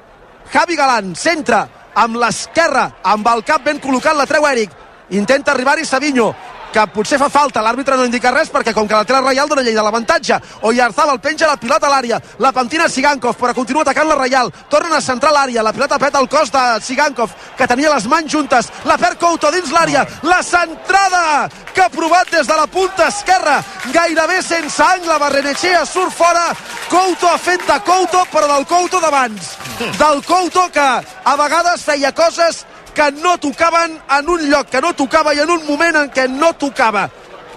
Javi 0.54 0.78
Galán 0.78 1.16
centra 1.18 1.66
amb 1.98 2.20
l'esquerra, 2.22 2.92
amb 3.04 3.28
el 3.34 3.42
cap 3.44 3.66
ben 3.66 3.82
col·locat, 3.82 4.16
la 4.16 4.28
treu 4.30 4.46
Eric. 4.48 4.81
Intenta 5.12 5.52
arribar-hi 5.52 5.86
Savinho 5.86 6.34
que 6.72 6.84
potser 6.88 7.18
fa 7.20 7.28
falta, 7.30 7.62
l'àrbitre 7.62 7.98
no 8.00 8.06
indica 8.08 8.32
res 8.32 8.50
perquè 8.52 8.72
com 8.74 8.88
que 8.88 8.96
la 8.96 9.04
té 9.04 9.14
la 9.14 9.22
Reial 9.26 9.50
dona 9.50 9.64
llei 9.66 9.76
de 9.76 9.84
l'avantatge. 9.84 10.38
Oyarzabal 10.70 11.20
penja 11.20 11.50
la 11.50 11.58
pilota 11.60 11.90
a 11.90 11.92
l'àrea. 11.92 12.22
La 12.40 12.54
pentina 12.56 12.88
Sigankov 12.88 13.36
però 13.36 13.54
continua 13.54 13.84
atacant 13.84 14.08
la 14.08 14.16
Reial. 14.16 14.52
Tornen 14.72 14.96
a 14.96 15.02
centrar 15.04 15.34
l'àrea, 15.36 15.64
la 15.64 15.74
pilota 15.76 16.00
peta 16.00 16.22
el 16.24 16.30
cos 16.32 16.52
de 16.52 16.64
Sigankov 16.82 17.36
que 17.58 17.68
tenia 17.68 17.92
les 17.94 18.08
mans 18.08 18.32
juntes. 18.32 18.72
La 18.88 18.98
perd 18.98 19.20
Couto 19.20 19.52
dins 19.52 19.72
l'àrea. 19.76 20.06
La 20.24 20.42
centrada 20.44 21.50
que 21.76 21.84
ha 21.84 21.92
provat 21.92 22.32
des 22.32 22.48
de 22.48 22.56
la 22.56 22.68
punta 22.68 23.10
esquerra. 23.12 23.60
Gairebé 23.92 24.42
sense 24.42 24.82
angle 24.84 25.20
Barrenechea 25.20 25.86
surt 25.86 26.16
fora. 26.16 26.54
Couto 26.90 27.28
ha 27.28 27.38
fet 27.38 27.68
de 27.68 27.80
Couto 27.84 28.26
però 28.32 28.48
del 28.48 28.66
Couto 28.66 29.04
d'abans. 29.04 29.58
Del 30.00 30.24
Couto 30.24 30.70
que 30.72 30.90
a 31.24 31.36
vegades 31.36 31.84
feia 31.84 32.16
coses 32.16 32.66
que 32.94 33.12
no 33.24 33.38
tocaven 33.38 34.00
en 34.18 34.30
un 34.30 34.50
lloc 34.50 34.70
que 34.70 34.82
no 34.82 34.94
tocava 34.94 35.34
i 35.34 35.40
en 35.40 35.50
un 35.50 35.66
moment 35.66 35.96
en 36.04 36.12
què 36.12 36.28
no 36.30 36.54
tocava. 36.54 37.08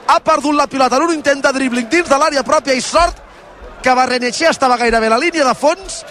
Ha 0.07 0.19
perdut 0.21 0.55
la 0.55 0.67
pilota 0.67 0.97
en 1.01 1.09
un 1.09 1.15
intent 1.15 1.43
de 1.43 1.53
dribbling 1.53 1.89
dins 1.91 2.09
de 2.09 2.19
l'àrea 2.21 2.45
pròpia 2.47 2.75
i 2.77 2.83
sort 2.85 3.21
que 3.83 3.95
Barrenechea 3.95 4.51
estava 4.51 4.79
gairebé 4.81 5.07
a 5.11 5.15
la 5.17 5.21
línia 5.21 5.45
de 5.45 5.55
fons 5.55 6.03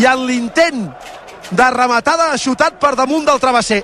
i 0.00 0.06
en 0.08 0.24
l'intent 0.26 0.86
de 1.50 1.70
rematada 1.70 2.30
ha 2.32 2.38
xutat 2.40 2.78
per 2.80 2.94
damunt 2.96 3.26
del 3.28 3.40
travesser. 3.40 3.82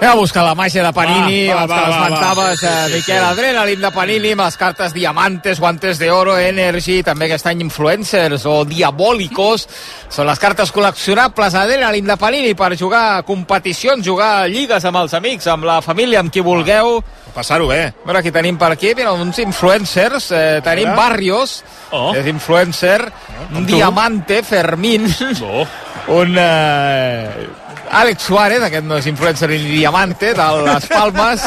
Anem 0.00 0.14
a 0.14 0.16
buscar 0.16 0.42
la 0.46 0.54
màgia 0.56 0.80
de 0.80 0.90
Panini, 0.96 1.42
Va, 1.50 1.54
va, 1.54 1.64
abans 1.66 1.70
va, 1.70 1.76
que 1.76 1.90
l'esmentaves, 1.90 2.62
eh, 2.62 2.68
Sí, 2.88 2.94
Miquel 2.94 3.24
sí. 3.68 3.76
De 3.82 3.90
Panini, 3.92 4.30
amb 4.32 4.40
les 4.46 4.56
cartes 4.56 4.94
Diamantes, 4.96 5.60
Guantes 5.60 5.98
de 6.00 6.10
Oro, 6.10 6.38
Energy, 6.38 7.02
també 7.04 7.26
aquest 7.26 7.46
any 7.50 7.60
Influencers 7.60 8.46
o 8.48 8.64
Diabólicos. 8.64 9.66
Són 10.08 10.26
les 10.26 10.40
cartes 10.40 10.72
col·leccionables 10.72 11.52
Adrenalin 11.54 12.06
de 12.08 12.16
Panini 12.16 12.54
per 12.56 12.70
jugar 12.80 13.18
a 13.18 13.22
competicions, 13.28 14.00
jugar 14.06 14.30
a 14.40 14.48
lligues 14.48 14.88
amb 14.88 15.02
els 15.02 15.12
amics, 15.20 15.46
amb 15.52 15.68
la 15.68 15.82
família, 15.84 16.20
amb 16.24 16.32
qui 16.32 16.40
vulgueu. 16.40 17.02
Passar-ho 17.34 17.68
bé. 17.68 17.82
A 17.92 18.06
veure 18.08 18.22
qui 18.24 18.32
tenim 18.32 18.56
per 18.56 18.72
aquí, 18.72 18.94
mira, 18.96 19.12
uns 19.12 19.38
influencers, 19.38 20.30
eh, 20.32 20.60
tenim. 20.64 20.96
Barrios, 20.96 21.62
Oh. 21.92 22.14
és 22.14 22.26
influencer, 22.26 23.12
un 23.52 23.66
tu. 23.66 23.74
Diamante, 23.76 24.42
Fermín, 24.42 25.14
Oh. 25.44 25.66
un 26.20 26.36
eh, 26.38 27.48
Àlex 27.90 28.22
Suárez, 28.22 28.62
aquest 28.62 28.84
no 28.86 28.96
és 28.98 29.06
influencer 29.10 29.48
ni 29.50 29.58
diamante, 29.58 30.32
de 30.34 30.48
les 30.66 30.86
Palmes, 30.86 31.46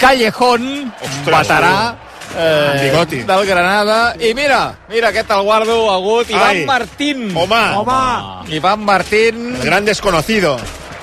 Callejón, 0.00 0.92
Ostres, 1.02 1.26
veterà, 1.26 1.94
bigoti. 2.82 3.22
del 3.28 3.46
Granada, 3.46 4.14
i 4.20 4.32
mira, 4.34 4.74
mira 4.88 5.08
aquest 5.12 5.30
el 5.30 5.42
guardo 5.42 5.90
agut, 5.92 6.30
Ivan 6.30 6.48
Ai. 6.48 6.64
Martín. 6.66 7.36
Home, 7.36 7.62
Home, 7.76 8.54
Ivan 8.54 8.84
Martín 8.84 9.56
el 9.56 9.62
gran 9.64 9.84
desconocido. 9.84 10.58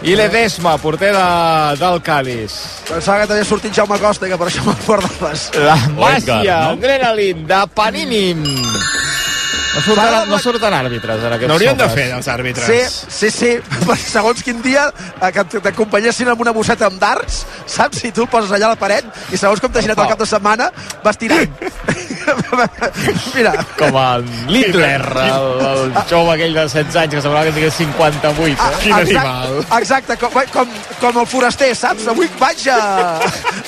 i 0.06 0.14
Ledesma, 0.16 0.78
porter 0.78 1.14
de, 1.16 1.78
del 1.80 2.02
Cádiz. 2.04 2.54
pensava 2.88 3.22
que 3.22 3.28
t'havia 3.28 3.46
sortit 3.46 3.74
Jaume 3.74 3.98
Costa 3.98 4.28
i 4.28 4.30
que 4.30 4.38
per 4.38 4.48
això 4.52 4.62
m'acordaves. 4.66 5.50
La 5.56 5.74
Edgar, 5.78 5.96
màgia, 5.98 6.58
no? 6.66 6.70
adrenalin, 6.76 7.46
de 7.48 7.62
Panini. 7.74 8.36
No 9.76 9.82
surten, 9.84 10.30
no 10.32 10.40
surten 10.40 10.74
àrbitres 10.78 11.20
en 11.20 11.34
aquests 11.36 11.52
N'haurien 11.52 11.80
de 11.80 11.88
fer, 11.92 12.06
els 12.16 12.30
àrbitres. 12.32 12.66
Sí, 12.70 13.08
sí, 13.18 13.32
sí, 13.34 13.52
perquè 13.88 14.08
segons 14.08 14.44
quin 14.46 14.62
dia 14.64 14.88
eh, 14.88 15.32
que 15.36 15.46
t'acompanyessin 15.68 16.32
amb 16.32 16.44
una 16.46 16.56
bosseta 16.56 16.88
amb 16.88 17.02
darts, 17.02 17.44
saps? 17.68 18.00
Si 18.06 18.14
tu 18.16 18.24
el 18.24 18.32
poses 18.32 18.56
allà 18.56 18.72
a 18.72 18.76
la 18.76 18.80
paret 18.80 19.08
i 19.36 19.40
segons 19.42 19.60
com 19.64 19.74
t'ha 19.74 19.84
girat 19.84 20.00
el 20.00 20.14
cap 20.14 20.22
de 20.22 20.30
setmana, 20.32 20.72
vas 21.04 21.20
tirant. 21.20 21.60
Mira, 23.36 23.54
Com 23.78 23.98
el 24.00 24.26
Littler, 24.52 25.02
el, 25.26 25.48
el 25.66 25.94
jove 26.10 26.34
aquell 26.36 26.56
de 26.56 26.66
16 26.68 26.98
anys 27.04 27.16
que 27.16 27.22
semblava 27.22 27.46
que 27.46 27.54
en 27.54 27.58
tingués 27.60 27.78
58. 27.80 28.56
Eh? 28.56 28.82
Quin 28.84 28.98
exacte, 28.98 29.18
animal. 29.18 29.66
exacte 29.80 30.18
com, 30.22 30.40
com, 30.54 30.76
com 31.02 31.22
el 31.24 31.28
foraster, 31.30 31.72
saps? 31.78 32.08
Avui 32.12 32.30
vaig 32.40 32.68
a, 32.74 32.80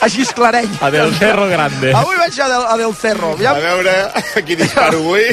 a 0.02 0.10
Gisclareny. 0.10 0.78
A 0.82 0.92
Del 0.94 1.14
Cerro 1.20 1.48
Grande. 1.52 1.94
Avui 1.94 2.18
vaig 2.20 2.40
a 2.40 2.50
Del, 2.54 2.68
a 2.68 2.78
Del 2.78 2.96
Cerro. 2.96 3.32
A 3.32 3.38
Aviam, 3.38 3.62
veure 3.62 3.98
qui 4.48 4.56
disparo 4.56 5.02
avui. 5.04 5.26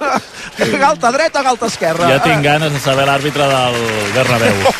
galta 0.84 1.12
dreta, 1.12 1.42
galta 1.42 1.66
esquerra. 1.66 2.08
Ja 2.10 2.20
tinc 2.24 2.44
ganes 2.44 2.72
de 2.72 2.80
saber 2.82 3.06
l'àrbitre 3.08 3.48
del 3.48 3.80
Bernabéu. 4.16 4.62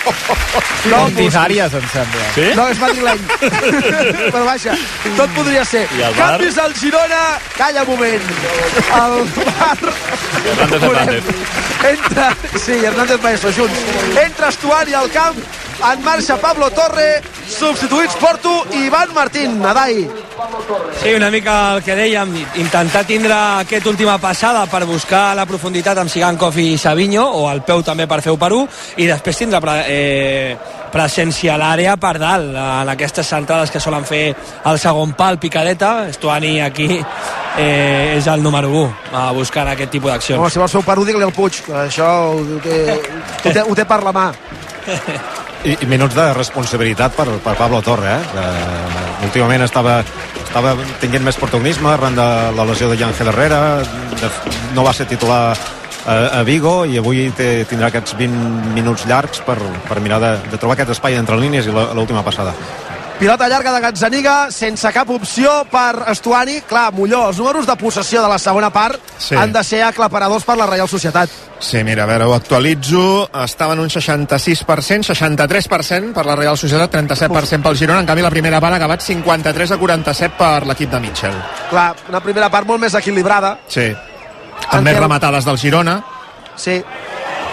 No, 0.83 1.05
Tizàries, 1.15 1.71
em 1.79 1.85
sembla. 1.93 2.25
Sí? 2.35 2.47
No, 2.59 2.65
és 2.67 2.81
madrileny. 2.83 3.21
Però 3.39 4.41
vaja, 4.43 4.75
tot 5.15 5.31
podria 5.37 5.63
ser. 5.65 5.85
Canvis 6.17 6.59
al 6.59 6.75
Girona. 6.75 7.21
Calla 7.57 7.83
un 7.83 7.89
moment. 7.89 8.23
El 8.95 9.45
bar... 9.45 9.79
Hernández 10.47 10.83
Hernández. 10.83 11.25
Entra... 11.91 12.37
Sí, 12.65 12.73
Hernández 12.73 13.23
Maeso, 13.23 13.53
junts. 13.53 13.79
Entra 14.25 14.49
Estuani 14.49 14.95
al 14.95 15.11
camp. 15.11 15.39
En 15.93 16.05
marxa 16.05 16.37
Pablo 16.37 16.71
Torre. 16.71 17.23
Substituïts 17.49 18.17
Porto 18.17 18.67
i 18.73 18.87
Ivan 18.87 19.13
Martín. 19.15 19.61
Nadai. 19.61 20.09
Sí, 21.03 21.13
una 21.15 21.31
mica 21.31 21.75
el 21.75 21.83
que 21.83 21.95
dèiem, 21.99 22.31
intentar 22.63 23.03
tindre 23.09 23.35
aquesta 23.35 23.91
última 23.91 24.17
passada 24.23 24.65
per 24.71 24.85
buscar 24.87 25.33
la 25.37 25.47
profunditat 25.49 25.99
amb 25.99 26.11
Sigankov 26.11 26.57
i 26.63 26.77
Savinho, 26.79 27.25
o 27.25 27.49
el 27.51 27.63
peu 27.67 27.83
també 27.83 28.07
per 28.09 28.21
fer-ho 28.23 28.39
per 28.41 28.53
un, 28.57 28.69
i 28.97 29.09
després 29.11 29.43
tindre 29.43 29.61
pre 29.65 29.75
eh, 29.91 30.57
presència 30.93 31.55
a 31.55 31.61
l'àrea 31.61 31.97
per 32.01 32.15
dalt, 32.21 32.55
en 32.55 32.93
aquestes 32.93 33.29
centrades 33.29 33.73
que 33.73 33.81
solen 33.81 34.05
fer 34.09 34.25
el 34.69 34.79
segon 34.79 35.15
pal, 35.19 35.39
picadeta, 35.43 36.09
Estuani 36.13 36.61
aquí 36.61 36.89
eh, 37.59 38.17
és 38.17 38.27
el 38.27 38.43
número 38.43 38.71
1 38.71 39.19
a 39.19 39.31
buscar 39.33 39.67
aquest 39.69 39.91
tipus 39.91 40.13
d'accions. 40.13 40.53
si 40.53 40.59
vols 40.59 40.73
fer 40.73 40.81
un 40.81 40.87
per 40.87 40.99
digue-li 41.03 41.25
al 41.25 41.33
Puig. 41.33 41.63
que 41.67 41.73
Això 41.87 42.09
ho 42.33 42.61
té, 42.63 42.83
ho, 42.93 43.51
té, 43.51 43.61
ho 43.63 43.75
té 43.75 43.85
per 43.85 44.03
la 44.05 44.13
mà. 44.13 44.31
I, 45.63 45.77
i 45.79 45.87
minuts 45.87 46.15
de 46.15 46.33
responsabilitat 46.35 47.15
per, 47.15 47.29
per 47.43 47.55
Pablo 47.57 47.83
Torre, 47.83 48.17
eh? 48.17 48.23
Que, 48.33 48.47
últimament 49.29 49.63
estava, 49.63 50.01
estava 50.53 50.75
tinguent 51.01 51.25
més 51.25 51.39
protagonisme 51.41 51.89
arran 51.89 52.13
de 52.13 52.25
la 52.53 52.67
lesió 52.69 52.91
de 52.91 52.99
Ángel 53.01 53.31
Herrera, 53.33 53.61
de, 54.21 54.29
no 54.77 54.85
va 54.85 54.93
ser 54.93 55.07
titular 55.09 55.57
a, 56.05 56.17
a 56.41 56.43
Vigo 56.45 56.83
i 56.85 56.99
avui 57.01 57.25
té, 57.33 57.65
tindrà 57.71 57.89
aquests 57.89 58.19
20 58.21 58.75
minuts 58.77 59.07
llargs 59.09 59.41
per, 59.47 59.57
per 59.89 60.01
mirar 60.05 60.21
de, 60.21 60.33
de 60.53 60.61
trobar 60.61 60.77
aquest 60.77 60.93
espai 60.99 61.17
entre 61.17 61.41
línies 61.41 61.71
i 61.71 61.73
l'última 61.73 62.21
passada. 62.27 62.53
Pilota 63.23 63.47
llarga 63.49 63.71
de 63.71 63.81
Gazzaniga, 63.81 64.51
sense 64.51 64.91
cap 64.91 65.07
opció 65.15 65.61
per 65.71 66.09
Estuani. 66.11 66.57
Clar, 66.67 66.89
Molló, 66.93 67.29
els 67.29 67.39
números 67.39 67.69
de 67.69 67.77
possessió 67.79 68.19
de 68.21 68.27
la 68.27 68.39
segona 68.43 68.73
part 68.75 68.99
Sí. 69.17 69.37
han 69.39 69.53
de 69.55 69.63
ser 69.63 69.85
aclaparadors 69.87 70.43
per 70.43 70.57
la 70.59 70.67
Reial 70.67 70.89
Societat. 70.91 71.31
Sí, 71.61 71.85
mira, 71.85 72.03
a 72.03 72.07
veure, 72.07 72.25
ho 72.25 72.35
actualitzo. 72.35 73.31
Estava 73.45 73.75
en 73.75 73.79
un 73.79 73.89
66%, 73.91 75.05
63% 75.15 76.13
per 76.13 76.27
la 76.27 76.35
Real 76.35 76.59
Societat, 76.59 76.91
37% 76.91 77.63
pel 77.63 77.77
Girona. 77.79 78.01
En 78.01 78.07
canvi, 78.07 78.23
la 78.23 78.31
primera 78.31 78.61
part 78.61 78.75
ha 78.75 78.77
acabat 78.83 79.01
53 79.01 79.71
a 79.71 79.77
47 79.79 80.35
per 80.37 80.67
l'equip 80.67 80.91
de 80.91 80.99
Mitchell. 80.99 81.39
Clar, 81.71 81.95
una 82.09 82.21
primera 82.21 82.51
part 82.51 82.67
molt 82.67 82.81
més 82.81 82.95
equilibrada. 82.95 83.57
Sí. 83.69 83.87
Amb 83.87 84.83
més 84.83 84.95
Antel- 84.97 84.99
rematades 85.05 85.45
del 85.45 85.59
Girona. 85.59 86.03
Sí. 86.57 86.83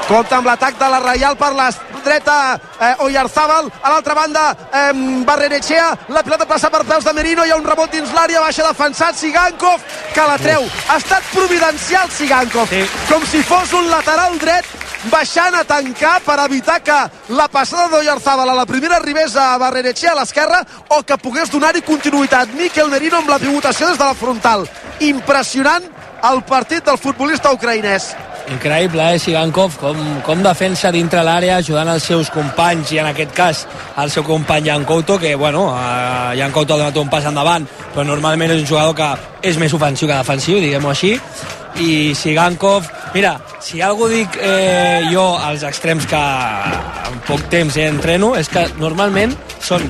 Compte 0.07 0.33
amb 0.33 0.47
l'atac 0.47 0.79
de 0.79 0.89
la 0.89 0.99
Reial 0.99 1.37
per 1.37 1.53
la 1.53 1.69
dreta 2.03 2.59
eh, 2.79 2.95
Oyarzábal, 3.05 3.71
a 3.81 3.89
l'altra 3.89 4.13
banda 4.15 4.55
eh, 4.71 4.91
Barrenechea, 5.25 5.97
la 6.09 6.23
pilota 6.23 6.45
passa 6.45 6.69
per 6.69 6.83
peus 6.85 7.03
de 7.05 7.13
Merino, 7.13 7.45
hi 7.45 7.51
ha 7.51 7.57
un 7.59 7.65
rebot 7.65 7.91
dins 7.91 8.11
l'àrea, 8.13 8.41
baixa 8.41 8.67
defensat 8.67 9.15
Sigankov, 9.15 9.81
que 10.13 10.27
la 10.27 10.37
treu. 10.37 10.67
Ha 10.89 10.97
estat 10.97 11.23
providencial 11.33 12.09
Sigankov, 12.11 12.67
Sí. 12.69 12.83
com 13.09 13.25
si 13.25 13.41
fos 13.43 13.73
un 13.73 13.89
lateral 13.89 14.37
dret 14.39 14.65
baixant 15.09 15.55
a 15.55 15.63
tancar 15.63 16.19
per 16.25 16.39
evitar 16.43 16.81
que 16.83 16.97
la 17.29 17.47
passada 17.47 17.87
d'Oyarzábal 17.87 18.49
a 18.49 18.55
la 18.55 18.65
primera 18.65 18.97
arribés 18.97 19.35
a 19.35 19.57
Barrenechea 19.57 20.11
a 20.11 20.15
l'esquerra 20.19 20.59
o 20.89 21.01
que 21.03 21.17
pogués 21.17 21.49
donar-hi 21.51 21.81
continuïtat. 21.81 22.49
Miquel 22.53 22.89
Merino 22.89 23.17
amb 23.17 23.29
la 23.29 23.39
pivotació 23.39 23.87
des 23.87 23.97
de 23.97 24.03
la 24.03 24.13
frontal. 24.13 24.67
Impressionant 24.99 25.83
el 26.23 26.41
partit 26.43 26.85
del 26.85 26.97
futbolista 26.97 27.51
ucraïnès. 27.55 28.11
Increïble, 28.49 29.03
eh, 29.13 29.19
Sigankov, 29.21 29.75
com, 29.77 29.99
com 30.25 30.41
defensa 30.41 30.89
dintre 30.91 31.21
l'àrea, 31.25 31.59
ajudant 31.61 31.91
els 31.93 32.07
seus 32.09 32.31
companys, 32.33 32.91
i 32.95 33.01
en 33.01 33.11
aquest 33.11 33.35
cas 33.37 33.61
el 34.01 34.09
seu 34.09 34.25
company 34.25 34.65
Jan 34.71 34.85
Couto, 34.89 35.19
que, 35.21 35.35
bueno, 35.35 35.67
eh, 35.77 36.39
Jan 36.39 36.51
Couto 36.55 36.73
ha 36.73 36.81
donat 36.81 36.97
un 36.97 37.09
pas 37.09 37.25
endavant, 37.29 37.67
però 37.93 38.07
normalment 38.07 38.55
és 38.55 38.63
un 38.63 38.67
jugador 38.67 38.95
que 38.97 39.49
és 39.51 39.61
més 39.61 39.73
ofensiu 39.73 40.09
que 40.09 40.17
defensiu, 40.17 40.59
diguem-ho 40.63 40.89
així, 40.89 41.13
i 41.79 42.15
Sigankov, 42.17 42.89
mira, 43.13 43.37
si 43.61 43.83
algú 43.85 44.09
dic 44.09 44.39
eh, 44.41 45.05
jo 45.13 45.37
als 45.37 45.63
extrems 45.67 46.09
que 46.09 46.19
en 46.19 47.19
poc 47.27 47.45
temps 47.53 47.77
eh, 47.77 47.87
entreno, 47.87 48.33
és 48.39 48.49
que 48.49 48.65
normalment 48.81 49.35
són 49.61 49.85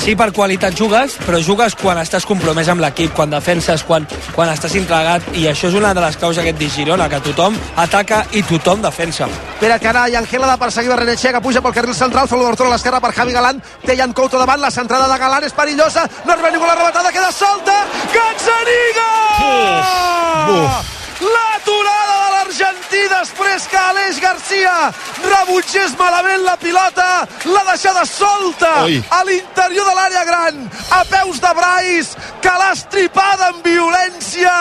sí 0.00 0.14
per 0.16 0.30
qualitat 0.32 0.72
jugues, 0.76 1.18
però 1.26 1.38
jugues 1.44 1.74
quan 1.76 1.98
estàs 2.00 2.24
compromès 2.28 2.68
amb 2.72 2.80
l'equip, 2.80 3.12
quan 3.16 3.30
defenses, 3.32 3.82
quan, 3.84 4.06
quan 4.34 4.48
estàs 4.48 4.74
entregat, 4.80 5.22
i 5.36 5.46
això 5.50 5.68
és 5.68 5.76
una 5.76 5.92
de 5.96 6.00
les 6.00 6.16
causes 6.16 6.40
aquest 6.40 6.58
de 6.58 6.68
Girona, 6.72 7.08
que 7.12 7.20
tothom 7.26 7.56
ataca 7.76 8.22
i 8.32 8.42
tothom 8.48 8.80
defensa. 8.84 9.28
Pere 9.60 9.78
Carà 9.82 10.06
i 10.08 10.16
Angela 10.16 10.48
de 10.50 10.58
perseguir 10.62 10.92
Barrenechea 10.94 11.32
que 11.36 11.44
puja 11.44 11.60
pel 11.64 11.76
carril 11.76 11.94
central, 11.98 12.28
fa 12.30 12.36
l'obertura 12.40 12.68
a 12.70 12.72
l'esquerra 12.76 13.00
per 13.04 13.12
Javi 13.16 13.32
Galán, 13.36 13.60
té 13.84 13.96
Jan 13.98 14.14
Couto 14.16 14.38
davant, 14.40 14.60
la 14.62 14.70
centrada 14.72 15.10
de 15.10 15.18
Galán 15.20 15.44
és 15.44 15.56
perillosa, 15.56 16.02
no 16.24 16.32
arriba 16.32 16.50
ningú 16.54 16.66
la 16.70 16.78
rematada, 16.78 17.12
queda 17.12 17.32
solta, 17.32 17.76
Gazzaniga! 18.14 19.10
L'aturada 21.20 22.14
de 22.16 22.28
l'argentí 22.34 23.02
després 23.12 23.66
que 23.68 23.76
Aleix 23.76 24.20
Garcia 24.22 24.72
rebutgés 25.20 25.96
malament 25.98 26.46
la 26.46 26.56
pilota, 26.60 27.08
l'ha 27.44 27.64
deixada 27.68 28.06
solta 28.08 28.70
Ui. 28.86 29.02
a 29.10 29.20
l'interior 29.28 29.90
de 29.90 29.96
l'àrea 29.98 30.24
gran, 30.24 30.62
a 30.96 31.02
peus 31.10 31.42
de 31.44 31.52
Brais, 31.60 32.14
que 32.40 32.54
l'ha 32.62 32.72
estripada 32.72 33.50
amb 33.52 33.66
violència. 33.66 34.54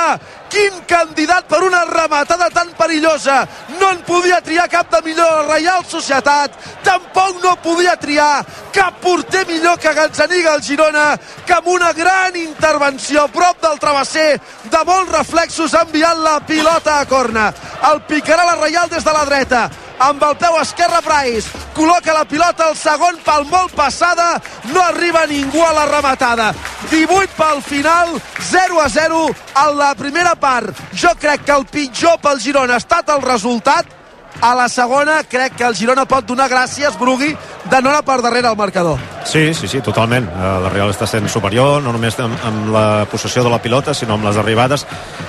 Quin 0.50 0.80
candidat 0.90 1.46
per 1.46 1.62
una 1.64 1.84
rematada 1.86 2.50
tan 2.50 2.72
perillosa. 2.78 3.44
No 3.80 3.92
en 3.94 4.02
podia 4.08 4.42
triar 4.42 4.68
cap 4.70 4.90
de 4.92 5.02
millor 5.06 5.30
la 5.30 5.56
Reial 5.56 5.84
Societat. 5.86 6.56
Tampoc 6.84 7.44
no 7.44 7.56
podia 7.62 7.96
triar 8.02 8.46
cap 8.74 8.98
porter 9.02 9.46
millor 9.48 9.78
que 9.80 9.94
Gazzaniga 9.94 10.54
al 10.54 10.64
Girona, 10.64 11.18
que 11.46 11.54
amb 11.54 11.68
una 11.68 11.92
gran 11.94 12.36
intervenció 12.36 13.28
prop 13.34 13.62
del 13.62 13.78
travesser, 13.80 14.40
de 14.72 14.82
molts 14.86 15.14
reflexos, 15.18 15.74
ha 15.74 15.86
enviat 15.86 16.18
la 16.18 16.40
pilota 16.46 17.00
a 17.00 17.06
corna. 17.06 17.52
El 17.92 18.02
picarà 18.10 18.46
la 18.50 18.58
Reial 18.64 18.90
des 18.90 19.06
de 19.06 19.14
la 19.14 19.26
dreta 19.30 19.70
amb 20.00 20.24
el 20.24 20.36
peu 20.40 20.56
esquerre 20.62 21.02
Brais 21.06 21.50
col·loca 21.76 22.16
la 22.16 22.26
pilota 22.28 22.70
al 22.70 22.76
segon 22.80 23.20
pal 23.26 23.46
molt 23.52 23.76
passada 23.76 24.34
no 24.74 24.82
arriba 24.84 25.26
ningú 25.28 25.62
a 25.64 25.74
la 25.74 25.86
rematada. 25.88 26.54
18 26.90 27.36
pel 27.38 27.62
final 27.64 28.16
0 28.50 28.82
a 28.82 28.90
0 28.90 29.22
a 29.56 29.70
la 29.72 29.94
primera 29.96 30.36
part. 30.36 30.76
Jo 30.94 31.14
crec 31.20 31.46
que 31.46 31.56
el 31.56 31.66
pitjor 31.66 32.20
pel 32.24 32.40
Girona 32.40 32.76
ha 32.76 32.84
estat 32.84 33.10
el 33.16 33.22
resultat. 33.22 33.96
A 34.42 34.54
la 34.56 34.70
segona 34.70 35.24
crec 35.28 35.56
que 35.58 35.66
el 35.68 35.76
Girona 35.76 36.06
pot 36.08 36.24
donar 36.24 36.48
gràcies 36.52 36.96
Brugui 37.00 37.34
de 37.70 37.82
no 37.82 37.90
anar 37.90 38.04
per 38.08 38.22
darrere 38.22 38.48
al 38.48 38.56
marcador. 38.56 39.00
Sí, 39.26 39.54
sí, 39.54 39.68
sí, 39.68 39.82
totalment. 39.82 40.30
Eh, 40.30 40.52
La 40.64 40.70
Real 40.70 40.92
està 40.94 41.08
sent 41.08 41.28
superior, 41.28 41.82
no 41.84 41.92
només 41.92 42.16
amb, 42.20 42.38
amb 42.46 42.70
la 42.72 43.06
possessió 43.12 43.44
de 43.44 43.52
la 43.52 43.60
pilota, 43.60 43.94
sinó 43.94 44.16
amb 44.16 44.30
les 44.30 44.38
arribades, 44.38 44.86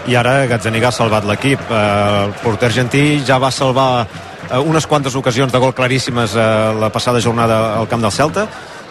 i 0.07 0.15
ara 0.15 0.47
Gazzaniga 0.47 0.89
ha 0.89 0.95
salvat 0.95 1.27
l'equip. 1.27 1.61
Eh, 1.61 2.25
El 2.27 2.35
porter 2.45 2.69
argentí 2.71 3.23
ja 3.27 3.39
va 3.39 3.51
salvar 3.51 4.07
eh, 4.51 4.59
unes 4.59 4.87
quantes 4.87 5.15
ocasions 5.15 5.53
de 5.53 5.59
gol 5.59 5.75
claríssimes 5.75 6.35
eh, 6.35 6.75
la 6.81 6.91
passada 6.91 7.21
jornada 7.21 7.79
al 7.79 7.89
camp 7.89 8.03
del 8.03 8.13
Celta, 8.13 8.47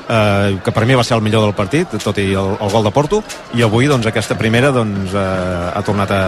eh, 0.10 0.58
que 0.64 0.72
per 0.72 0.86
mi 0.86 0.96
va 0.98 1.04
ser 1.04 1.18
el 1.18 1.24
millor 1.24 1.46
del 1.46 1.54
partit, 1.54 1.94
tot 2.04 2.18
i 2.18 2.32
el, 2.34 2.56
el 2.60 2.72
gol 2.74 2.84
de 2.88 2.92
Porto, 2.96 3.22
i 3.54 3.64
avui 3.66 3.88
doncs, 3.88 4.08
aquesta 4.10 4.38
primera 4.38 4.72
doncs, 4.76 5.14
eh, 5.14 5.70
ha 5.76 5.84
tornat 5.86 6.12
a 6.12 6.22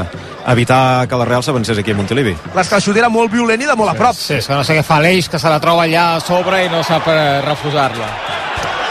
evitar 0.53 1.07
que 1.07 1.19
la 1.19 1.25
Real 1.25 1.43
s'avancés 1.43 1.82
aquí 1.82 1.91
a 1.91 1.97
Montilivi. 1.97 2.36
l'escalxut 2.55 2.97
era 2.97 3.09
molt 3.09 3.32
violent 3.34 3.61
i 3.61 3.69
de 3.69 3.75
molt 3.75 3.93
a 3.93 3.97
prop 3.97 4.15
Sí, 4.15 4.36
és 4.38 4.47
que 4.47 4.55
no 4.55 4.63
sé 4.63 4.77
què 4.77 4.86
fa 4.86 5.01
l'Eix, 5.01 5.29
que 5.29 5.39
se 5.39 5.49
la 5.49 5.59
troba 5.59 5.88
allà 5.88 6.15
a 6.15 6.19
sobre 6.21 6.65
i 6.65 6.69
no 6.69 6.84
sap 6.84 7.07
eh, 7.07 7.41
refusar-la. 7.47 8.09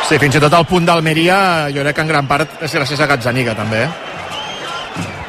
Sí, 0.08 0.18
fins 0.18 0.36
i 0.36 0.40
tot 0.42 0.54
el 0.56 0.66
punt 0.66 0.86
d'Almeria, 0.88 1.70
jo 1.70 1.84
crec 1.84 2.00
que 2.00 2.06
en 2.06 2.08
gran 2.10 2.26
part 2.26 2.62
és 2.64 2.74
gràcies 2.74 3.00
a 3.00 3.06
Gazzaniga, 3.06 3.54
també, 3.54 3.84
eh? 3.86 3.90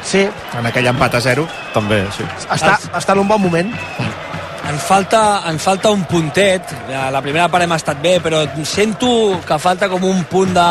sí, 0.02 0.26
en 0.58 0.66
aquell 0.66 0.90
empat 0.90 1.14
a 1.14 1.20
0. 1.22 1.46
També, 1.72 2.02
sí. 2.16 2.26
està, 2.50 2.76
està 2.98 3.14
en 3.14 3.22
un 3.22 3.28
bon 3.28 3.40
moment 3.40 3.70
En 4.72 4.78
falta, 4.78 5.42
en 5.50 5.58
falta 5.58 5.90
un 5.90 6.04
puntet. 6.04 6.62
A 6.96 7.10
La 7.12 7.20
primera 7.20 7.50
part 7.52 7.66
hem 7.66 7.74
estat 7.76 7.98
bé, 8.00 8.16
però 8.24 8.40
sento 8.64 9.40
que 9.44 9.58
falta 9.60 9.88
com 9.92 10.04
un 10.08 10.24
punt 10.24 10.54
de... 10.56 10.68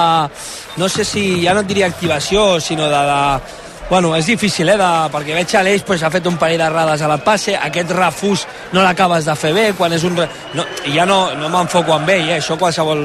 No 0.82 0.88
sé 0.89 1.06
si 1.06 1.43
ja 1.43 1.54
no 1.54 1.62
et 1.62 1.70
diria 1.70 1.91
activació, 1.91 2.60
sinó 2.60 2.89
de... 2.89 3.04
de 3.12 3.60
Bueno, 3.91 4.14
és 4.16 4.26
difícil, 4.26 4.70
eh, 4.72 4.78
de, 4.80 4.89
perquè 5.12 5.36
veig 5.36 5.54
l'Eix 5.66 5.82
pues, 5.84 5.99
ha 6.02 6.10
fet 6.10 6.26
un 6.30 6.38
parell 6.39 6.62
d'errades 6.62 7.02
a 7.04 7.10
la 7.12 7.18
passe, 7.20 7.58
aquest 7.58 7.89
refús 7.91 8.45
no 8.72 8.86
l'acabes 8.86 9.28
de 9.28 9.36
fer 9.36 9.52
bé, 9.52 9.66
quan 9.76 9.91
és 9.91 10.06
un... 10.08 10.16
No, 10.56 10.66
ja 10.95 11.04
no, 11.06 11.18
no 11.36 11.49
m'enfoco 11.52 11.91
amb 11.97 12.08
ell, 12.14 12.30
eh, 12.30 12.38
això 12.39 12.56
qualsevol, 12.56 13.04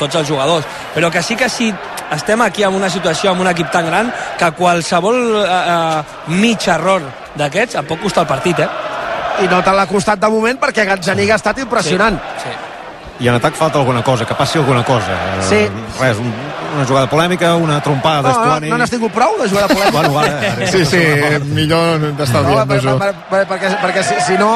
tots 0.00 0.18
els 0.18 0.26
jugadors, 0.28 0.66
però 0.90 1.12
que 1.14 1.22
sí 1.22 1.38
que 1.38 1.46
si 1.48 1.70
estem 2.18 2.42
aquí 2.42 2.66
en 2.66 2.74
una 2.74 2.90
situació, 2.90 3.30
amb 3.30 3.46
un 3.46 3.52
equip 3.52 3.70
tan 3.70 3.86
gran, 3.86 4.10
que 4.40 4.50
qualsevol 4.58 5.20
eh, 5.44 5.46
eh, 5.46 6.34
mig 6.34 6.66
error 6.66 7.06
d'aquests 7.38 7.78
et 7.78 7.94
pot 7.94 8.02
costar 8.02 8.26
el 8.26 8.34
partit, 8.34 8.66
eh? 8.66 8.83
I 9.42 9.48
no 9.50 9.62
te 9.64 9.72
l'ha 9.74 9.86
costat 9.90 10.20
de 10.20 10.28
moment 10.30 10.58
perquè 10.60 10.84
Gazzaniga 10.86 11.34
ha 11.34 11.40
estat 11.42 11.58
impressionant 11.58 12.20
Sí. 12.44 12.52
I 13.20 13.28
en 13.30 13.36
atac 13.36 13.54
falta 13.54 13.78
alguna 13.78 14.02
cosa, 14.02 14.24
que 14.26 14.34
passi 14.34 14.58
alguna 14.58 14.82
cosa. 14.82 15.12
Eh, 15.12 15.42
Sí. 15.48 15.58
Res, 16.00 16.16
un, 16.18 16.32
una 16.76 16.84
jugada 16.84 17.06
polèmica, 17.06 17.54
una 17.54 17.80
trompada 17.80 18.22
no, 18.22 18.28
no, 18.28 18.34
d'Estuani... 18.34 18.70
no 18.70 18.78
n'has 18.78 18.90
tingut 18.90 19.12
prou 19.14 19.36
de 19.38 19.48
jugar 19.48 19.68
de 19.68 19.74
polèmica 19.76 20.00
Bueno, 20.08 20.18
ara, 20.18 20.52
ara, 20.56 20.66
Sí, 20.66 20.84
sí, 20.84 20.98
millor 21.54 22.00
No, 22.00 22.10
d'estalviar-nos-ho. 22.18 22.98
per, 22.98 23.12
per, 23.14 23.28
per, 23.30 23.46
perquè, 23.52 23.70
perquè 23.84 24.02
si, 24.02 24.18
si 24.26 24.38
no 24.40 24.50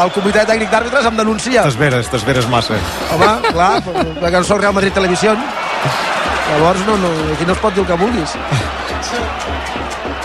el 0.00 0.12
comitè 0.12 0.44
tècnic 0.46 0.68
d'àrbitres 0.70 1.06
em 1.08 1.16
denuncia 1.16 1.62
T'esveres, 1.64 2.08
t'esveres 2.12 2.46
massa. 2.52 2.76
home, 3.16 3.32
clar, 3.48 3.80
perquè 4.20 4.36
no 4.36 4.44
sóc 4.44 4.60
Real 4.60 4.76
Madrid 4.76 4.92
Televisió 4.92 5.32
llavors 5.34 6.84
no, 6.86 6.96
no, 7.00 7.08
aquí 7.32 7.44
no 7.48 7.52
es 7.56 7.58
pot 7.64 7.72
dir 7.74 7.80
el 7.80 7.86
que 7.88 7.96
vulguis 8.04 8.36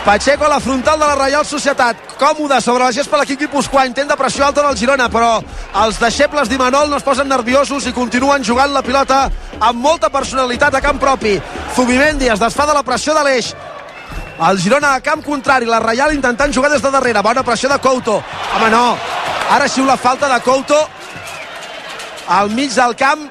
Pacheco 0.06 0.46
a 0.46 0.50
la 0.50 0.60
frontal 0.60 1.00
de 1.00 1.06
la 1.08 1.16
Reial 1.16 1.44
Societat. 1.44 1.98
Còmode 2.20 2.60
sobre 2.62 2.84
la 2.84 2.92
gespa 2.94 3.18
l'equip 3.18 3.40
guipuscoà. 3.42 3.88
Intent 3.90 4.12
de 4.12 4.16
pressió 4.16 4.44
alta 4.46 4.62
del 4.62 4.78
Girona 4.78 5.08
però 5.10 5.40
els 5.82 5.98
deixebles 5.98 6.46
d'Imanol 6.46 6.92
no 6.92 7.00
es 7.02 7.04
posen 7.04 7.26
nerviosos 7.28 7.88
i 7.90 7.94
continuen 7.94 8.46
jugant 8.46 8.70
la 8.70 8.84
pilota 8.86 9.24
amb 9.58 9.82
molta 9.82 10.12
personalitat 10.14 10.78
a 10.78 10.82
camp 10.86 11.02
propi. 11.02 11.40
Zubimendi 11.74 12.30
es 12.30 12.40
desfà 12.40 12.68
de 12.70 12.76
la 12.78 12.84
pressió 12.86 13.16
de 13.18 13.24
l'eix. 13.26 13.50
El 14.46 14.62
Girona 14.62 14.94
a 14.94 15.02
camp 15.02 15.26
contrari, 15.26 15.66
la 15.66 15.82
Reial 15.82 16.14
intentant 16.14 16.54
jugar 16.54 16.70
des 16.70 16.86
de 16.86 16.92
darrere, 16.94 17.26
bona 17.26 17.42
pressió 17.42 17.70
de 17.74 17.80
Couto. 17.82 18.20
Home 18.60 18.70
no, 18.70 18.86
ara 19.58 19.68
xiu 19.68 19.90
la 19.90 19.98
falta 19.98 20.30
de 20.30 20.40
Couto. 20.46 20.84
Al 22.28 22.54
mig 22.54 22.78
del 22.78 22.94
camp 22.96 23.26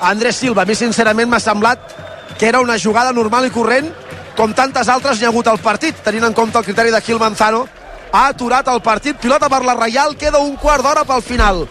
Andrés 0.00 0.36
Silva, 0.36 0.62
a 0.62 0.64
mi 0.64 0.78
sincerament 0.78 1.26
m'ha 1.26 1.42
semblat 1.42 1.90
que 2.38 2.46
era 2.46 2.60
una 2.60 2.78
jugada 2.78 3.10
normal 3.12 3.50
i 3.50 3.50
corrent 3.50 3.90
com 4.36 4.52
tantes 4.52 4.88
altres 4.88 5.18
n'hi 5.18 5.28
ha 5.28 5.32
hagut 5.32 5.48
al 5.48 5.62
partit 5.62 6.02
tenint 6.04 6.28
en 6.28 6.34
compte 6.34 6.58
el 6.58 6.66
criteri 6.66 6.90
de 6.90 7.00
Gil 7.00 7.22
Manzano 7.22 7.66
ha 8.14 8.28
aturat 8.28 8.68
el 8.70 8.80
partit, 8.82 9.16
pilota 9.18 9.48
per 9.50 9.64
la 9.64 9.74
Reial 9.74 10.14
queda 10.16 10.38
un 10.38 10.56
quart 10.56 10.84
d'hora 10.86 11.04
pel 11.04 11.22
final 11.22 11.64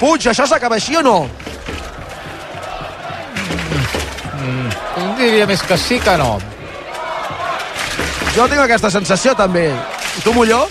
Puig, 0.00 0.26
això 0.28 0.44
s'acaba 0.48 0.76
així 0.76 0.96
o 0.98 1.02
no? 1.02 1.18
Jo 4.96 5.04
diria 5.18 5.46
més 5.48 5.62
que 5.64 5.76
sí 5.80 5.98
que 6.00 6.16
no. 6.20 6.36
Jo 8.36 8.44
tinc 8.48 8.60
aquesta 8.60 8.90
sensació 8.92 9.32
també 9.36 9.70
i 9.70 10.24
tu 10.24 10.34
Molló? 10.36 10.66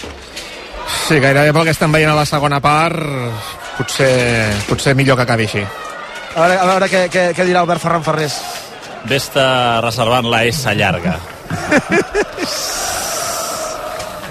Sí, 1.07 1.17
gairebé 1.21 1.53
pel 1.53 1.65
que 1.65 1.73
estem 1.73 1.93
veient 1.93 2.11
a 2.11 2.17
la 2.17 2.25
segona 2.29 2.59
part, 2.61 3.01
potser, 3.79 4.11
potser 4.69 4.93
millor 4.97 5.17
que 5.17 5.25
acabi 5.25 5.49
així. 5.49 5.63
A 6.35 6.43
veure, 6.43 6.59
a 6.59 6.69
veure 6.69 6.89
què, 6.91 7.01
què, 7.09 7.25
què 7.37 7.47
dirà 7.47 7.63
Albert 7.65 7.81
Ferran 7.81 8.05
Ferrés 8.05 8.37
Vés-te 9.09 9.45
reservant 9.85 10.25
la 10.31 10.43
S 10.49 10.73
llarga. 10.75 11.17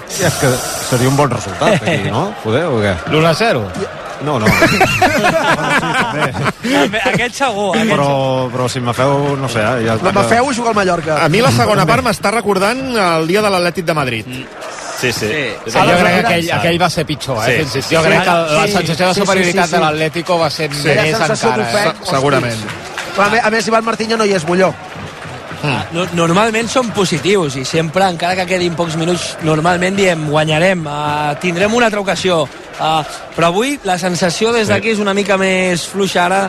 Sí, 0.07 0.23
és 0.23 0.33
que 0.39 0.49
seria 0.89 1.09
un 1.11 1.17
bon 1.19 1.29
resultat 1.31 1.81
aquí, 1.83 2.09
no? 2.11 2.29
Poder 2.43 2.65
o 2.71 2.79
què? 2.83 2.93
L'1 3.11 3.25
a 3.29 3.33
0. 3.35 3.63
No, 4.25 4.37
no. 4.39 4.47
bueno, 4.49 5.71
sí, 5.75 5.89
també. 5.99 6.27
També, 6.63 7.01
Aquest 7.11 7.35
segur. 7.41 7.65
Aquest 7.75 7.91
Però, 7.91 8.07
però 8.53 8.69
si 8.71 8.79
me 8.79 8.93
feu, 8.95 9.35
no 9.37 9.49
sé, 9.51 9.59
eh, 9.59 9.83
ja... 9.89 9.97
La 10.05 10.13
Mafeu 10.15 10.53
juga 10.55 10.71
al 10.71 10.77
Mallorca. 10.79 11.17
A 11.25 11.27
mi 11.29 11.41
la 11.43 11.51
segona 11.51 11.83
part 11.89 12.05
m'està 12.05 12.31
recordant 12.33 12.79
el 12.95 13.27
dia 13.27 13.43
de 13.43 13.51
l'Atlètic 13.51 13.85
de 13.91 13.97
Madrid. 13.97 14.31
Sí, 14.95 15.11
sí. 15.11 15.27
Sí. 15.27 15.43
Sí, 15.67 15.75
jo 15.75 15.83
crec 15.99 16.13
que 16.15 16.23
aquell, 16.23 16.49
aquell 16.61 16.79
va 16.81 16.89
ser 16.89 17.03
pitjor, 17.05 17.41
eh? 17.43 17.57
Sí, 17.65 17.67
sí, 17.75 17.81
sí. 17.89 17.95
jo 17.97 18.01
crec 18.07 18.23
que 18.23 18.35
la 18.55 18.63
Sí. 18.65 18.77
sensació 18.77 19.09
de 19.09 19.13
Sí, 19.13 19.19
sí, 19.19 19.25
superioritat 19.25 19.65
sí, 19.67 19.69
sí. 19.69 19.75
de 19.75 19.83
l'Atlético 19.83 20.39
va 20.39 20.49
ser 20.49 20.69
Aquella 20.71 21.01
més 21.03 21.19
encara. 21.19 21.67
Eh? 21.91 21.93
segurament. 22.07 22.65
Però 23.15 23.27
a, 23.27 23.29
més, 23.31 23.43
a 23.47 23.49
més, 23.53 23.67
Ivan 23.71 23.85
Martínez 23.87 24.17
no 24.19 24.25
hi 24.27 24.33
és 24.35 24.45
Molló. 24.47 24.73
No, 25.95 26.03
normalment 26.13 26.67
són 26.69 26.91
positius 26.93 27.55
i 27.57 27.63
sempre, 27.65 28.05
encara 28.11 28.35
que 28.37 28.43
quedin 28.51 28.75
pocs 28.77 28.97
minuts, 29.01 29.31
normalment 29.47 29.95
diem 29.97 30.27
guanyarem, 30.29 30.83
uh, 30.85 31.31
tindrem 31.41 31.73
una 31.73 31.87
altra 31.87 32.03
ocasió. 32.03 32.43
Uh, 32.75 32.99
però 33.33 33.47
avui 33.49 33.79
la 33.87 33.95
sensació 33.97 34.51
des 34.53 34.67
d'aquí 34.69 34.91
és 34.93 34.99
una 35.01 35.13
mica 35.17 35.39
més 35.41 35.87
fluixa. 35.89 36.25
Ara, 36.27 36.41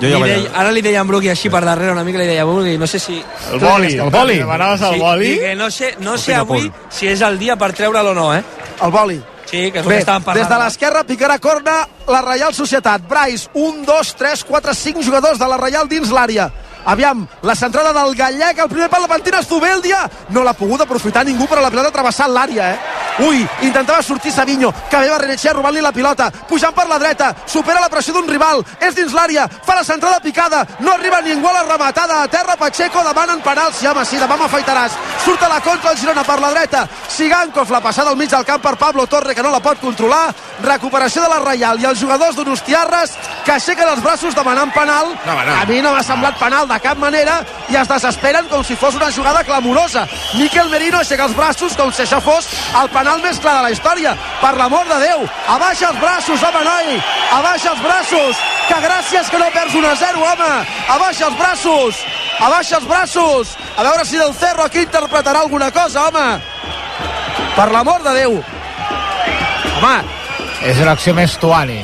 Jo 0.00 0.08
ja 0.14 0.20
li 0.22 0.30
deia, 0.30 0.52
ara 0.62 0.70
li 0.72 0.80
deia 0.80 1.02
a 1.02 1.04
Brugui 1.04 1.28
així 1.28 1.50
per 1.52 1.60
darrere, 1.66 1.92
una 1.92 2.04
mica 2.06 2.22
li 2.22 2.30
deia 2.30 2.46
Brugui, 2.48 2.78
no 2.80 2.86
sé 2.88 3.02
si... 3.02 3.18
El 3.52 3.60
boli, 3.60 3.92
el 3.98 4.10
boli. 4.14 4.38
Demanaves 4.40 4.86
el 4.88 4.94
Sí, 4.94 5.00
boli? 5.04 5.34
que 5.42 5.54
no 5.58 5.68
sé, 5.70 5.94
no 6.00 6.16
sé 6.16 6.34
avui 6.38 6.70
si 6.88 7.10
és 7.12 7.20
el 7.20 7.36
dia 7.42 7.58
per 7.60 7.72
treure'l 7.76 8.08
o 8.14 8.14
no, 8.16 8.30
eh? 8.34 8.40
El 8.80 8.90
boli. 8.94 9.20
Sí, 9.52 9.66
que 9.70 9.82
és 9.82 9.86
Bé, 9.86 9.98
que 9.98 10.04
estàvem 10.06 10.24
parlant. 10.24 10.40
des 10.40 10.48
de 10.48 10.58
l'esquerra 10.62 11.02
picarà 11.04 11.38
corna 11.38 11.74
la 12.08 12.22
Reial 12.24 12.54
Societat. 12.56 13.02
Brais, 13.08 13.50
un, 13.52 13.82
dos, 13.84 14.14
tres, 14.16 14.44
quatre, 14.48 14.72
cinc 14.74 15.02
jugadors 15.04 15.38
de 15.38 15.48
la 15.50 15.58
Reial 15.60 15.90
dins 15.90 16.08
l'àrea. 16.08 16.48
Aviam, 16.84 17.26
la 17.42 17.54
centrada 17.54 17.92
del 17.92 18.14
Gallec, 18.14 18.58
el 18.58 18.68
primer 18.68 18.88
pal 18.90 19.02
de 19.02 19.08
Pantina 19.08 19.42
Zubeldia. 19.42 20.08
No 20.30 20.42
l'ha 20.42 20.52
pogut 20.54 20.80
aprofitar 20.82 21.24
ningú, 21.24 21.46
però 21.46 21.60
la 21.62 21.70
pilota 21.70 21.88
ha 21.88 21.92
travessat 21.94 22.28
l'àrea, 22.30 22.72
eh? 22.72 23.00
Ui, 23.26 23.42
intentava 23.60 24.00
sortir 24.02 24.32
Savinho, 24.32 24.72
que 24.88 24.96
ve 24.98 25.10
Barrenetxea 25.10 25.52
robant-li 25.52 25.82
la 25.84 25.92
pilota, 25.92 26.30
pujant 26.48 26.72
per 26.72 26.86
la 26.88 26.96
dreta, 26.98 27.34
supera 27.46 27.78
la 27.82 27.90
pressió 27.92 28.14
d'un 28.14 28.26
rival, 28.26 28.64
és 28.80 28.94
dins 28.96 29.12
l'àrea, 29.12 29.44
fa 29.66 29.74
la 29.76 29.84
centrada 29.84 30.18
picada, 30.24 30.62
no 30.80 30.94
arriba 30.94 31.20
ningú 31.20 31.46
a 31.46 31.52
la 31.52 31.62
rematada, 31.68 32.22
a 32.22 32.28
terra 32.32 32.56
Pacheco, 32.56 33.02
demanen 33.04 33.42
penal, 33.44 33.68
sí 33.76 33.86
home, 33.86 34.04
sí, 34.08 34.16
demà 34.16 34.38
m'afaitaràs, 34.40 34.96
surt 35.26 35.42
a 35.44 35.50
la 35.52 35.60
contra 35.60 35.90
el 35.92 35.98
Girona 36.00 36.24
per 36.24 36.38
la 36.40 36.50
dreta, 36.54 36.86
Sigankov, 37.08 37.70
la 37.70 37.82
passada 37.82 38.10
al 38.10 38.16
mig 38.16 38.30
del 38.30 38.46
camp 38.48 38.62
per 38.62 38.78
Pablo 38.78 39.06
Torre, 39.06 39.34
que 39.34 39.42
no 39.42 39.50
la 39.52 39.60
pot 39.60 39.78
controlar, 39.78 40.32
recuperació 40.62 41.22
de 41.22 41.28
la 41.28 41.40
Reial, 41.44 41.82
i 41.82 41.84
els 41.84 42.00
jugadors 42.00 42.34
d'Onostiarres 42.34 43.12
que 43.44 43.52
aixequen 43.52 43.88
els 43.92 44.02
braços 44.02 44.34
demanant 44.34 44.72
penal, 44.72 45.12
No, 45.26 45.34
no. 45.36 45.52
a 45.60 45.66
mi 45.68 45.82
no 45.82 45.92
m'ha 45.92 46.02
semblat 46.02 46.38
penal 46.40 46.66
de 46.72 46.80
cap 46.80 46.98
manera, 46.98 47.40
i 47.70 47.76
es 47.76 47.88
desesperen 47.88 48.48
com 48.50 48.64
si 48.64 48.76
fos 48.76 48.96
una 48.98 49.10
jugada 49.12 49.42
clamorosa, 49.44 50.06
Miquel 50.38 50.70
Merino 50.72 51.00
aixeca 51.00 51.26
els 51.28 51.36
braços 51.36 51.76
com 51.78 51.92
si 51.92 52.04
això 52.04 52.20
fos 52.24 52.48
el 52.80 52.90
penal 52.94 53.20
més 53.24 53.40
clar 53.42 53.58
de 53.58 53.66
la 53.66 53.72
història, 53.74 54.14
per 54.40 54.54
l'amor 54.56 54.88
de 54.88 55.00
Déu, 55.02 55.26
abaixa 55.56 55.90
els 55.90 56.00
braços, 56.00 56.46
home 56.48 56.64
noi, 56.66 56.96
abaixa 57.38 57.72
els 57.74 57.82
braços, 57.84 58.42
que 58.68 58.80
gràcies 58.86 59.30
que 59.30 59.42
no 59.42 59.50
perds 59.54 59.76
1 59.82 59.90
a 59.90 59.94
0, 60.04 60.24
home, 60.32 60.52
abaixa 60.96 61.28
els 61.28 61.38
braços, 61.38 62.02
abaixa 62.40 62.78
els 62.80 62.88
braços, 62.88 63.56
a 63.76 63.86
veure 63.88 64.06
si 64.06 64.18
del 64.20 64.34
Cerro 64.34 64.64
aquí 64.64 64.86
interpretarà 64.86 65.44
alguna 65.44 65.70
cosa, 65.70 66.08
home, 66.08 66.26
per 67.56 67.70
l'amor 67.72 68.02
de 68.06 68.18
Déu, 68.22 68.42
home, 69.78 69.96
És 70.62 70.78
una 70.78 70.92
acció 70.94 71.10
més 71.14 71.34
tuani. 71.42 71.80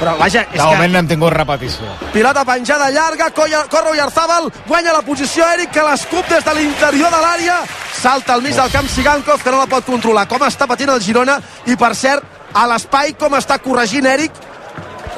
Però 0.00 0.16
vaja, 0.18 0.46
és 0.48 0.56
De 0.56 0.58
que... 0.58 0.66
moment 0.74 0.92
no 0.92 0.98
hem 1.02 1.08
tingut 1.10 1.32
repetició. 1.34 1.86
Pilota 2.14 2.44
penjada 2.48 2.90
llarga, 2.90 3.30
colla- 3.36 3.66
corre 3.70 3.90
Oyarzábal, 3.94 4.50
guanya 4.66 4.92
la 4.96 5.02
posició 5.06 5.44
Eric, 5.54 5.70
que 5.76 5.82
l'escup 5.84 6.26
des 6.32 6.44
de 6.44 6.54
l'interior 6.56 7.10
de 7.12 7.20
l'àrea, 7.20 7.60
salta 8.00 8.34
al 8.34 8.42
mig 8.42 8.56
del 8.56 8.70
camp 8.72 8.88
Sigankov, 8.88 9.42
que 9.44 9.50
no 9.52 9.58
la 9.60 9.66
pot 9.70 9.84
controlar. 9.84 10.26
Com 10.28 10.42
està 10.48 10.66
patint 10.66 10.90
el 10.90 11.00
Girona, 11.04 11.38
i 11.66 11.76
per 11.76 11.92
cert, 11.94 12.24
a 12.54 12.64
l'espai 12.66 13.12
com 13.14 13.34
està 13.38 13.60
corregint 13.62 14.06
Eric 14.10 14.32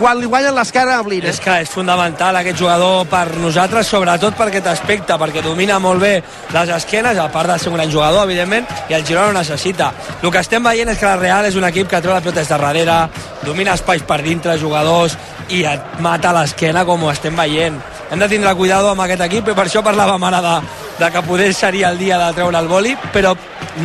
quan 0.02 0.18
li 0.18 0.26
guanyen 0.26 0.56
l'esquerra 0.56 0.96
a 0.98 1.02
Blin. 1.06 1.22
És 1.30 1.38
que 1.38 1.60
és 1.62 1.70
fundamental 1.70 2.34
aquest 2.34 2.58
jugador 2.58 3.04
per 3.06 3.36
nosaltres, 3.38 3.86
sobretot 3.86 4.34
per 4.34 4.48
aquest 4.48 4.66
aspecte, 4.72 5.14
perquè 5.14 5.44
domina 5.44 5.78
molt 5.78 6.02
bé 6.02 6.16
les 6.50 6.72
esquenes, 6.74 7.20
a 7.22 7.28
part 7.30 7.52
de 7.52 7.58
ser 7.62 7.70
un 7.70 7.78
gran 7.78 7.92
jugador, 7.92 8.26
evidentment, 8.26 8.66
i 8.90 8.96
el 8.98 9.06
Girona 9.06 9.30
ho 9.30 9.36
necessita. 9.36 9.92
El 10.18 10.32
que 10.34 10.42
estem 10.42 10.64
veient 10.66 10.90
és 10.90 10.98
que 10.98 11.06
la 11.06 11.20
Real 11.20 11.46
és 11.46 11.58
un 11.58 11.68
equip 11.68 11.86
que 11.86 12.02
treu 12.02 12.16
la 12.16 12.20
pilota 12.20 12.42
des 12.42 12.50
de 12.50 12.58
darrere, 12.58 12.98
domina 13.46 13.78
espais 13.78 14.02
per 14.02 14.18
dintre, 14.26 14.58
jugadors, 14.58 15.14
i 15.54 15.62
et 15.70 15.98
mata 16.02 16.34
l'esquena 16.34 16.82
com 16.88 17.06
ho 17.06 17.12
estem 17.12 17.38
veient. 17.38 17.78
Hem 18.10 18.18
de 18.18 18.28
tindre 18.28 18.56
cuidado 18.58 18.90
amb 18.90 19.06
aquest 19.06 19.22
equip, 19.28 19.52
i 19.52 19.54
per 19.54 19.68
això 19.68 19.84
parlàvem 19.86 20.26
ara 20.32 20.42
de, 20.42 20.56
de 20.98 21.12
que 21.14 21.26
poder 21.28 21.52
seria 21.54 21.94
el 21.94 22.02
dia 22.02 22.18
de 22.18 22.32
treure 22.34 22.58
el 22.58 22.66
boli, 22.66 22.96
però 23.14 23.36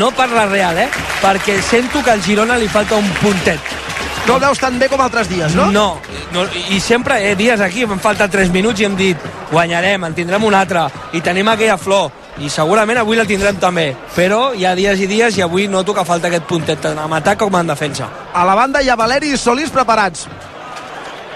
no 0.02 0.10
per 0.18 0.32
la 0.34 0.50
Real, 0.50 0.82
eh? 0.82 0.90
perquè 1.22 1.62
sento 1.62 2.02
que 2.02 2.18
al 2.18 2.26
Girona 2.26 2.58
li 2.58 2.72
falta 2.72 2.98
un 2.98 3.14
puntet. 3.22 3.87
No 4.28 4.36
el 4.36 4.42
veus 4.44 4.60
tan 4.60 4.78
bé 4.80 4.90
com 4.92 5.00
altres 5.00 5.30
dies, 5.32 5.56
no? 5.56 5.70
No, 5.72 5.86
no 6.34 6.44
i 6.74 6.82
sempre, 6.84 7.20
eh, 7.30 7.36
dies 7.40 7.62
aquí, 7.64 7.86
em 7.88 8.00
falta 8.04 8.28
3 8.28 8.52
minuts 8.52 8.82
i 8.82 8.88
hem 8.88 8.96
dit 9.00 9.28
guanyarem, 9.52 10.04
en 10.04 10.16
tindrem 10.18 10.44
un 10.44 10.58
altre, 10.58 10.84
i 11.16 11.22
tenim 11.24 11.48
aquella 11.48 11.78
flor, 11.80 12.12
i 12.44 12.52
segurament 12.52 13.00
avui 13.00 13.16
la 13.18 13.26
tindrem 13.26 13.56
també, 13.62 13.88
però 14.16 14.52
hi 14.54 14.68
ha 14.68 14.76
dies 14.76 15.00
i 15.00 15.08
dies 15.08 15.38
i 15.38 15.46
avui 15.46 15.70
noto 15.72 15.96
que 15.96 16.06
falta 16.06 16.28
aquest 16.28 16.44
puntet, 16.50 16.82
tant 16.84 17.00
en 17.00 17.18
atac 17.20 17.40
com 17.40 17.56
en 17.56 17.72
defensa. 17.72 18.10
A 18.34 18.44
la 18.46 18.56
banda 18.56 18.84
hi 18.84 18.92
ha 18.92 19.00
Valeri 19.00 19.32
i 19.32 19.38
Solís 19.40 19.72
preparats. 19.72 20.28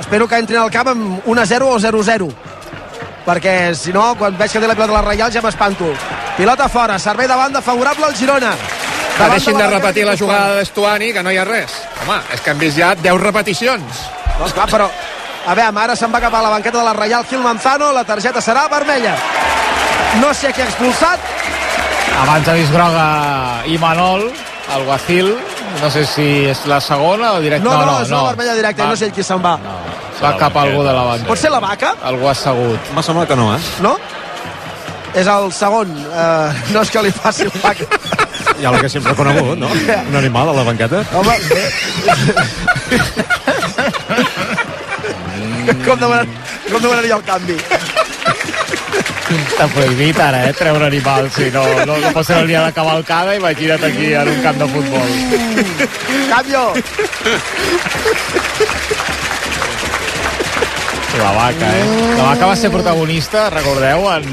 Espero 0.01 0.27
que 0.27 0.43
entrin 0.43 0.59
al 0.59 0.71
camp 0.73 0.91
amb 0.91 1.25
1-0 1.25 1.71
o 1.71 1.79
0-0 1.79 2.31
perquè 3.25 3.73
si 3.77 3.93
no, 3.93 4.15
quan 4.17 4.37
veig 4.37 4.51
que 4.51 4.59
té 4.59 4.67
la 4.67 4.75
pilota 4.75 4.97
la 4.97 5.05
Reial 5.05 5.31
ja 5.31 5.43
m'espanto. 5.45 5.93
Pilota 6.37 6.67
fora, 6.73 6.97
servei 6.99 7.29
de 7.29 7.37
banda 7.37 7.61
favorable 7.61 8.07
al 8.07 8.15
Girona. 8.17 8.55
Que 9.21 9.29
deixin 9.35 9.57
de 9.57 9.69
repetir 9.69 10.05
la 10.07 10.17
jugada 10.17 10.57
d'Estuani, 10.57 11.13
que 11.13 11.23
no 11.23 11.31
hi 11.31 11.37
ha 11.37 11.45
res. 11.47 11.77
Home, 12.03 12.19
és 12.33 12.41
que 12.41 12.53
hem 12.53 12.61
vist 12.61 12.77
ja 12.79 12.93
10 12.95 13.21
repeticions. 13.21 14.05
No, 14.39 14.49
clar, 14.49 14.69
però... 14.71 14.89
A 15.41 15.55
veure, 15.57 15.73
ara 15.81 15.95
se'n 15.97 16.11
va 16.13 16.19
cap 16.21 16.33
a 16.37 16.41
la 16.43 16.51
banqueta 16.53 16.77
de 16.77 16.83
la 16.85 16.93
Reial 16.93 17.25
Gil 17.25 17.41
Manzano, 17.41 17.89
la 17.95 18.03
targeta 18.05 18.41
serà 18.45 18.67
vermella. 18.69 19.15
No 20.21 20.33
sé 20.37 20.51
qui 20.53 20.61
ha 20.61 20.67
expulsat, 20.69 21.31
Abans 22.19 22.47
ha 22.47 22.53
vist 22.53 22.71
groga 22.73 23.05
Imanol, 23.71 24.27
el 24.75 24.83
Guacil, 24.85 25.31
no 25.81 25.89
sé 25.89 26.03
si 26.05 26.27
és 26.51 26.65
la 26.69 26.81
segona 26.83 27.33
o 27.33 27.41
directe. 27.41 27.65
no, 27.65 27.73
no, 27.79 27.85
no, 27.85 28.01
és 28.03 28.11
una 28.11 28.23
vermella 28.27 28.55
directa, 28.55 28.83
va, 28.83 28.89
no 28.89 28.99
sé 28.99 29.11
qui 29.15 29.23
se'n 29.23 29.41
va. 29.43 29.55
No, 29.63 29.77
va 30.21 30.33
cap 30.37 30.57
a 30.57 30.65
algú 30.67 30.83
de 30.83 30.93
la 30.93 31.03
banca. 31.07 31.29
Pot 31.31 31.39
ser 31.41 31.51
la 31.51 31.61
vaca, 31.63 31.95
Algú 32.03 32.27
assegut. 32.29 32.91
M'ha 32.93 33.03
semblat 33.05 33.31
que 33.31 33.39
no, 33.39 33.53
eh? 33.55 33.61
no? 33.81 33.95
És 35.17 35.27
el 35.27 35.51
segon, 35.51 35.95
eh, 36.07 36.65
no 36.71 36.83
és 36.85 36.91
que 36.91 37.01
li 37.07 37.11
faci 37.15 37.47
el 37.47 37.55
vaca. 37.63 37.87
Ja 38.61 38.69
l'haguéssim 38.69 39.03
reconegut, 39.05 39.57
no? 39.57 39.69
Un 40.11 40.15
animal 40.19 40.51
a 40.51 40.53
la 40.59 40.63
banqueta. 40.67 41.01
Home, 41.17 41.35
bé. 41.49 41.63
com, 45.85 45.97
demanar, 45.97 46.25
com 46.69 46.79
demanaria 46.79 47.15
el 47.17 47.23
canvi? 47.25 47.57
Està 49.31 49.65
prohibit 49.71 50.19
ara, 50.19 50.43
eh, 50.49 50.53
treure 50.57 50.85
animals. 50.85 51.33
Si 51.37 51.49
no, 51.53 51.63
no, 51.87 51.97
no 52.03 52.11
pot 52.13 52.27
ser 52.27 52.41
el 52.43 52.51
dia 52.51 52.61
de 52.65 52.73
cavalcada, 52.75 53.35
imagina't 53.39 53.83
aquí 53.87 54.13
en 54.13 54.27
un 54.29 54.41
camp 54.45 54.57
de 54.61 54.67
futbol. 54.75 55.09
Canvio. 56.29 56.63
La 61.17 61.31
vaca, 61.35 61.67
eh? 61.77 61.85
La 62.17 62.23
vaca 62.23 62.45
va 62.47 62.55
ser 62.55 62.69
protagonista, 62.71 63.49
recordeu, 63.49 64.05
en, 64.13 64.23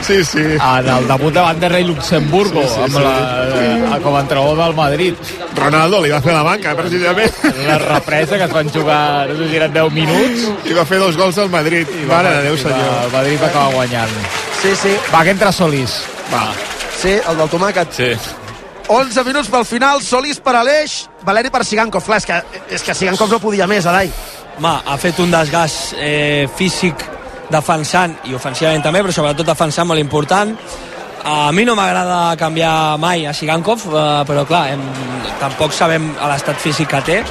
Sí, 0.00 0.24
sí. 0.24 0.38
en 0.40 0.88
el 0.88 1.06
debut 1.08 1.32
de 1.34 1.40
Vanderlei 1.40 1.84
Luxemburgo, 1.84 2.62
sí, 2.62 2.68
sí, 2.74 2.80
amb 2.84 2.98
la, 3.02 3.48
eh, 3.96 4.00
com 4.02 4.14
a 4.16 4.20
entrenador 4.20 4.56
del 4.64 4.74
Madrid. 4.74 5.14
Ronaldo 5.56 6.00
li 6.02 6.10
va 6.10 6.20
fer 6.22 6.32
la 6.32 6.42
banca, 6.42 6.74
precisament. 6.76 7.32
La 7.66 7.78
represa 7.78 8.38
que 8.38 8.44
es 8.44 8.52
van 8.52 8.70
jugar, 8.70 9.28
no 9.28 9.36
sé 9.36 9.48
si 9.50 9.56
eren 9.56 9.72
10 9.74 9.92
minuts, 9.92 10.48
I 10.64 10.72
va 10.72 10.84
fer 10.86 10.98
dos 10.98 11.16
gols 11.16 11.36
al 11.38 11.50
Madrid. 11.50 11.86
Mare 12.08 12.30
de 12.36 12.42
Déu, 12.46 12.54
i 12.54 12.62
va- 12.62 12.70
senyor. 12.70 13.04
El 13.04 13.12
Madrid 13.12 13.38
va 13.42 13.46
acabar 13.48 13.74
guanyant. 13.74 14.10
Sí, 14.62 14.74
sí, 14.80 14.96
Va, 15.14 15.22
que 15.24 15.30
entra 15.30 15.52
Solís. 15.52 15.98
Va. 16.32 16.46
sí, 17.02 17.10
el 17.28 17.36
del 17.36 17.48
tomàquet. 17.50 17.92
Sí. 17.92 18.12
11 18.88 19.22
minuts 19.24 19.48
pel 19.52 19.64
final, 19.68 20.00
Solís 20.02 20.40
per 20.40 20.56
Aleix, 20.56 21.08
Valeri 21.22 21.50
per 21.50 21.64
Sigankov. 21.64 22.04
Clar, 22.04 22.16
és 22.18 22.24
que, 22.26 22.42
és 22.74 22.82
que 22.82 22.94
Sigankov 22.94 23.30
no 23.30 23.38
podia 23.38 23.66
més, 23.66 23.84
Adai. 23.86 24.10
Home, 24.58 24.72
ha 24.86 24.96
fet 24.96 25.18
un 25.20 25.30
desgast 25.30 25.92
eh, 25.98 26.48
físic 26.56 26.94
defensant 27.50 28.16
i 28.28 28.34
ofensivament 28.34 28.82
també, 28.84 29.02
però 29.02 29.12
sobretot 29.14 29.46
defensant 29.46 29.88
molt 29.88 30.00
important. 30.00 30.54
A 31.24 31.50
mi 31.52 31.64
no 31.66 31.74
m'agrada 31.76 32.36
canviar 32.38 32.96
mai 32.98 33.26
a 33.26 33.32
Sigankov, 33.34 33.82
eh, 33.88 34.24
però 34.28 34.44
clar, 34.46 34.68
hem, 34.72 34.82
tampoc 35.40 35.72
sabem 35.72 36.12
l'estat 36.28 36.56
físic 36.62 36.88
que 36.88 37.00
té. 37.02 37.22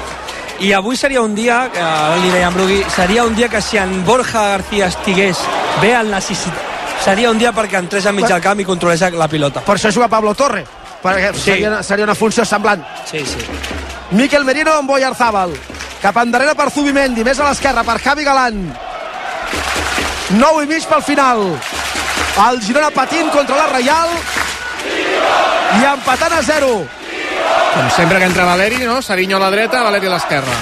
I 0.59 0.71
avui 0.73 0.97
seria 0.97 1.21
un 1.21 1.35
dia, 1.35 1.69
que 1.71 1.79
ara 1.79 2.15
li 2.17 2.31
deia 2.33 2.47
a 2.47 2.51
Brugui, 2.51 2.81
seria 2.95 3.23
un 3.25 3.35
dia 3.35 3.47
que 3.47 3.61
si 3.61 3.77
en 3.77 4.03
Borja 4.05 4.41
García 4.55 4.87
estigués 4.87 5.37
bé 5.81 5.93
el 5.95 6.09
necessit... 6.11 6.53
Seria 6.97 7.29
un 7.29 7.37
dia 7.37 7.51
perquè 7.53 7.77
entrés 7.77 8.07
al 8.09 8.15
mig 8.17 8.25
del 8.25 8.41
camp 8.41 8.59
i 8.59 8.65
controlés 8.65 9.03
la 9.13 9.27
pilota. 9.29 9.61
Per 9.61 9.75
això 9.77 9.91
juga 9.93 10.07
Pablo 10.09 10.33
Torre, 10.33 10.63
perquè 11.03 11.29
Sí. 11.33 11.41
seria, 11.51 11.83
seria 11.83 12.05
una 12.05 12.15
funció 12.15 12.43
semblant. 12.43 12.81
Sí, 13.05 13.19
sí. 13.19 13.37
Miquel 14.17 14.43
Merino 14.43 14.73
amb 14.73 14.89
Boyarzábal. 14.89 15.53
Cap 16.01 16.17
endarrere 16.17 16.55
per 16.55 16.71
Zubimendi, 16.71 17.23
més 17.23 17.39
a 17.39 17.47
l'esquerra 17.51 17.83
per 17.83 17.99
Javi 18.01 18.23
Galán. 18.25 18.73
9 20.29 20.63
i 20.63 20.67
mig 20.67 20.85
pel 20.87 21.03
final. 21.03 21.43
el 22.49 22.61
Girona 22.61 22.91
patint 22.91 23.29
contra 23.33 23.55
la 23.57 23.67
Reial 23.71 24.09
i 25.79 25.85
empatant 25.93 26.33
a 26.37 26.41
0 26.43 26.67
Com 27.73 27.89
sempre 27.95 28.19
que 28.19 28.25
entra 28.25 28.45
Valeri, 28.45 28.77
no? 28.85 29.01
Sarinho 29.01 29.37
a 29.37 29.39
la 29.39 29.49
dreta, 29.51 29.83
Valeri 29.83 30.07
a 30.07 30.09
l'esquerra. 30.15 30.53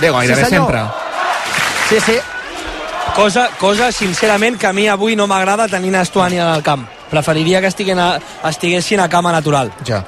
Bé, 0.00 0.10
gairebé 0.10 0.44
Sí, 0.44 0.50
sempre. 0.50 0.82
sí, 1.88 2.00
sí, 2.00 2.18
Cosa, 3.16 3.48
cosa, 3.58 3.90
sincerament, 3.92 4.58
que 4.58 4.66
a 4.66 4.72
mi 4.72 4.86
avui 4.88 5.16
no 5.16 5.26
m'agrada 5.26 5.66
tenint 5.68 5.96
Estuani 6.00 6.38
en 6.38 6.48
el 6.48 6.62
camp. 6.62 6.86
Preferiria 7.10 7.60
que 7.60 7.66
estiguin 7.66 7.98
a, 7.98 8.18
estiguessin 8.48 9.00
a 9.00 9.08
cama 9.08 9.32
natural. 9.32 9.72
Ja. 9.86 10.04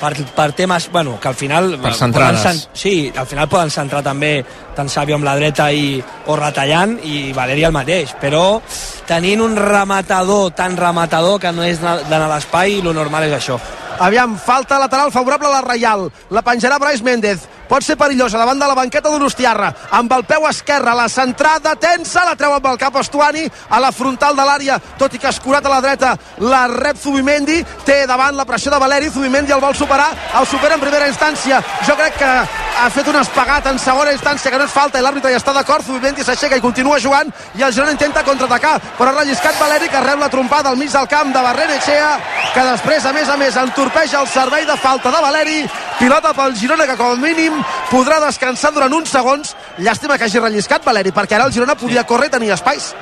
Per, 0.00 0.14
per 0.34 0.52
temes, 0.56 0.88
bueno, 0.90 1.18
que 1.20 1.28
al 1.28 1.34
final... 1.36 1.74
Per 1.82 1.92
centrades. 1.94 2.40
poden 2.40 2.60
sí, 2.72 3.12
al 3.14 3.26
final 3.28 3.48
poden 3.52 3.68
centrar 3.70 4.00
també 4.02 4.44
tant 4.74 4.88
Sàvio 4.88 5.18
amb 5.18 5.26
la 5.28 5.34
dreta 5.36 5.66
i, 5.76 5.98
o 6.26 6.36
retallant 6.40 6.94
i 7.04 7.32
Valeri 7.36 7.66
el 7.68 7.72
mateix, 7.76 8.14
però 8.20 8.62
tenint 9.06 9.42
un 9.44 9.56
rematador 9.60 10.52
tan 10.56 10.76
rematador 10.80 11.38
que 11.40 11.52
no 11.52 11.62
és 11.68 11.82
na- 11.84 11.98
d'anar 12.08 12.30
a 12.30 12.34
l'espai, 12.36 12.80
lo 12.82 12.94
normal 12.96 13.28
és 13.28 13.36
això. 13.36 13.58
Aviam, 14.00 14.38
falta 14.40 14.78
lateral 14.80 15.12
favorable 15.12 15.48
a 15.50 15.58
la 15.58 15.60
Reial. 15.66 16.06
La 16.30 16.40
penjarà 16.42 16.78
Brais 16.80 17.02
Méndez. 17.04 17.44
Pot 17.70 17.84
ser 17.86 17.94
perillosa 17.94 18.38
davant 18.40 18.58
de 18.58 18.66
la 18.66 18.74
banqueta 18.74 19.12
d'Urustiarra. 19.12 19.68
Amb 19.94 20.10
el 20.16 20.24
peu 20.26 20.46
esquerre, 20.48 20.90
la 20.98 21.06
centrada 21.08 21.76
tensa, 21.78 22.24
la 22.26 22.34
treu 22.34 22.56
amb 22.56 22.66
el 22.66 22.80
cap 22.80 22.96
Estuani 22.98 23.44
a 23.46 23.78
la 23.78 23.92
frontal 23.94 24.34
de 24.34 24.46
l'àrea, 24.48 24.80
tot 24.98 25.14
i 25.14 25.20
que 25.22 25.30
escurat 25.30 25.66
a 25.66 25.70
la 25.70 25.78
dreta 25.84 26.16
la 26.42 26.64
rep 26.72 26.98
Zubimendi, 26.98 27.60
té 27.86 28.02
davant 28.10 28.34
la 28.34 28.48
pressió 28.48 28.74
de 28.74 28.82
Valeri, 28.82 29.12
Zubimendi 29.14 29.54
el 29.54 29.62
vol 29.62 29.78
superar, 29.78 30.10
el 30.40 30.50
supera 30.50 30.74
en 30.74 30.82
primera 30.82 31.06
instància. 31.12 31.62
Jo 31.86 31.94
crec 31.94 32.18
que 32.18 32.32
ha 32.78 32.88
fet 32.90 33.08
un 33.10 33.16
espagat 33.20 33.66
en 33.70 33.78
segona 33.78 34.12
instància 34.14 34.50
que 34.50 34.58
no 34.58 34.64
és 34.64 34.72
falta 34.72 35.00
i 35.00 35.04
l'àrbitre 35.04 35.30
hi 35.32 35.36
està 35.38 35.52
d'acord, 35.56 35.84
Zubimendi 35.84 36.24
s'aixeca 36.24 36.56
i 36.56 36.62
continua 36.64 37.00
jugant 37.02 37.30
i 37.58 37.64
el 37.66 37.72
Girona 37.74 37.92
intenta 37.94 38.22
contraatacar, 38.24 38.76
però 38.98 39.10
ha 39.10 39.18
relliscat 39.18 39.58
Valeri 39.60 39.88
que 39.90 40.00
rep 40.04 40.20
la 40.20 40.30
trompada 40.32 40.70
al 40.70 40.78
mig 40.80 40.92
del 40.92 41.08
camp 41.08 41.32
de 41.34 41.42
Barrenechea, 41.44 42.10
que 42.54 42.64
després, 42.70 43.06
a 43.06 43.12
més 43.12 43.28
a 43.28 43.36
més, 43.40 43.56
entorpeja 43.56 44.20
el 44.20 44.28
servei 44.28 44.66
de 44.66 44.76
falta 44.80 45.12
de 45.12 45.22
Valeri, 45.22 45.64
pilota 45.98 46.32
pel 46.36 46.56
Girona 46.56 46.86
que 46.88 46.96
com 46.96 47.12
a 47.12 47.20
mínim 47.20 47.58
podrà 47.90 48.20
descansar 48.24 48.72
durant 48.74 48.94
uns 48.96 49.12
segons. 49.12 49.54
Llàstima 49.78 50.16
que 50.18 50.28
hagi 50.28 50.40
relliscat 50.40 50.86
Valeri, 50.86 51.12
perquè 51.12 51.36
ara 51.36 51.48
el 51.48 51.52
Girona 51.54 51.76
podia 51.78 52.06
córrer 52.08 52.30
i 52.30 52.36
tenir 52.36 52.54
espais. 52.56 52.94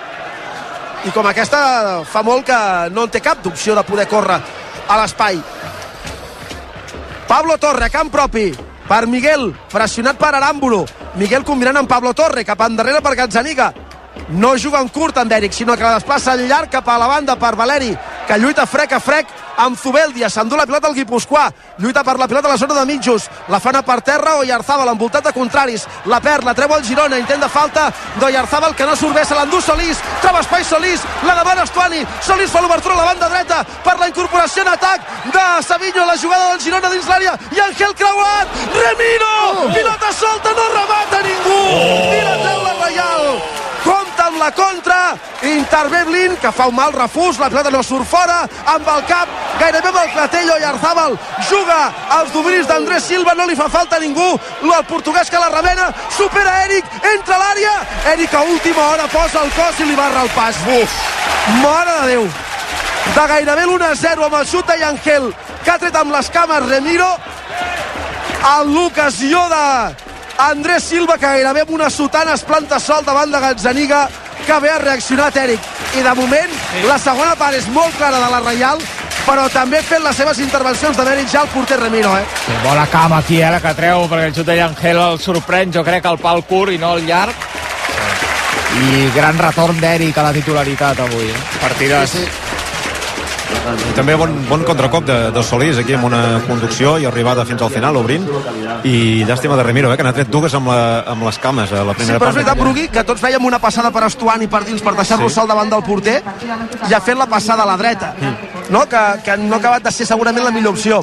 I 1.06 1.12
com 1.14 1.26
aquesta 1.30 2.02
fa 2.08 2.24
molt 2.26 2.46
que 2.48 2.58
no 2.90 3.06
en 3.06 3.12
té 3.14 3.22
cap 3.22 3.44
d'opció 3.44 3.76
de 3.78 3.86
poder 3.86 4.08
córrer 4.10 4.40
a 4.88 4.98
l'espai. 4.98 5.38
Pablo 7.28 7.58
Torre, 7.60 7.90
camp 7.92 8.10
propi, 8.10 8.50
per 8.88 9.06
Miguel, 9.06 9.52
pressionat 9.70 10.16
per 10.18 10.32
Aràmbulo. 10.34 10.86
Miguel 11.20 11.44
combinant 11.44 11.82
amb 11.82 11.90
Pablo 11.90 12.14
Torre, 12.16 12.44
cap 12.44 12.64
endarrere 12.64 13.02
per 13.04 13.14
Gazzaniga. 13.14 13.72
No 14.28 14.56
juga 14.56 14.80
en 14.80 14.88
curt 14.88 15.18
amb 15.20 15.32
Eric, 15.32 15.52
sinó 15.52 15.76
que 15.76 15.84
la 15.84 15.98
desplaça 15.98 16.36
llarg 16.36 16.72
cap 16.72 16.88
a 16.88 16.98
la 16.98 17.06
banda 17.06 17.36
per 17.36 17.54
Valeri, 17.56 17.92
que 18.26 18.38
lluita 18.38 18.66
frec 18.66 18.92
a 18.96 19.00
frec 19.00 19.28
amb 19.58 19.78
Zubeldia, 19.78 20.30
s'endú 20.30 20.56
la 20.56 20.66
pilota 20.66 20.86
al 20.88 20.94
Guipuscoà, 20.94 21.48
lluita 21.82 22.04
per 22.06 22.16
la 22.18 22.28
pilota 22.30 22.48
a 22.48 22.52
la 22.52 22.58
zona 22.60 22.74
de 22.78 22.84
mitjos, 22.86 23.28
la 23.48 23.58
fana 23.60 23.82
per 23.82 24.00
terra 24.06 24.36
o 24.38 24.44
Yarzábal 24.46 24.92
envoltat 24.92 25.26
de 25.26 25.32
contraris, 25.34 25.86
la 26.06 26.20
perd, 26.22 26.46
la 26.46 26.54
treu 26.54 26.74
el 26.76 26.84
Girona, 26.86 27.18
intent 27.18 27.42
de 27.42 27.48
falta 27.50 27.88
d'Oyarzabal 28.20 28.74
que 28.78 28.86
no 28.86 28.96
surt 28.96 29.14
bé, 29.18 29.24
se 29.24 29.34
l'endú 29.34 29.60
Solís, 29.60 29.98
troba 30.22 30.40
espai 30.44 30.64
Solís, 30.64 31.02
la 31.26 31.34
demana 31.40 31.66
Estuani, 31.66 32.04
Solís 32.22 32.50
fa 32.50 32.62
l'obertura 32.62 32.94
a 32.94 32.98
la 33.02 33.08
banda 33.12 33.30
dreta 33.34 33.62
per 33.84 33.98
la 33.98 34.08
incorporació 34.08 34.62
en 34.62 34.72
atac 34.74 35.08
de 35.34 35.46
Savinho, 35.66 36.06
la 36.06 36.16
jugada 36.16 36.52
del 36.52 36.60
Girona 36.66 36.92
dins 36.94 37.08
l'àrea, 37.10 37.34
i 37.50 37.64
Ángel 37.68 37.94
creuat, 37.98 38.60
Remiro, 38.78 39.72
pilota 39.74 40.12
solta, 40.12 40.54
no 40.54 40.68
remata 40.76 41.24
ningú, 41.26 41.58
i 42.14 42.22
la 42.22 42.36
treu 42.44 42.62
la 42.62 42.76
Reial, 42.84 43.26
compta 43.84 44.07
amb 44.28 44.38
la 44.38 44.50
contra, 44.52 45.16
intervé 45.42 46.04
Blin, 46.04 46.36
que 46.40 46.50
fa 46.52 46.66
un 46.68 46.76
mal 46.76 46.92
refús, 46.92 47.38
la 47.40 47.48
pilota 47.48 47.70
no 47.72 47.82
surt 47.82 48.06
fora, 48.08 48.42
amb 48.68 48.88
el 48.94 49.04
cap, 49.08 49.30
gairebé 49.60 49.88
amb 49.88 50.00
el 50.02 50.10
Clatello 50.12 50.56
i 50.60 50.66
Arzabal, 50.68 51.16
juga 51.48 51.78
als 52.18 52.32
dominis 52.34 52.68
d'Andrés 52.68 53.06
Silva, 53.08 53.34
no 53.38 53.46
li 53.48 53.56
fa 53.56 53.68
falta 53.72 53.96
a 53.96 54.02
ningú, 54.02 54.28
el 54.62 54.84
portuguès 54.90 55.30
que 55.30 55.40
la 55.40 55.48
remena, 55.54 55.88
supera 56.16 56.64
Eric, 56.66 56.84
entra 57.14 57.38
a 57.38 57.42
l'àrea, 57.42 57.76
Eric 58.12 58.34
a 58.34 58.42
última 58.42 58.88
hora 58.92 59.08
posa 59.12 59.44
el 59.44 59.54
cos 59.56 59.80
i 59.80 59.88
li 59.88 59.96
barra 59.96 60.26
el 60.26 60.32
pas. 60.36 60.60
Uf, 60.76 60.98
mare 61.62 61.94
de 62.00 62.10
Déu, 62.12 62.28
de 63.14 63.28
gairebé 63.32 63.64
l'1-0 63.64 64.26
amb 64.28 64.40
el 64.42 64.46
xut 64.50 64.68
de 64.68 64.76
Yangel, 64.82 65.32
que 65.64 65.72
ha 65.72 65.78
tret 65.80 65.96
amb 65.96 66.12
les 66.12 66.28
cames 66.34 66.68
Remiro, 66.68 67.08
en 68.38 68.74
l'ocasió 68.74 69.40
de 69.50 69.64
Andrés 70.38 70.84
Silva 70.84 71.16
que 71.18 71.26
gairebé 71.26 71.64
amb 71.64 71.74
una 71.74 71.90
sotana 71.90 72.34
es 72.38 72.44
planta 72.46 72.78
sol 72.78 73.04
davant 73.04 73.32
de 73.32 73.40
Gazzaniga 73.42 74.04
que 74.46 74.60
bé 74.62 74.70
ha 74.70 74.78
reaccionat 74.78 75.36
Eric 75.36 75.66
i 75.98 76.04
de 76.04 76.14
moment 76.14 76.54
la 76.86 76.98
segona 77.02 77.34
part 77.36 77.58
és 77.58 77.66
molt 77.74 77.96
clara 77.98 78.20
de 78.22 78.30
la 78.30 78.40
Reial 78.44 78.78
però 79.26 79.48
també 79.52 79.82
fent 79.84 80.04
les 80.06 80.16
seves 80.16 80.38
intervencions 80.40 80.96
de 80.96 81.04
mèrit 81.04 81.28
ja 81.32 81.42
el 81.42 81.50
porter 81.52 81.80
Remiro 81.80 82.14
eh? 82.16 82.24
Sí, 82.46 82.54
bona 82.62 82.86
cama 82.86 83.18
aquí, 83.18 83.42
eh, 83.42 83.50
la 83.50 83.60
que 83.60 83.74
treu, 83.76 84.06
perquè 84.08 84.30
el 84.30 84.36
xut 84.36 84.46
de 84.46 84.60
el 84.62 85.18
sorprèn, 85.20 85.74
jo 85.74 85.84
crec, 85.84 86.06
al 86.06 86.18
pal 86.22 86.44
curt 86.48 86.72
i 86.72 86.78
no 86.78 86.94
al 86.94 87.04
llarg. 87.04 87.34
I 88.78 89.10
gran 89.14 89.38
retorn 89.38 89.80
d'Eric 89.80 90.16
a 90.16 90.28
la 90.28 90.32
titularitat 90.32 91.00
avui. 91.00 91.28
Eh? 91.28 91.42
Partidàs. 91.60 92.10
Sí, 92.10 92.24
sí. 92.24 92.57
I 93.48 93.92
també 93.96 94.14
bon, 94.16 94.32
bon 94.48 94.62
contracop 94.64 95.04
de, 95.08 95.16
de 95.34 95.42
Solís 95.44 95.78
aquí 95.80 95.94
amb 95.96 96.06
una 96.08 96.40
conducció 96.46 96.94
i 97.00 97.06
arribada 97.08 97.44
fins 97.48 97.60
al 97.64 97.70
final 97.72 97.96
obrint 98.00 98.24
i 98.88 99.24
llàstima 99.28 99.56
de 99.58 99.64
Remiro 99.66 99.90
eh, 99.92 99.96
que 99.96 100.04
n'ha 100.06 100.12
tret 100.16 100.30
dues 100.32 100.54
amb, 100.56 100.68
la, 100.72 101.02
amb 101.12 101.24
les 101.26 101.38
cames 101.42 101.72
a 101.72 101.82
la 101.84 101.92
Sí, 101.94 102.00
primera 102.02 102.18
però 102.22 102.30
és 102.32 102.38
veritat, 102.38 102.58
Brugui, 102.60 102.86
que 102.92 103.04
tots 103.08 103.22
veiem 103.24 103.44
una 103.48 103.58
passada 103.60 103.90
per 103.94 104.04
Estuani 104.08 104.48
per 104.52 104.62
dins 104.68 104.82
per 104.84 104.94
deixar-lo 104.96 105.28
Sí. 105.28 105.34
sol 105.36 105.48
davant 105.48 105.68
del 105.72 105.82
porter 105.84 106.18
i 106.88 106.94
ha 106.94 107.00
fet 107.04 107.16
la 107.18 107.26
passada 107.28 107.64
a 107.64 107.68
la 107.68 107.76
dreta, 107.80 108.14
no? 108.70 108.84
que, 108.88 109.02
que 109.24 109.36
no 109.36 109.56
ha 109.56 109.58
acabat 109.58 109.82
de 109.88 109.92
ser 109.92 110.06
segurament 110.06 110.44
la 110.44 110.50
millor 110.54 110.72
opció. 110.76 111.02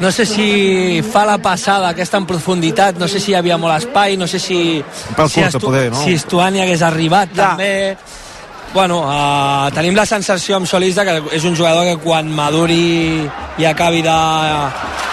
No 0.00 0.10
sé 0.12 0.24
si 0.26 1.02
fa 1.12 1.24
la 1.28 1.38
passada 1.38 1.90
aquesta 1.92 2.18
en 2.18 2.26
profunditat, 2.26 2.96
no 2.98 3.06
sé 3.08 3.20
si 3.20 3.32
hi 3.32 3.36
havia 3.38 3.56
molt 3.60 3.76
espai, 3.76 4.16
no 4.16 4.26
sé 4.26 4.38
si... 4.42 4.82
pèl 5.16 5.28
si, 5.30 5.42
curta, 5.42 5.60
poder, 5.62 5.88
no? 5.92 6.02
si 6.02 6.14
Estuani 6.18 6.62
hagués 6.64 6.82
arribat 6.82 7.34
Ja. 7.34 7.50
també... 7.54 7.72
Bueno, 8.74 9.04
uh, 9.06 9.70
tenim 9.70 9.94
la 9.94 10.02
sensació 10.02 10.56
amb 10.58 10.66
Solís 10.66 10.96
de 10.98 11.04
que 11.06 11.12
és 11.36 11.44
un 11.46 11.54
jugador 11.54 11.86
que 11.86 12.00
quan 12.02 12.26
maduri 12.34 13.22
i 13.22 13.66
acabi 13.68 14.00
de, 14.02 14.14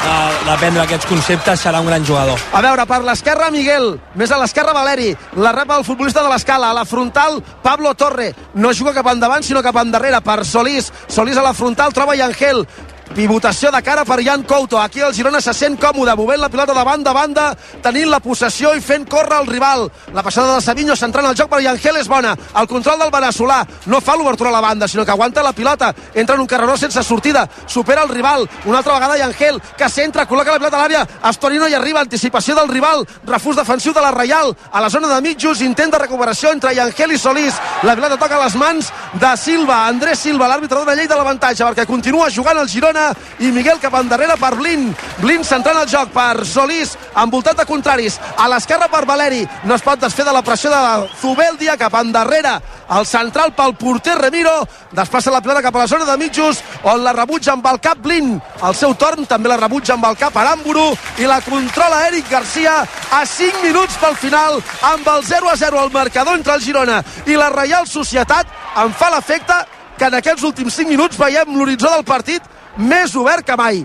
de, 0.02 0.16
d'aprendre 0.48 0.82
aquests 0.82 1.06
conceptes 1.06 1.62
serà 1.62 1.78
un 1.84 1.86
gran 1.86 2.02
jugador. 2.02 2.42
A 2.58 2.64
veure, 2.66 2.88
per 2.90 3.04
l'esquerra, 3.06 3.52
Miguel. 3.54 4.00
Més 4.18 4.34
a 4.34 4.40
l'esquerra, 4.42 4.74
Valeri. 4.74 5.12
La 5.38 5.54
rep 5.54 5.76
el 5.78 5.86
futbolista 5.86 6.24
de 6.26 6.32
l'escala. 6.34 6.72
A 6.72 6.80
la 6.80 6.88
frontal, 6.90 7.38
Pablo 7.62 7.94
Torre. 7.94 8.32
No 8.58 8.74
juga 8.74 8.96
cap 8.98 9.12
endavant, 9.14 9.46
sinó 9.46 9.62
cap 9.62 9.78
endarrere. 9.78 10.24
Per 10.26 10.42
Solís. 10.42 10.90
Solís 11.06 11.38
a 11.38 11.46
la 11.46 11.54
frontal 11.54 11.94
troba 11.94 12.18
Yangel. 12.18 12.66
Pivotació 13.12 13.74
de 13.76 13.82
cara 13.84 14.06
per 14.08 14.22
Jan 14.24 14.44
Couto. 14.48 14.80
Aquí 14.80 15.02
el 15.04 15.14
Girona 15.14 15.42
se 15.44 15.52
sent 15.54 15.76
còmode, 15.76 16.14
movent 16.16 16.40
la 16.40 16.48
pilota 16.48 16.72
de 16.74 16.84
banda 16.88 17.12
a 17.12 17.14
banda, 17.14 17.48
tenint 17.84 18.08
la 18.08 18.22
possessió 18.24 18.72
i 18.72 18.80
fent 18.80 19.04
córrer 19.04 19.42
el 19.42 19.48
rival. 19.48 19.90
La 20.14 20.24
passada 20.24 20.56
de 20.56 20.62
Savinho 20.64 20.96
centrant 20.96 21.28
el 21.28 21.36
joc 21.36 21.50
per 21.52 21.60
Yangel 21.60 21.98
és 22.00 22.08
bona. 22.08 22.32
El 22.56 22.70
control 22.72 23.02
del 23.04 23.12
Benasolà 23.12 23.66
no 23.92 24.00
fa 24.00 24.16
l'obertura 24.16 24.48
a 24.50 24.54
la 24.56 24.62
banda, 24.64 24.88
sinó 24.88 25.04
que 25.04 25.12
aguanta 25.12 25.44
la 25.44 25.52
pilota. 25.52 25.94
Entra 26.14 26.36
en 26.36 26.42
un 26.42 26.48
carreró 26.48 26.78
sense 26.78 27.04
sortida. 27.04 27.50
Supera 27.68 28.04
el 28.04 28.10
rival. 28.10 28.48
Una 28.64 28.78
altra 28.78 28.94
vegada 28.94 29.18
Yangel, 29.18 29.60
que 29.78 29.90
centra, 29.90 30.26
col·loca 30.26 30.56
la 30.56 30.64
pilota 30.64 30.80
a 30.80 30.86
l'àrea. 30.86 31.04
Astorino 31.28 31.68
hi 31.68 31.76
arriba, 31.76 32.00
anticipació 32.00 32.56
del 32.56 32.72
rival. 32.72 33.06
Refús 33.28 33.60
defensiu 33.60 33.92
de 33.92 34.06
la 34.06 34.12
Reial. 34.16 34.56
A 34.72 34.80
la 34.80 34.90
zona 34.90 35.12
de 35.12 35.20
mitjos, 35.22 35.60
intent 35.60 35.92
de 35.92 36.00
recuperació 36.00 36.54
entre 36.56 36.72
Yangel 36.80 37.12
i 37.12 37.20
Solís. 37.20 37.60
La 37.84 38.00
pilota 38.00 38.16
toca 38.16 38.40
a 38.40 38.46
les 38.46 38.56
mans 38.56 38.94
de 39.20 39.36
Silva. 39.36 39.84
Andrés 39.92 40.24
Silva, 40.24 40.48
l'àrbitre 40.48 40.80
dona 40.80 40.96
llei 40.96 41.12
de 41.12 41.20
l'avantatge 41.20 41.68
perquè 41.68 41.86
continua 41.86 42.32
jugant 42.32 42.64
el 42.64 42.72
Girona 42.72 43.01
i 43.40 43.52
Miguel 43.52 43.80
cap 43.82 43.96
endarrere 44.00 44.38
per 44.40 44.54
Blin. 44.60 44.90
Blin 45.22 45.46
centrant 45.48 45.82
el 45.82 45.90
joc 45.90 46.12
per 46.14 46.46
Solís, 46.48 46.96
envoltat 47.24 47.60
de 47.62 47.66
contraris. 47.70 48.20
A 48.38 48.48
l'esquerra 48.52 48.90
per 48.92 49.06
Valeri. 49.10 49.42
No 49.66 49.76
es 49.76 49.86
pot 49.86 50.00
desfer 50.02 50.26
de 50.28 50.36
la 50.36 50.44
pressió 50.46 50.72
de 50.74 50.82
Zubeldia 51.22 51.78
cap 51.78 51.96
endarrere. 52.02 52.58
El 52.92 53.06
central 53.08 53.54
pel 53.56 53.76
porter 53.80 54.18
Remiro. 54.20 54.56
Desplaça 54.92 55.32
la 55.32 55.42
pilota 55.42 55.64
cap 55.64 55.76
a 55.76 55.86
la 55.86 55.88
zona 55.88 56.06
de 56.06 56.18
mitjos 56.20 56.62
on 56.84 57.04
la 57.04 57.14
rebutja 57.16 57.54
amb 57.54 57.68
el 57.72 57.80
cap 57.80 58.02
Blin. 58.04 58.36
Al 58.62 58.76
seu 58.76 58.94
torn 59.00 59.26
també 59.30 59.50
la 59.50 59.60
rebutja 59.62 59.96
amb 59.96 60.06
el 60.10 60.18
cap 60.20 60.38
Aramburu 60.38 60.92
i 61.22 61.28
la 61.30 61.42
controla 61.46 62.06
Eric 62.08 62.30
Garcia 62.30 62.82
a 63.12 63.26
5 63.26 63.64
minuts 63.64 63.98
pel 64.02 64.16
final 64.20 64.60
amb 64.92 65.08
el 65.16 65.24
0 65.26 65.50
a 65.52 65.58
0 65.58 65.80
al 65.80 65.92
marcador 65.92 66.38
entre 66.38 66.56
el 66.56 66.64
Girona 66.64 67.02
i 67.26 67.38
la 67.38 67.50
Reial 67.54 67.88
Societat 67.88 68.48
em 68.84 68.94
fa 68.98 69.12
l'efecte 69.14 69.58
que 69.98 70.10
en 70.10 70.18
aquests 70.18 70.46
últims 70.48 70.80
5 70.80 70.90
minuts 70.90 71.20
veiem 71.20 71.56
l'horitzó 71.58 71.92
del 71.92 72.06
partit 72.08 72.46
més 72.78 73.16
obert 73.16 73.46
que 73.46 73.58
mai. 73.60 73.84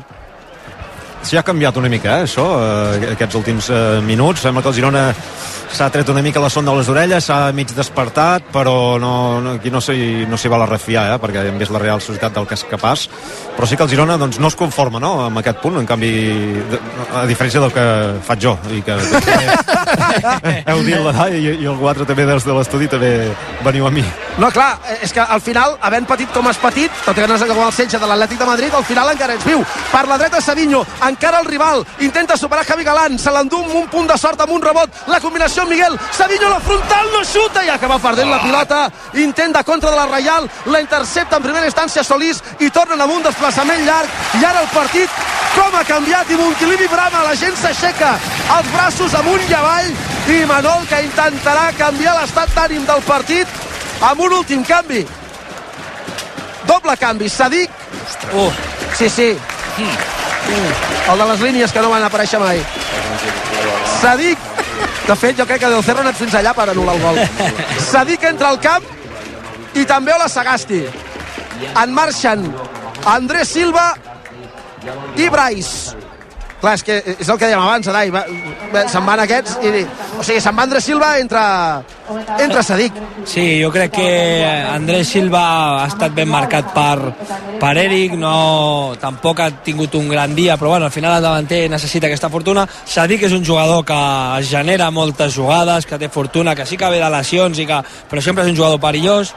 Sí, 1.22 1.36
ha 1.36 1.42
canviat 1.42 1.76
una 1.76 1.88
mica, 1.88 2.20
eh, 2.20 2.26
això, 2.26 2.46
eh, 2.60 3.12
aquests 3.12 3.34
últims 3.34 3.70
eh, 3.70 4.00
minuts. 4.02 4.42
Sembla 4.42 4.62
que 4.62 4.68
el 4.68 4.74
Girona 4.74 5.06
s'ha 5.72 5.88
tret 5.90 6.08
una 6.08 6.22
mica 6.22 6.40
la 6.40 6.50
sonda 6.50 6.72
de 6.72 6.78
les 6.78 6.88
orelles, 6.88 7.24
s'ha 7.26 7.52
mig 7.52 7.72
despertat, 7.74 8.44
però 8.52 8.98
no, 9.02 9.40
no, 9.42 9.56
aquí 9.58 9.70
no 9.70 9.80
s'hi 9.82 10.26
no 10.30 10.38
s'hi 10.38 10.48
val 10.52 10.62
a 10.62 10.68
refiar, 10.70 11.08
eh, 11.12 11.18
perquè 11.20 11.42
hem 11.48 11.58
vist 11.58 11.74
la 11.74 11.82
Real 11.82 12.00
Societat 12.00 12.36
del 12.36 12.46
que 12.46 12.54
és 12.54 12.64
capaç. 12.70 13.08
Però 13.56 13.66
sí 13.66 13.76
que 13.76 13.82
el 13.82 13.90
Girona 13.90 14.16
doncs, 14.20 14.38
no 14.38 14.48
es 14.48 14.56
conforma 14.56 15.00
no, 15.02 15.26
amb 15.26 15.42
aquest 15.42 15.60
punt, 15.62 15.78
en 15.80 15.88
canvi, 15.88 16.12
a 17.12 17.26
diferència 17.26 17.60
del 17.60 17.74
que 17.74 17.86
faig 18.26 18.46
jo, 18.46 18.56
i 18.70 18.82
que, 18.86 18.96
que 19.26 19.36
Heu 20.70 20.82
dit 20.86 20.96
la 21.02 21.28
i, 21.30 21.42
i 21.62 21.66
algú 21.66 21.88
altre 21.90 22.06
també 22.08 22.26
dels 22.28 22.46
de 22.46 22.54
l'estudi 22.54 22.88
també 22.90 23.12
veniu 23.64 23.86
a 23.88 23.92
mi. 23.92 24.04
No, 24.38 24.50
clar, 24.52 24.76
és 25.02 25.12
que 25.16 25.24
al 25.24 25.40
final, 25.40 25.76
havent 25.80 26.06
patit 26.08 26.30
com 26.34 26.46
has 26.50 26.60
patit, 26.60 26.92
tot 27.04 27.16
i 27.16 27.24
que 27.24 27.28
no 27.28 27.36
acabat 27.36 27.70
el 27.70 27.76
setge 27.76 28.00
de 28.00 28.08
l'Atlètic 28.08 28.40
de 28.40 28.48
Madrid, 28.48 28.74
al 28.74 28.84
final 28.84 29.10
encara 29.12 29.36
ets 29.38 29.46
viu. 29.48 29.64
Per 29.92 30.04
la 30.08 30.18
dreta, 30.20 30.40
Savinho, 30.44 30.84
encara 31.16 31.40
el 31.40 31.46
rival, 31.46 31.86
intenta 32.00 32.36
superar 32.36 32.64
Javi 32.66 32.84
Galán, 32.84 33.18
se 33.18 33.32
l'endú 33.32 33.62
amb 33.64 33.74
un 33.80 33.86
punt 33.88 34.08
de 34.08 34.16
sort 34.20 34.40
amb 34.44 34.52
un 34.52 34.62
rebot, 34.62 34.92
la 35.08 35.20
combinació 35.20 35.62
amb 35.64 35.72
Miguel, 35.72 35.96
Savinho 36.12 36.50
la 36.50 36.60
frontal, 36.60 37.08
no 37.14 37.22
xuta 37.24 37.64
i 37.64 37.70
acaba 37.72 37.96
perdent 37.98 38.28
la 38.30 38.42
pilota, 38.42 38.82
intent 39.22 39.56
de 39.56 39.62
contra 39.64 39.90
de 39.90 39.96
la 39.96 40.06
Reial, 40.10 40.48
la 40.66 40.82
intercepta 40.84 41.38
en 41.40 41.46
primera 41.46 41.70
instància 41.70 42.04
Solís 42.04 42.42
i 42.60 42.68
tornen 42.70 43.00
amb 43.00 43.16
un 43.16 43.24
desplaçament 43.24 43.86
llarg. 43.86 44.12
I 44.36 44.44
ara 44.44 44.60
el 44.60 44.68
partit 44.74 45.10
com 45.56 45.78
ha 45.78 45.84
canviat 45.88 46.30
i 46.30 46.36
Montilivi 46.36 46.88
brama, 46.92 47.24
la 47.24 47.34
gent 47.40 47.56
s'aixeca 47.56 48.12
els 48.58 48.70
braços 48.74 49.16
amunt 49.16 49.48
i 49.48 49.56
avall. 49.56 49.90
I 50.36 50.42
Manol 50.50 50.84
que 50.90 51.00
intentarà 51.06 51.70
canviar 51.78 52.18
l'estat 52.20 52.52
d'ànim 52.58 52.84
del 52.84 53.00
partit 53.08 53.48
amb 54.04 54.20
un 54.20 54.36
últim 54.42 54.64
canvi. 54.68 55.06
Doble 56.66 56.96
canvi, 57.00 57.30
Sadik. 57.30 57.70
Uh, 58.34 58.50
sí, 58.98 59.08
sí 59.08 59.30
el 60.50 61.18
de 61.18 61.26
les 61.30 61.40
línies 61.40 61.72
que 61.72 61.82
no 61.82 61.90
van 61.92 62.04
aparèixer 62.06 62.40
mai. 62.42 62.62
Sadik 64.00 64.38
de 65.06 65.16
fet 65.16 65.38
jo 65.38 65.46
crec 65.46 65.60
que 65.62 65.70
Del 65.70 65.84
Cerro 65.84 66.02
ha 66.02 66.06
anat 66.08 66.18
fins 66.18 66.34
allà 66.34 66.52
per 66.54 66.68
anul·lar 66.72 66.96
el 66.96 67.02
gol. 67.04 67.20
Sadik 67.90 68.24
entra 68.30 68.50
al 68.50 68.60
camp 68.60 68.84
i 69.74 69.84
també 69.86 70.14
Ola 70.14 70.28
Sagasti. 70.28 70.82
En 71.82 71.94
marxen 71.94 72.44
Andrés 73.06 73.48
Silva 73.54 73.86
i 75.16 75.28
Brais 75.32 75.70
clar, 76.60 76.74
és 76.74 76.84
que 76.86 76.96
és 77.16 77.28
el 77.28 77.38
que 77.38 77.48
dèiem 77.48 77.62
abans, 77.62 77.88
Adai, 77.90 78.10
va, 78.14 78.24
se'n 78.90 79.06
van 79.06 79.22
aquests 79.24 79.58
i, 79.62 79.84
o 80.18 80.24
sigui, 80.24 80.40
se'n 80.40 80.56
va 80.56 80.64
Andrés 80.66 80.86
Silva 80.88 81.10
entre, 81.20 81.42
entre 82.38 82.62
Sadik 82.66 83.00
Sí, 83.26 83.44
jo 83.58 83.72
crec 83.74 83.96
que 83.96 84.10
Andrés 84.70 85.08
Silva 85.10 85.42
ha 85.82 85.86
estat 85.88 86.14
ben 86.14 86.28
marcat 86.30 86.68
per, 86.74 87.12
per 87.58 87.72
Eric, 87.80 88.14
no, 88.20 88.94
tampoc 89.02 89.42
ha 89.42 89.50
tingut 89.66 89.96
un 89.98 90.08
gran 90.08 90.34
dia, 90.36 90.56
però 90.56 90.76
bueno, 90.76 90.86
al 90.86 90.94
final 90.94 91.16
el 91.16 91.26
davanter 91.26 91.64
necessita 91.70 92.06
aquesta 92.06 92.30
fortuna. 92.30 92.68
Sadik 92.86 93.26
és 93.26 93.34
un 93.34 93.44
jugador 93.44 93.82
que 93.84 93.98
genera 94.46 94.92
moltes 94.94 95.34
jugades, 95.34 95.86
que 95.90 95.98
té 95.98 96.08
fortuna, 96.08 96.54
que 96.54 96.66
sí 96.66 96.78
que 96.78 96.90
ve 96.92 97.02
de 97.02 97.10
lesions, 97.10 97.58
i 97.58 97.66
que, 97.66 97.82
però 98.06 98.22
sempre 98.22 98.46
és 98.46 98.54
un 98.54 98.58
jugador 98.60 98.78
perillós, 98.80 99.34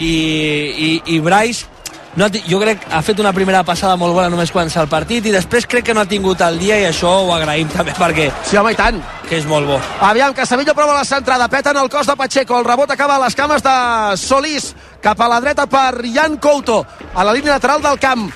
i, 0.00 0.10
i, 0.10 0.90
i 1.14 1.20
Bryce 1.22 1.77
no 2.18 2.26
ha, 2.26 2.30
jo 2.50 2.58
crec 2.58 2.82
ha 2.90 2.98
fet 3.06 3.20
una 3.22 3.30
primera 3.32 3.60
passada 3.62 3.94
molt 3.96 4.16
bona 4.16 4.30
només 4.32 4.50
començar 4.50 4.82
el 4.82 4.90
partit 4.90 5.28
i 5.28 5.32
després 5.34 5.68
crec 5.70 5.84
que 5.86 5.94
no 5.94 6.02
ha 6.02 6.10
tingut 6.10 6.40
el 6.42 6.58
dia 6.58 6.80
i 6.80 6.88
això 6.88 7.12
ho 7.22 7.30
agraïm 7.36 7.70
també 7.76 7.94
perquè 7.94 8.26
sí, 8.42 8.58
home, 8.58 8.74
i 8.74 8.78
tant. 8.78 8.98
que 9.28 9.36
és 9.36 9.46
molt 9.46 9.68
bo. 9.68 9.76
Aviam, 10.08 10.32
que 10.34 10.46
Sevilla 10.48 10.74
prova 10.74 10.96
la 10.96 11.04
centrada, 11.04 11.50
peta 11.52 11.70
en 11.70 11.82
el 11.82 11.90
cos 11.92 12.08
de 12.08 12.16
Pacheco, 12.16 12.58
el 12.58 12.64
rebot 12.64 12.90
acaba 12.90 13.16
a 13.16 13.24
les 13.26 13.36
cames 13.36 13.62
de 13.62 13.74
Solís, 14.16 14.72
cap 15.04 15.20
a 15.20 15.28
la 15.28 15.40
dreta 15.44 15.66
per 15.68 16.00
Jan 16.14 16.38
Couto, 16.40 16.80
a 17.14 17.24
la 17.24 17.34
línia 17.36 17.58
lateral 17.58 17.82
del 17.84 18.00
camp, 18.00 18.30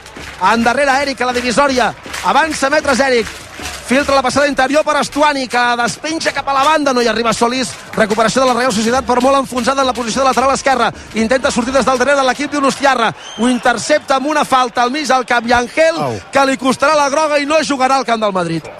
endarrere 0.53 1.01
Eric 1.03 1.23
a 1.23 1.31
la 1.31 1.39
divisòria, 1.39 1.89
avança 2.29 2.71
metres 2.71 3.01
Eric, 3.01 3.27
filtra 3.87 4.15
la 4.15 4.23
passada 4.23 4.49
interior 4.49 4.85
per 4.85 4.97
Estuani, 5.01 5.49
que 5.49 5.63
despenja 5.83 6.33
cap 6.33 6.49
a 6.49 6.55
la 6.55 6.63
banda, 6.65 6.93
no 6.93 7.03
hi 7.03 7.09
arriba 7.11 7.33
Solís, 7.33 7.73
recuperació 7.97 8.43
de 8.43 8.49
la 8.49 8.55
Real 8.61 8.73
Societat, 8.73 9.05
però 9.09 9.21
molt 9.21 9.43
enfonsada 9.43 9.83
en 9.83 9.91
la 9.91 9.97
posició 9.97 10.23
de 10.23 10.29
lateral 10.31 10.55
esquerra, 10.55 10.93
intenta 11.15 11.51
sortir 11.51 11.75
des 11.75 11.85
del 11.85 11.99
darrere 11.99 12.21
de 12.21 12.27
l'equip 12.29 12.53
d'Unostiarra, 12.53 13.13
ho 13.39 13.49
intercepta 13.49 14.17
amb 14.17 14.31
una 14.33 14.45
falta 14.45 14.83
al 14.83 14.95
mig 14.95 15.07
del 15.11 15.27
camp, 15.27 15.49
i 15.49 15.53
Angel, 15.53 16.01
que 16.33 16.47
li 16.47 16.57
costarà 16.57 16.97
la 16.97 17.11
groga 17.11 17.39
i 17.39 17.47
no 17.47 17.61
jugarà 17.67 18.01
al 18.01 18.09
camp 18.09 18.23
del 18.23 18.33
Madrid. 18.33 18.73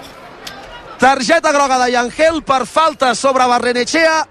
Targeta 1.03 1.51
groga 1.51 1.77
de 1.81 1.91
Yangel 1.91 2.43
per 2.47 2.65
falta 2.65 3.13
sobre 3.13 3.45
Barrenechea. 3.45 4.23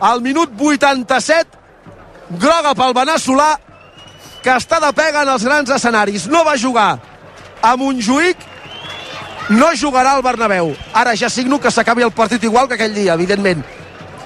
Al 0.00 0.22
minut 0.24 0.50
87 0.56 1.58
groga 2.40 2.72
pel 2.74 2.94
Benasolà 2.96 3.50
que 4.40 4.54
està 4.54 4.78
de 4.80 4.92
pega 4.96 5.26
en 5.26 5.32
els 5.34 5.44
grans 5.44 5.70
escenaris. 5.76 6.24
No 6.32 6.40
va 6.46 6.56
jugar 6.56 6.98
a 7.60 7.74
Montjuïc 7.76 8.40
no 9.48 9.70
jugarà 9.78 10.16
al 10.16 10.22
Bernabéu. 10.22 10.74
Ara 10.92 11.14
ja 11.16 11.30
signo 11.30 11.60
que 11.60 11.70
s'acabi 11.70 12.02
el 12.02 12.12
partit 12.12 12.42
igual 12.44 12.68
que 12.68 12.74
aquell 12.74 12.94
dia, 12.94 13.14
evidentment. 13.14 13.62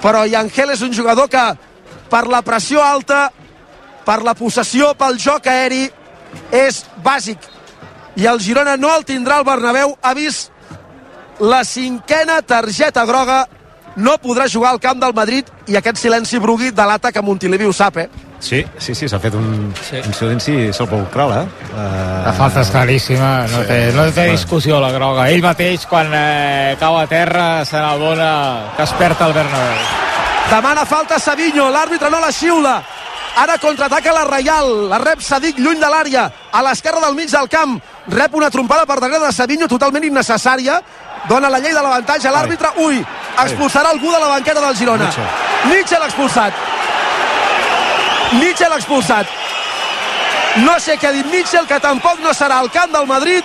Però 0.01 0.25
Yangel 0.27 0.73
és 0.73 0.83
un 0.83 0.95
jugador 0.97 1.29
que 1.29 1.43
per 2.11 2.27
la 2.27 2.41
pressió 2.43 2.83
alta 2.83 3.31
per 4.05 4.23
la 4.25 4.35
possessió, 4.35 4.95
pel 4.99 5.19
joc 5.21 5.47
aeri 5.47 5.85
és 6.51 6.85
bàsic. 7.05 7.39
I 8.17 8.27
el 8.27 8.41
Girona 8.43 8.77
no 8.77 8.91
el 8.97 9.05
tindrà 9.07 9.39
al 9.39 9.47
Bernabéu. 9.47 9.95
Ha 10.03 10.15
vist 10.15 10.51
la 11.39 11.63
cinquena 11.65 12.41
targeta 12.43 13.05
groga. 13.07 13.45
No 13.97 14.17
podrà 14.23 14.49
jugar 14.49 14.71
al 14.73 14.81
camp 14.81 15.01
del 15.03 15.15
Madrid. 15.15 15.47
I 15.69 15.77
aquest 15.77 16.01
silenci 16.01 16.41
brugui 16.41 16.71
delata 16.71 17.13
que 17.13 17.23
Montilivi 17.23 17.67
ho 17.69 17.73
sap, 17.73 17.99
eh? 17.99 18.09
Sí, 18.41 18.65
sí, 18.79 18.95
sí, 18.95 19.07
s'ha 19.09 19.19
fet 19.21 19.35
un, 19.35 19.73
Sí. 19.85 20.01
un 20.01 20.15
silenci 20.15 20.73
sepulcral, 20.73 21.31
eh? 21.43 21.47
Uh, 21.75 22.25
La 22.27 22.33
falta 22.33 22.63
és 22.63 22.71
claríssima, 22.73 23.47
no 23.53 23.61
té, 23.69 23.93
no 23.93 24.07
té 24.13 24.25
discussió 24.31 24.81
la 24.81 24.91
groga. 24.91 25.29
Ell 25.31 25.43
mateix, 25.45 25.85
quan 25.87 26.09
eh, 26.15 26.77
cau 26.81 26.97
a 26.99 27.07
terra, 27.07 27.65
se 27.67 27.77
n'adona 27.77 28.73
que 28.77 28.83
es 28.83 28.93
perd 28.97 29.21
el 29.29 29.33
Bernabéu. 29.37 29.85
Demana 30.51 30.87
falta 30.87 31.19
Savinho, 31.19 31.69
l'àrbitre 31.71 32.11
no 32.11 32.19
la 32.21 32.33
xiula. 32.33 32.83
Ara 33.37 33.59
contraataca 33.63 34.13
la 34.13 34.25
Reial, 34.25 34.89
la 34.91 34.99
rep 34.99 35.21
Sadik 35.23 35.59
lluny 35.63 35.79
de 35.79 35.87
l'àrea, 35.87 36.25
a 36.51 36.63
l'esquerra 36.67 36.99
del 37.05 37.15
mig 37.15 37.31
del 37.31 37.47
camp. 37.49 37.77
Rep 38.09 38.35
una 38.35 38.51
trompada 38.51 38.85
per 38.87 38.99
darrere 38.99 39.27
de 39.27 39.33
Savinho 39.33 39.69
totalment 39.69 40.03
innecessària. 40.05 40.81
Dona 41.29 41.49
la 41.53 41.61
llei 41.61 41.73
de 41.73 41.81
l'avantatge 41.85 42.27
a 42.27 42.33
l'àrbitre. 42.33 42.73
Ui, 42.83 42.99
expulsarà 43.45 43.91
algú 43.91 44.11
de 44.11 44.19
la 44.19 44.29
banqueta 44.33 44.61
del 44.61 44.77
Girona. 44.77 45.05
Mitchell. 45.05 45.29
Mitchell 45.71 46.03
expulsat. 46.09 46.53
Mitchell 48.39 48.73
expulsat. 48.77 49.27
No 50.63 50.77
sé 50.83 50.97
què 50.99 51.09
ha 51.09 51.15
dit 51.15 51.27
Mitchell, 51.31 51.67
que 51.67 51.81
tampoc 51.83 52.21
no 52.23 52.35
serà 52.35 52.61
al 52.61 52.71
camp 52.71 52.93
del 52.95 53.07
Madrid. 53.07 53.45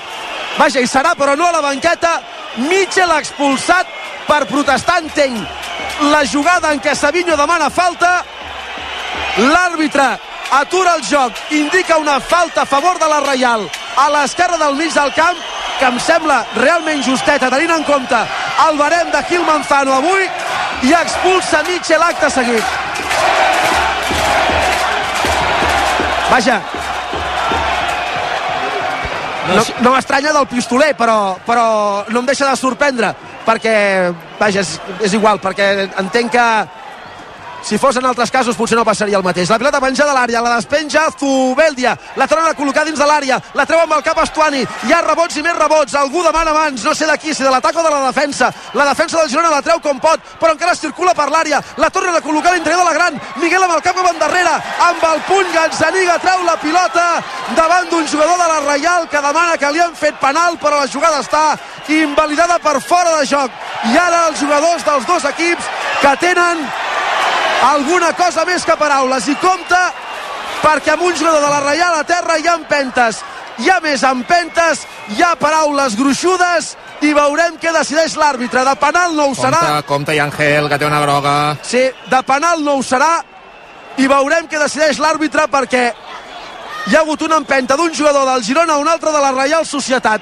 Vaja, 0.57 0.81
hi 0.81 0.89
serà, 0.89 1.15
però 1.17 1.35
no 1.35 1.47
a 1.47 1.55
la 1.55 1.63
banqueta. 1.65 2.19
Mitchell 2.69 3.11
expulsat 3.17 3.89
per 4.27 4.45
protestar, 4.49 4.99
entenc, 5.03 5.41
la 6.11 6.23
jugada 6.25 6.71
en 6.73 6.81
què 6.81 6.95
Savinho 6.95 7.37
demana 7.37 7.69
falta. 7.69 8.21
L'àrbitre 9.41 10.05
atura 10.59 10.95
el 10.95 11.03
joc, 11.03 11.33
indica 11.51 11.97
una 11.97 12.19
falta 12.19 12.61
a 12.63 12.69
favor 12.69 12.99
de 12.99 13.09
la 13.09 13.19
Reial 13.25 13.67
a 13.97 14.09
l'esquerra 14.11 14.57
del 14.57 14.75
mig 14.75 14.93
del 14.93 15.13
camp, 15.15 15.37
que 15.79 15.85
em 15.87 15.99
sembla 15.99 16.45
realment 16.55 17.03
justeta, 17.03 17.49
tenint 17.51 17.71
en 17.75 17.83
compte 17.87 18.21
el 18.67 18.77
barem 18.79 19.11
de 19.11 19.23
Gil 19.29 19.45
Manzano 19.47 19.99
avui, 19.99 20.27
i 20.83 20.93
expulsa 20.95 21.63
Mitchell 21.67 22.03
acte 22.03 22.29
seguit. 22.29 22.84
Vaja, 26.35 26.59
no, 29.55 29.61
no 29.85 29.91
m'estranya 29.93 30.33
del 30.35 30.47
pistoler, 30.51 30.89
però, 30.99 31.37
però 31.47 32.03
no 32.11 32.19
em 32.19 32.25
deixa 32.27 32.49
de 32.49 32.57
sorprendre, 32.59 33.13
perquè, 33.45 33.75
vaja, 34.35 34.65
és, 34.65 34.73
és 35.07 35.15
igual, 35.15 35.39
perquè 35.39 35.69
entenc 36.01 36.33
que 36.33 36.47
si 37.65 37.79
fos 37.81 37.97
en 37.97 38.05
altres 38.05 38.29
casos 38.29 38.55
potser 38.55 38.77
no 38.77 38.85
passaria 38.85 39.17
el 39.17 39.25
mateix. 39.25 39.49
La 39.49 39.57
pilota 39.57 39.81
penja 39.81 40.05
de 40.05 40.13
l'àrea, 40.13 40.41
la 40.45 40.55
despenja 40.55 41.07
Zubeldia, 41.17 41.97
la 42.15 42.27
torna 42.29 42.51
a 42.53 42.57
col·locar 42.57 42.85
dins 42.85 42.99
de 42.99 43.07
l'àrea, 43.09 43.39
la 43.57 43.65
treu 43.65 43.81
amb 43.81 43.97
el 43.97 44.05
cap 44.05 44.21
Estuani, 44.21 44.61
hi 44.61 44.93
ha 44.93 45.01
rebots 45.01 45.41
i 45.41 45.43
més 45.43 45.57
rebots, 45.57 45.97
algú 45.97 46.21
demana 46.23 46.53
mans, 46.53 46.85
no 46.85 46.93
sé 46.93 47.09
de 47.09 47.17
qui, 47.17 47.33
si 47.33 47.43
de 47.43 47.49
l'atac 47.49 47.75
o 47.75 47.83
de 47.83 47.89
la 47.89 48.05
defensa. 48.05 48.51
La 48.77 48.85
defensa 48.91 49.17
del 49.17 49.33
Girona 49.33 49.49
la 49.49 49.63
treu 49.65 49.81
com 49.81 49.97
pot, 49.99 50.21
però 50.39 50.53
encara 50.53 50.77
circula 50.77 51.15
per 51.17 51.31
l'àrea, 51.33 51.61
la 51.81 51.89
torna 51.89 52.13
a 52.13 52.21
col·locar 52.21 52.53
a 52.53 52.59
l'interior 52.59 52.83
de 52.83 52.89
la 52.91 52.93
gran, 52.93 53.19
Miguel 53.41 53.65
amb 53.65 53.77
el 53.79 53.81
cap 53.81 53.95
cap 53.95 54.09
endarrere, 54.11 54.53
amb 54.85 55.03
el 55.09 55.21
puny 55.29 55.51
Gazzaniga 55.53 56.17
treu 56.19 56.43
la 56.45 56.55
pilota 56.59 57.05
davant 57.55 57.87
d'un 57.89 58.07
jugador 58.07 58.37
de 58.41 58.47
la 58.51 58.59
Reial 58.65 59.07
que 59.09 59.21
demana 59.21 59.57
que 59.57 59.71
li 59.71 59.79
han 59.79 59.95
fet 59.95 60.19
penal, 60.19 60.57
però 60.61 60.81
la 60.81 60.91
jugada 60.91 61.21
està 61.23 61.43
invalidada 61.87 62.59
per 62.59 62.81
fora 62.81 63.19
de 63.19 63.25
joc. 63.29 63.51
I 63.93 63.97
ara 63.97 64.27
els 64.29 64.41
jugadors 64.41 64.83
dels 64.85 65.07
dos 65.07 65.29
equips 65.31 65.71
que 66.01 66.15
tenen 66.19 66.65
alguna 67.63 68.13
cosa 68.13 68.45
més 68.45 68.65
que 68.65 68.75
paraules. 68.77 69.27
I 69.27 69.35
compta 69.41 69.81
perquè 70.63 70.93
amb 70.95 71.05
un 71.07 71.15
jugador 71.15 71.41
de 71.41 71.49
la 71.49 71.61
Reial 71.69 71.99
a 71.99 72.03
terra 72.03 72.37
hi 72.39 72.47
ha 72.47 72.55
empentes. 72.59 73.21
Hi 73.59 73.69
ha 73.71 73.79
més 73.79 74.03
empentes 74.03 74.81
hi 75.15 75.21
ha 75.23 75.35
paraules 75.39 75.95
gruixudes 75.95 76.73
i 77.05 77.13
veurem 77.13 77.59
què 77.61 77.71
decideix 77.75 78.15
l'àrbitre. 78.19 78.63
De 78.65 78.75
penal 78.81 79.15
no 79.15 79.29
ho 79.29 79.35
serà. 79.37 79.59
Compte, 79.61 79.87
compte 79.87 80.15
i 80.15 80.19
Angel, 80.19 80.69
que 80.69 80.79
té 80.79 80.85
una 80.85 81.01
groga. 81.01 81.55
sí, 81.63 81.83
de 82.09 82.21
penal 82.23 82.63
no 82.63 82.77
ho 82.79 82.83
serà. 82.83 83.21
I 83.97 84.07
veurem 84.11 84.47
què 84.51 84.59
decideix 84.59 84.99
l'àrbitre 84.99 85.47
perquè 85.47 85.85
hi 86.87 86.95
ha 86.95 86.99
hagut 86.99 87.21
una 87.21 87.37
empenta 87.37 87.77
d'un 87.77 87.93
jugador 87.93 88.25
del 88.27 88.43
Girona 88.43 88.73
a 88.73 88.77
un 88.77 88.87
altre 88.87 89.11
de 89.11 89.21
la 89.21 89.31
Reial 89.31 89.65
Societat 89.65 90.21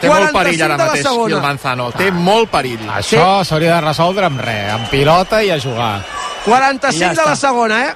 Té 0.00 0.08
molt 0.08 0.32
perill 0.32 0.60
45 0.60 0.64
ara 0.64 0.76
de 0.76 0.82
la 0.82 0.90
mateix, 0.92 1.06
segona. 1.06 1.34
Gil 1.34 1.42
Manzano. 1.42 1.90
Té 1.98 2.10
molt 2.10 2.50
perill. 2.52 2.84
Això 2.98 3.28
s'hauria 3.44 3.74
de 3.76 3.80
resoldre 3.88 4.28
amb 4.30 4.40
res, 4.44 4.68
amb 4.76 4.90
pilota 4.92 5.42
i 5.42 5.50
a 5.50 5.58
jugar. 5.62 5.94
45 6.44 6.94
I 6.94 7.00
ja 7.02 7.14
de 7.14 7.24
la 7.26 7.36
segona, 7.36 7.82
eh? 7.88 7.94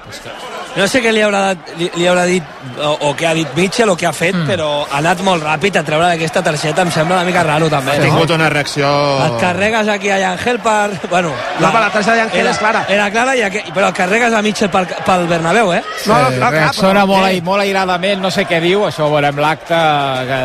no 0.75 0.87
sé 0.89 0.99
què 1.03 1.11
li 1.13 1.21
haurà, 1.21 1.53
li, 1.77 1.87
li 1.95 2.07
haurà 2.09 2.23
dit 2.25 2.43
o, 2.81 2.89
o 3.07 3.11
què 3.17 3.27
ha 3.29 3.33
dit 3.37 3.49
Mitchell 3.57 3.91
o 3.93 3.95
què 3.97 4.07
ha 4.09 4.13
fet, 4.13 4.33
mm. 4.35 4.47
però 4.49 4.67
ha 4.83 4.97
anat 4.99 5.21
molt 5.25 5.45
ràpid 5.45 5.77
a 5.77 5.83
treure 5.85 6.07
aquesta 6.15 6.41
targeta, 6.45 6.81
em 6.81 6.91
sembla 6.93 7.19
una 7.19 7.27
mica 7.27 7.43
raro 7.45 7.69
també. 7.69 7.93
Ha 7.95 8.01
no? 8.01 8.07
tingut 8.09 8.33
una 8.35 8.49
reacció... 8.49 8.89
Et 9.27 9.37
carregues 9.41 9.89
aquí 9.93 10.09
a 10.09 10.19
Yangel 10.23 10.59
per... 10.65 10.91
Bueno, 11.11 11.33
No, 11.59 11.69
però 11.69 11.85
la 11.85 11.91
targeta 11.93 12.17
d'Angel 12.17 12.41
era, 12.41 12.51
és 12.55 12.61
clara. 12.61 12.85
Era 12.89 13.09
clara, 13.13 13.35
i 13.37 13.45
aqu... 13.45 13.63
però 13.73 13.89
et 13.93 13.99
carregues 14.01 14.33
a 14.33 14.41
Mitchell 14.45 14.71
pel, 14.73 14.89
pel 15.05 15.27
Bernabéu, 15.29 15.73
eh? 15.77 15.83
No, 16.07 16.17
no, 16.17 16.29
no, 16.29 16.37
clar, 16.37 16.53
reacciona 16.57 17.03
però- 17.03 17.11
molt, 17.13 17.29
ai- 17.29 17.43
molt 17.45 17.65
airadament, 17.65 18.21
no 18.21 18.33
sé 18.33 18.47
què 18.49 18.61
diu, 18.63 18.87
això 18.89 19.07
ho 19.07 19.13
veurem 19.13 19.43
l'acte, 19.45 19.83
que, 20.29 20.41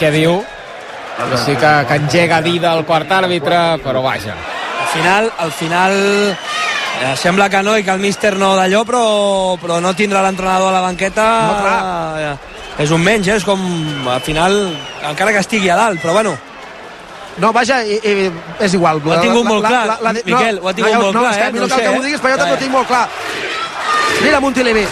què 0.00 0.14
diu. 0.16 0.40
Sí 1.44 1.56
que, 1.56 1.72
que 1.88 1.94
engega 1.98 2.36
a 2.38 2.42
dir 2.42 2.60
del 2.62 2.84
quart 2.86 3.10
àrbitre, 3.10 3.58
però 3.82 4.02
vaja. 4.04 4.34
Al 4.80 4.88
final, 4.92 5.32
al 5.38 5.52
final 5.52 5.94
eh, 6.30 7.14
sembla 7.18 7.48
que 7.50 7.62
no 7.62 7.76
i 7.76 7.84
que 7.84 7.90
el 7.90 8.00
míster 8.02 8.36
no 8.38 8.54
d'allò, 8.56 8.84
però, 8.86 9.02
però 9.60 9.80
no 9.82 9.94
tindrà 9.98 10.22
l'entrenador 10.24 10.70
a 10.70 10.76
la 10.78 10.84
banqueta 10.86 11.26
No, 11.48 11.56
clar. 11.62 11.80
eh, 12.22 12.82
és 12.84 12.92
un 12.94 13.02
menys, 13.02 13.26
eh? 13.28 13.36
és 13.36 13.44
com 13.44 13.60
al 14.08 14.22
final, 14.22 14.60
encara 15.10 15.34
que 15.34 15.42
estigui 15.42 15.70
a 15.70 15.76
dalt, 15.76 16.00
però 16.02 16.14
bueno, 16.20 16.36
No, 17.38 17.52
vaja, 17.54 17.84
i, 17.86 18.00
i, 18.02 18.30
és 18.66 18.72
igual. 18.74 18.98
Ho 18.98 19.12
ha 19.14 19.20
tingut 19.22 19.46
molt 19.46 19.62
clar, 19.62 19.98
Miquel, 20.26 20.58
ho 20.58 20.68
ha 20.68 20.74
tingut 20.74 20.90
no, 20.90 21.02
molt 21.04 21.14
no, 21.14 21.20
clar, 21.22 21.36
eh? 21.38 21.52
No 21.54 21.60
no 21.60 21.68
cal 21.70 21.78
sé, 21.78 21.84
que 21.84 21.92
m'ho 21.94 22.02
diguis, 22.02 22.22
però 22.24 22.32
jo 22.34 22.40
també 22.40 22.56
ho 22.56 22.58
tinc 22.64 22.74
molt 22.74 22.88
clar. 22.90 23.04
Mira 24.24 24.40
Montilivi. 24.42 24.82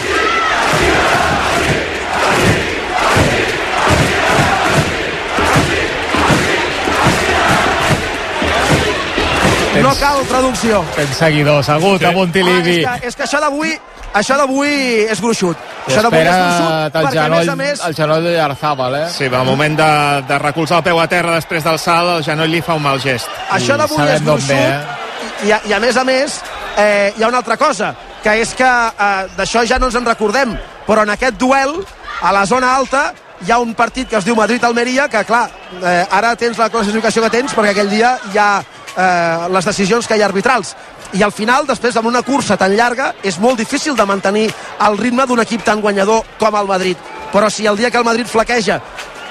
No 9.82 9.92
cal 10.00 10.22
traducció. 10.30 10.84
Tens 10.96 11.16
seguidors, 11.18 11.68
agut 11.68 12.04
a 12.04 12.12
Montilivi. 12.16 12.82
Ah, 12.84 12.96
és, 12.96 13.02
que, 13.02 13.08
és 13.08 13.16
que 13.16 13.26
això 13.28 13.40
d'avui 13.42 13.76
això 14.16 14.36
d'avui 14.38 14.70
és 15.10 15.20
gruixut. 15.20 15.56
I 15.86 15.90
Això 15.92 16.02
d'avui 16.06 16.22
és 16.22 16.30
gruixut 16.32 16.94
perquè, 16.94 17.18
a 17.18 17.24
genoll, 17.26 17.38
més 17.38 17.48
a 17.52 17.56
més, 17.56 17.82
el 17.84 17.96
genoll 17.98 18.24
de 18.24 18.36
Arzabal, 18.40 18.94
eh? 18.96 19.08
Sí, 19.12 19.26
però 19.28 19.42
al 19.42 19.50
moment 19.50 19.76
de, 19.76 19.88
de 20.28 20.38
recolzar 20.40 20.78
el 20.80 20.86
peu 20.86 21.00
a 21.02 21.06
terra 21.10 21.34
després 21.36 21.66
del 21.66 21.78
salt, 21.82 22.14
el 22.18 22.24
genoll 22.24 22.50
li 22.50 22.62
fa 22.64 22.78
un 22.78 22.86
mal 22.86 23.02
gest. 23.02 23.28
això 23.52 23.76
d'avui 23.76 23.98
sabem 23.98 24.14
és 24.14 24.24
gruixut 24.24 24.48
ve, 24.48 24.62
eh? 24.62 25.04
i, 25.44 25.52
a, 25.52 25.60
i 25.68 25.76
a 25.76 25.80
més 25.82 25.96
a 25.96 26.04
més 26.04 26.40
eh, 26.78 27.12
hi 27.16 27.22
ha 27.22 27.28
una 27.28 27.42
altra 27.42 27.58
cosa 27.60 27.92
que 28.22 28.38
és 28.40 28.54
que 28.56 28.66
eh, 28.66 29.28
d'això 29.36 29.66
ja 29.68 29.78
no 29.78 29.90
ens 29.90 30.00
en 30.00 30.08
recordem 30.08 30.56
però 30.86 31.04
en 31.04 31.12
aquest 31.12 31.36
duel 31.36 31.76
a 32.22 32.32
la 32.32 32.46
zona 32.46 32.72
alta 32.74 33.10
hi 33.44 33.52
ha 33.52 33.58
un 33.60 33.74
partit 33.76 34.08
que 34.08 34.16
es 34.16 34.24
diu 34.24 34.36
Madrid-Almeria 34.36 35.10
que 35.12 35.24
clar, 35.28 35.50
eh, 35.82 36.06
ara 36.10 36.32
tens 36.40 36.56
la 36.58 36.70
classificació 36.72 37.22
que 37.26 37.34
tens 37.36 37.52
perquè 37.52 37.74
aquell 37.74 37.92
dia 37.92 38.16
hi 38.32 38.40
ha 38.40 38.50
eh, 38.96 39.48
les 39.52 39.64
decisions 39.64 40.06
que 40.06 40.16
hi 40.16 40.22
ha 40.22 40.28
arbitrals. 40.30 40.74
I 41.12 41.22
al 41.22 41.32
final, 41.32 41.66
després, 41.66 41.96
amb 41.96 42.08
una 42.10 42.22
cursa 42.26 42.56
tan 42.56 42.74
llarga 42.76 43.12
és 43.22 43.38
molt 43.38 43.58
difícil 43.58 43.96
de 43.96 44.06
mantenir 44.06 44.48
el 44.86 44.98
ritme 44.98 45.26
d'un 45.26 45.40
equip 45.44 45.64
tan 45.64 45.80
guanyador 45.80 46.24
com 46.38 46.56
el 46.56 46.66
Madrid. 46.66 46.96
Però 47.32 47.50
si 47.50 47.66
el 47.66 47.76
dia 47.76 47.90
que 47.90 47.98
el 47.98 48.08
Madrid 48.08 48.26
flaqueja 48.26 48.80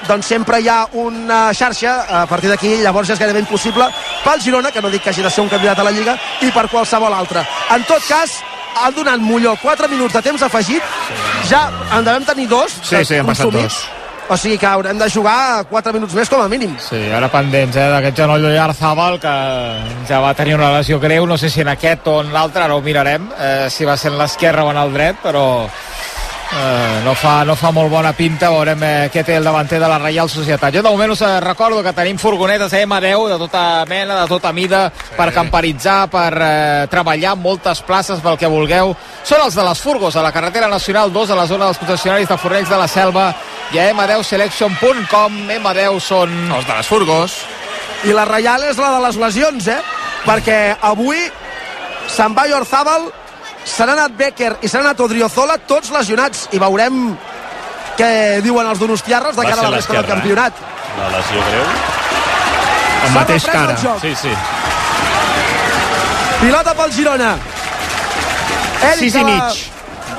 doncs 0.06 0.28
sempre 0.28 0.60
hi 0.60 0.68
ha 0.68 0.86
una 1.00 1.52
xarxa 1.56 2.22
a 2.22 2.26
partir 2.30 2.50
d'aquí 2.50 2.76
llavors 2.82 3.10
és 3.10 3.18
gairebé 3.18 3.40
impossible 3.42 3.88
pel 4.22 4.42
Girona, 4.44 4.70
que 4.70 4.82
no 4.84 4.90
dic 4.92 5.02
que 5.02 5.10
hagi 5.10 5.24
de 5.24 5.30
ser 5.30 5.42
un 5.42 5.50
candidat 5.50 5.80
a 5.80 5.86
la 5.86 5.94
Lliga 5.94 6.16
i 6.44 6.52
per 6.54 6.68
qualsevol 6.70 7.14
altre. 7.14 7.42
En 7.74 7.84
tot 7.88 8.04
cas, 8.06 8.38
han 8.76 8.94
donat 8.94 9.20
Molló 9.20 9.56
4 9.62 9.88
minuts 9.88 10.14
de 10.14 10.22
temps 10.22 10.42
afegit. 10.42 10.82
Ja 11.50 11.68
en 11.96 12.04
devem 12.04 12.24
tenir 12.28 12.48
dos 12.48 12.74
Sí, 12.82 13.04
sí, 13.04 13.16
han 13.16 13.26
passat 13.26 13.50
dos. 13.50 13.84
O 14.28 14.36
sigui 14.36 14.58
que 14.58 14.66
haurem 14.66 14.98
de 14.98 15.08
jugar 15.10 15.64
4 15.70 15.92
minuts 15.94 16.14
més 16.14 16.30
com 16.30 16.42
a 16.42 16.48
mínim 16.50 16.74
Sí, 16.82 16.98
ara 17.14 17.28
pendents 17.32 17.76
eh, 17.76 17.88
d'aquest 17.94 18.22
genoll 18.24 18.48
de 18.48 18.58
Arzabal 18.58 19.20
que 19.22 19.34
ja 20.08 20.20
va 20.24 20.34
tenir 20.34 20.56
una 20.58 20.72
lesió 20.78 20.98
greu, 21.00 21.26
no 21.26 21.38
sé 21.38 21.50
si 21.50 21.62
en 21.62 21.70
aquest 21.74 22.06
o 22.10 22.20
en 22.24 22.32
l'altre, 22.34 22.64
ara 22.64 22.74
ho 22.74 22.82
mirarem, 22.82 23.30
eh, 23.38 23.66
si 23.70 23.84
va 23.84 23.96
ser 23.96 24.12
en 24.12 24.18
l'esquerra 24.18 24.64
o 24.64 24.72
en 24.72 24.82
el 24.82 24.92
dret, 24.94 25.22
però 25.22 25.46
eh, 26.52 27.00
no, 27.04 27.14
fa, 27.14 27.44
no 27.44 27.56
fa 27.58 27.70
molt 27.74 27.90
bona 27.90 28.12
pinta, 28.16 28.50
veurem 28.52 28.82
eh, 28.86 29.08
què 29.12 29.24
té 29.26 29.36
el 29.38 29.46
davanter 29.46 29.80
de 29.82 29.88
la 29.90 29.98
Reial 30.02 30.30
Societat. 30.30 30.74
Jo 30.74 30.82
de 30.84 30.90
moment 30.90 31.12
us 31.14 31.22
eh, 31.26 31.32
recordo 31.42 31.82
que 31.82 31.94
tenim 31.96 32.18
furgonetes 32.20 32.74
M10 32.76 33.28
de 33.32 33.38
tota 33.40 33.64
mena, 33.88 34.20
de 34.22 34.28
tota 34.30 34.52
mida, 34.56 34.86
sí. 34.90 35.14
per 35.18 35.30
camperitzar, 35.34 35.98
per 36.12 36.30
eh, 36.34 36.86
treballar 36.92 37.36
en 37.36 37.42
moltes 37.42 37.82
places 37.86 38.22
pel 38.24 38.38
que 38.40 38.50
vulgueu. 38.50 38.94
Són 39.26 39.42
els 39.44 39.58
de 39.58 39.66
les 39.66 39.82
furgos, 39.82 40.16
a 40.16 40.24
la 40.24 40.32
carretera 40.34 40.70
nacional 40.72 41.12
2, 41.12 41.30
a 41.30 41.40
la 41.42 41.46
zona 41.50 41.70
dels 41.70 41.82
concessionaris 41.82 42.30
de 42.30 42.40
Fornells 42.40 42.72
de 42.72 42.80
la 42.80 42.88
Selva, 42.90 43.30
i 43.74 43.78
a 43.82 43.88
m10selection.com. 43.92 45.38
M10 45.50 46.00
són... 46.00 46.32
Els 46.54 46.66
de 46.68 46.74
les 46.76 46.86
furgos. 46.86 47.38
i 48.04 48.12
la 48.14 48.24
Reial 48.28 48.62
és 48.68 48.76
la 48.78 48.90
de 48.94 49.00
les 49.06 49.16
lesions 49.18 49.66
eh? 49.72 49.78
perquè 50.26 50.76
avui 50.84 51.18
se'n 52.12 52.34
va 52.36 52.44
Orzábal 52.54 53.08
se 53.66 53.86
n'ha 53.86 53.96
anat 53.96 54.12
Becker 54.18 54.52
i 54.62 54.68
se 54.68 54.76
n'ha 54.78 54.84
anat 54.90 55.00
Odriozola 55.00 55.56
tots 55.66 55.90
lesionats 55.90 56.46
i 56.52 56.58
veurem 56.62 57.16
què 57.98 58.40
diuen 58.44 58.66
els 58.68 58.78
donostiarres 58.78 59.34
de 59.34 59.42
Va 59.42 59.48
cara 59.50 59.66
a 59.66 59.70
la 59.70 59.76
resta 59.80 59.92
del 59.96 60.04
eh? 60.04 60.08
campionat 60.08 60.52
La 61.00 61.08
lesió 61.16 61.42
greu. 61.50 61.66
El 63.06 63.10
mateix 63.16 63.44
cara. 63.46 63.74
el. 63.76 64.00
Sí, 64.00 64.14
sí. 64.22 64.32
Pilota 66.40 66.74
pel 66.78 66.92
Girona. 66.92 67.32
Eric 68.82 68.98
Sis 69.02 69.14
i 69.14 69.18
la- 69.18 69.24
mig. 69.30 69.64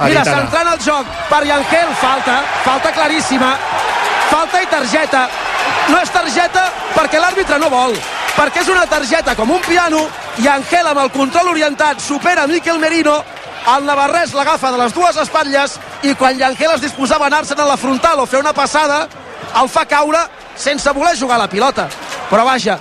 Mira, 0.04 0.24
centrant 0.26 0.68
el 0.74 0.80
joc 0.84 1.08
per 1.30 1.42
Yangel, 1.48 1.90
falta, 2.02 2.38
falta 2.64 2.92
claríssima, 2.94 3.56
falta 4.30 4.62
i 4.62 4.70
targeta. 4.70 5.28
No 5.90 5.98
és 6.04 6.12
targeta 6.14 6.68
perquè 6.94 7.20
l'àrbitre 7.22 7.58
no 7.60 7.70
vol, 7.72 7.96
perquè 8.36 8.62
és 8.62 8.70
una 8.70 8.86
targeta 8.90 9.36
com 9.36 9.52
un 9.56 9.62
piano, 9.66 10.06
i 10.38 10.48
Angel 10.52 10.92
amb 10.92 11.02
el 11.02 11.12
control 11.12 11.50
orientat 11.54 12.02
supera 12.04 12.46
Miquel 12.48 12.78
Merino, 12.80 13.18
el 13.74 13.88
navarrès 13.88 14.34
l'agafa 14.38 14.72
de 14.72 14.82
les 14.84 14.94
dues 14.94 15.18
espatlles 15.24 15.78
i 16.08 16.14
quan 16.16 16.38
Yangel 16.40 16.76
es 16.76 16.84
disposava 16.86 17.26
a 17.26 17.32
anar-se'n 17.32 17.60
a 17.60 17.66
la 17.68 17.80
frontal 17.80 18.22
o 18.22 18.28
fer 18.30 18.40
una 18.40 18.54
passada, 18.54 19.08
el 19.62 19.70
fa 19.70 19.86
caure 19.90 20.22
sense 20.56 20.94
voler 20.94 21.18
jugar 21.18 21.40
la 21.42 21.50
pilota. 21.50 21.88
Però 22.30 22.46
vaja, 22.46 22.78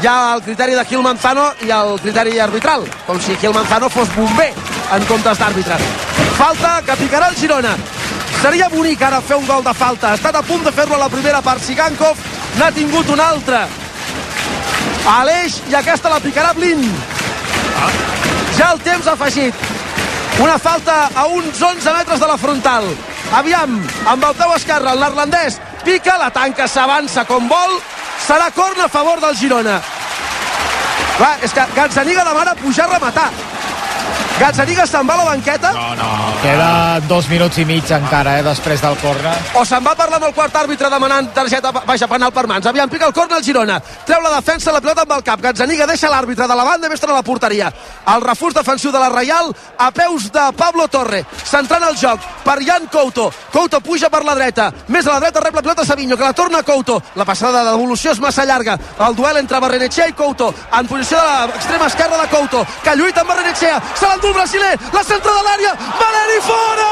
hi 0.00 0.06
ha 0.06 0.34
el 0.36 0.42
criteri 0.46 0.78
de 0.78 0.84
Gil 0.84 1.02
Manzano 1.02 1.50
i 1.66 1.70
el 1.74 1.98
criteri 2.02 2.38
arbitral, 2.40 2.86
com 3.06 3.20
si 3.20 3.36
Gil 3.42 3.54
Manzano 3.54 3.90
fos 3.90 4.10
bomber 4.14 4.52
en 4.94 5.06
comptes 5.10 5.38
d'àrbitre. 5.38 5.78
Falta 6.38 6.82
que 6.86 6.96
picarà 6.98 7.28
el 7.30 7.36
Girona. 7.38 7.74
Seria 8.42 8.68
bonic 8.68 9.02
ara 9.02 9.20
fer 9.22 9.36
un 9.38 9.46
gol 9.46 9.62
de 9.64 9.74
falta. 9.74 10.10
Ha 10.10 10.18
estat 10.18 10.36
a 10.36 10.42
punt 10.42 10.64
de 10.64 10.72
fer-lo 10.72 10.96
a 10.96 11.04
la 11.04 11.08
primera 11.08 11.40
part. 11.42 11.62
Sigankov 11.62 12.18
n'ha 12.58 12.70
tingut 12.74 13.08
un 13.14 13.20
altre. 13.20 13.64
Aleix 15.14 15.60
i 15.70 15.76
aquesta 15.78 16.12
la 16.12 16.20
picarà 16.20 16.52
Blin. 16.56 16.82
Ja 18.58 18.72
el 18.72 18.82
temps 18.84 19.06
afegit. 19.14 19.54
Una 20.42 20.58
falta 20.58 21.08
a 21.14 21.26
uns 21.30 21.62
11 21.62 21.92
metres 21.98 22.20
de 22.20 22.26
la 22.26 22.36
frontal. 22.36 22.90
Aviam, 23.34 23.78
amb 24.10 24.24
el 24.28 24.34
peu 24.34 24.52
esquerre, 24.56 24.92
el 24.92 25.00
neerlandès 25.00 25.60
pica, 25.84 26.18
la 26.18 26.30
tanca, 26.34 26.66
s'avança 26.68 27.24
com 27.28 27.48
vol. 27.48 27.78
Serà 28.26 28.50
corna 28.56 28.86
a 28.86 28.92
favor 28.92 29.20
del 29.20 29.36
Girona. 29.36 29.80
Va, 31.20 31.34
és 31.46 31.52
que 31.54 31.66
Gazzaniga 31.76 32.24
demana 32.26 32.56
pujar 32.58 32.88
a 32.88 32.96
rematar. 32.96 33.28
Gazzaniga 34.38 34.84
se'n 34.86 35.06
va 35.06 35.14
a 35.14 35.18
la 35.18 35.24
banqueta 35.28 35.70
No, 35.72 35.94
no. 35.94 36.08
Queda 36.42 37.00
dos 37.08 37.28
minuts 37.30 37.58
i 37.58 37.64
mig 37.64 37.90
encara, 37.94 38.38
eh, 38.38 38.42
després 38.42 38.80
del 38.82 38.96
corner. 38.98 39.34
o 39.54 39.64
se'n 39.64 39.84
va 39.84 39.94
parlar 39.94 40.16
amb 40.18 40.26
el 40.26 40.34
quart 40.34 40.54
àrbitre 40.56 40.90
demanant 40.90 41.30
targeta 41.32 41.70
baixa 41.72 42.06
penal 42.08 42.32
per 42.32 42.46
mans. 42.46 42.66
Aviam, 42.66 42.88
pica 42.90 43.06
el 43.06 43.12
corner 43.14 43.38
el 43.38 43.44
Girona. 43.44 43.80
Treu 44.04 44.20
la 44.20 44.34
defensa, 44.36 44.72
la 44.72 44.80
pilota 44.80 45.02
amb 45.02 45.12
el 45.12 45.22
cap. 45.22 45.40
Gazzaniga 45.40 45.86
deixa 45.86 46.10
l'àrbitre 46.10 46.48
de 46.48 46.54
la 46.54 46.64
banda 46.64 46.86
i 46.86 46.90
més 46.90 47.02
a 47.02 47.06
la 47.06 47.22
porteria. 47.22 47.72
El 48.14 48.20
refús 48.20 48.54
defensiu 48.54 48.90
de 48.92 48.98
la 48.98 49.08
Reial 49.08 49.54
a 49.78 49.90
peus 49.90 50.30
de 50.32 50.52
Pablo 50.56 50.88
Torre. 50.88 51.24
Centrant 51.44 51.82
el 51.84 51.96
joc 51.96 52.20
per 52.44 52.58
Jan 52.64 52.86
Couto. 52.90 53.30
Couto 53.52 53.80
puja 53.80 54.10
per 54.10 54.24
la 54.24 54.34
dreta. 54.34 54.70
Més 54.88 55.06
a 55.06 55.12
la 55.14 55.20
dreta 55.20 55.40
rep 55.40 55.54
la 55.54 55.62
pilota 55.62 55.84
Savinho, 55.84 56.16
que 56.16 56.24
la 56.24 56.32
torna 56.32 56.58
a 56.58 56.62
Couto. 56.62 57.00
La 57.14 57.24
passada 57.24 57.62
de 57.64 57.70
devolució 57.70 58.10
és 58.12 58.20
massa 58.20 58.44
llarga. 58.44 58.76
El 58.98 59.14
duel 59.14 59.36
entre 59.38 59.60
Barrenetxea 59.60 60.08
i 60.08 60.12
Couto. 60.12 60.52
En 60.72 60.86
posició 60.86 61.16
de 61.18 61.46
l'extrema 61.52 61.86
esquerra 61.86 62.18
de 62.18 62.28
Couto, 62.28 62.66
que 62.82 62.96
lluita 62.96 63.20
amb 63.22 63.30
Barrenetxea. 63.30 63.80
Se 63.94 64.06
el 64.26 64.34
brasiler. 64.34 64.78
La 64.92 65.04
centra 65.04 65.32
de 65.32 65.42
l'àrea. 65.46 65.72
Valeri 66.00 66.40
fora! 66.48 66.90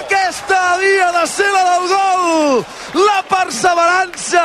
Aquesta 0.00 0.60
havia 0.72 1.08
de 1.18 1.24
ser 1.26 1.50
la 1.52 1.64
del 1.70 1.88
gol! 1.94 2.64
La 3.06 3.18
perseverança! 3.30 4.44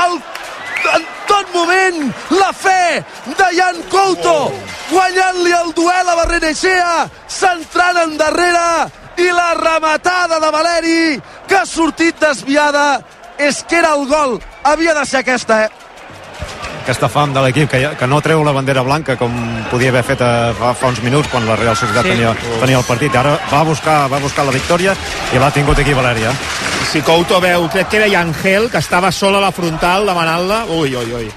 El, 0.00 0.18
en 0.96 1.06
tot 1.28 1.54
moment, 1.54 2.02
la 2.30 2.52
fe 2.52 3.04
de 3.26 3.48
Jan 3.56 3.82
Couto 3.90 4.36
guanyant-li 4.90 5.52
el 5.54 5.72
duel 5.74 6.08
a 6.08 6.16
Barrenechea 6.18 6.94
centrant 7.30 7.98
endarrere 8.04 8.88
i 9.20 9.28
la 9.34 9.52
rematada 9.58 10.40
de 10.42 10.50
Valeri 10.54 11.02
que 11.48 11.58
ha 11.60 11.66
sortit 11.66 12.18
desviada 12.22 13.02
és 13.38 13.62
que 13.68 13.78
era 13.80 13.94
el 13.96 14.06
gol 14.08 14.38
havia 14.62 14.94
de 14.94 15.04
ser 15.06 15.22
aquesta, 15.22 15.64
eh? 15.64 15.89
Aquesta 16.82 17.08
fam 17.08 17.32
de 17.34 17.40
l'equip 17.44 17.68
que, 17.70 17.80
ja- 17.82 17.92
que 17.98 18.06
no 18.06 18.20
treu 18.24 18.42
la 18.44 18.52
bandera 18.56 18.82
blanca 18.82 19.16
com 19.20 19.32
podia 19.70 19.90
haver 19.92 20.02
fet 20.04 20.20
eh, 20.24 20.52
fa, 20.58 20.72
fa 20.74 20.86
uns 20.92 21.02
minuts 21.04 21.28
quan 21.32 21.46
la 21.48 21.56
Real 21.56 21.76
Societat 21.76 22.04
Sí. 22.04 22.10
tenia, 22.16 22.34
tenia 22.60 22.78
el 22.78 22.84
partit 22.88 23.14
ara 23.16 23.38
va 23.52 23.62
buscar, 23.64 24.08
va 24.10 24.18
buscar 24.18 24.44
la 24.48 24.52
victòria 24.52 24.94
i 25.32 25.38
l'ha 25.38 25.50
tingut 25.54 25.78
aquí 25.78 25.92
Valèria 25.94 26.32
Si 26.90 27.02
Couto 27.06 27.38
veu, 27.40 27.68
crec 27.70 27.86
que 27.88 27.96
era 28.00 28.08
Yangel, 28.08 28.68
que 28.70 28.78
estava 28.78 29.12
sol 29.12 29.36
a 29.36 29.40
la 29.40 29.52
frontal 29.52 30.06
demanant-la. 30.08 30.64
Ui, 30.74 30.90
ui, 30.96 31.12
ui. 31.14 31.28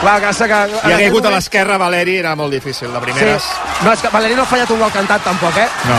Clar, 0.00 0.14
que, 0.22 0.30
que, 0.48 0.60
I 0.88 0.92
ha 0.94 0.96
caigut 1.02 1.26
a 1.28 1.32
l'esquerra 1.34 1.76
Valeri, 1.76 2.16
era 2.16 2.32
molt 2.34 2.54
difícil, 2.54 2.88
de 2.90 3.00
primeres. 3.04 3.42
Sí. 3.42 3.84
No, 3.84 3.92
és 3.92 4.00
que 4.00 4.08
Valeri 4.08 4.34
no 4.38 4.46
ha 4.46 4.48
fallat 4.48 4.70
un 4.72 4.80
gol 4.80 4.90
cantat, 4.94 5.22
tampoc, 5.26 5.58
eh? 5.60 5.68
No. 5.90 5.98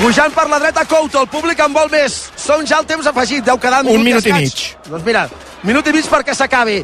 Pujant 0.00 0.32
per 0.34 0.48
la 0.50 0.58
dreta 0.58 0.84
Couto, 0.90 1.20
el 1.22 1.28
públic 1.30 1.60
en 1.64 1.72
vol 1.72 1.88
més. 1.92 2.16
Són 2.36 2.66
ja 2.66 2.80
el 2.82 2.86
temps 2.88 3.06
afegit, 3.06 3.44
deu 3.46 3.58
quedar 3.62 3.82
Un 3.84 4.02
minut 4.02 4.26
i 4.26 4.32
d'escaig. 4.32 4.42
mig. 4.42 4.88
Doncs 4.90 5.04
mira, 5.06 5.28
minut 5.62 5.86
i 5.86 5.92
mig 5.92 6.08
perquè 6.10 6.34
s'acabi. 6.34 6.80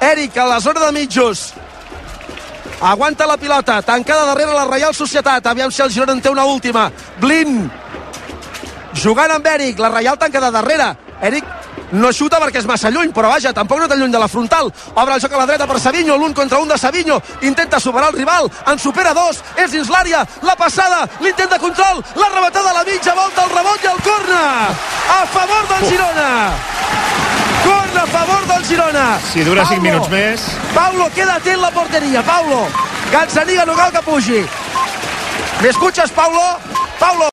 Eric, 0.00 0.36
a 0.38 0.46
la 0.48 0.60
zona 0.60 0.80
de 0.86 0.92
mitjos. 0.92 1.52
Aguanta 2.80 3.26
la 3.26 3.36
pilota, 3.36 3.80
tancada 3.82 4.26
darrere 4.26 4.52
la 4.52 4.64
Reial 4.66 4.94
Societat. 4.94 5.46
Aviam 5.46 5.70
si 5.70 5.82
el 5.82 5.90
Girona 5.92 6.12
en 6.12 6.20
té 6.20 6.30
una 6.30 6.44
última. 6.44 6.90
Blin, 7.20 7.70
jugant 9.02 9.30
amb 9.30 9.46
Eric, 9.46 9.78
la 9.78 9.88
Reial 9.90 10.18
tancada 10.18 10.50
darrere. 10.50 10.96
Eric 11.22 11.44
no 11.94 12.10
xuta 12.12 12.40
perquè 12.42 12.60
és 12.60 12.68
massa 12.68 12.90
lluny, 12.90 13.12
però 13.14 13.30
vaja, 13.32 13.52
tampoc 13.56 13.80
no 13.80 13.88
tan 13.88 14.00
lluny 14.00 14.12
de 14.12 14.20
la 14.20 14.28
frontal. 14.28 14.70
Obre 14.94 15.14
el 15.16 15.22
joc 15.22 15.32
a 15.32 15.42
la 15.42 15.46
dreta 15.46 15.66
per 15.70 15.80
Savinho, 15.80 16.16
l'un 16.18 16.34
contra 16.34 16.58
un 16.58 16.68
de 16.68 16.78
Savinho, 16.78 17.20
intenta 17.42 17.80
superar 17.80 18.10
el 18.10 18.18
rival, 18.18 18.50
en 18.66 18.78
supera 18.78 19.14
dos, 19.14 19.42
és 19.56 19.70
dins 19.70 19.90
l'àrea, 19.90 20.24
la 20.42 20.56
passada, 20.56 21.04
l'intent 21.20 21.50
de 21.50 21.60
control, 21.62 22.02
la 22.18 22.30
rebatada 22.34 22.70
a 22.70 22.78
la 22.80 22.84
mitja 22.88 23.14
volta, 23.14 23.44
el 23.44 23.54
rebot 23.56 23.84
i 23.84 23.92
el 23.92 24.02
corna! 24.08 24.44
A 25.14 25.20
favor 25.34 25.68
del 25.70 25.88
Girona! 25.90 26.30
Corna 27.64 28.02
a 28.02 28.06
favor 28.06 28.46
del 28.52 28.66
Girona! 28.66 29.06
Si 29.32 29.44
dura 29.44 29.64
5 29.64 29.80
Paulo, 29.80 29.82
minuts 29.82 30.10
més... 30.10 30.50
Paulo, 30.74 31.08
queda 31.14 31.38
atent 31.38 31.62
la 31.62 31.70
porteria, 31.70 32.22
Paulo! 32.26 32.66
Gazzaniga 33.12 33.64
no 33.64 33.76
cal 33.76 33.92
que 33.92 34.02
pugi. 34.02 34.44
¿Me 35.62 35.68
escuchas, 35.68 36.10
Paulo? 36.10 36.58
Paulo. 36.98 37.22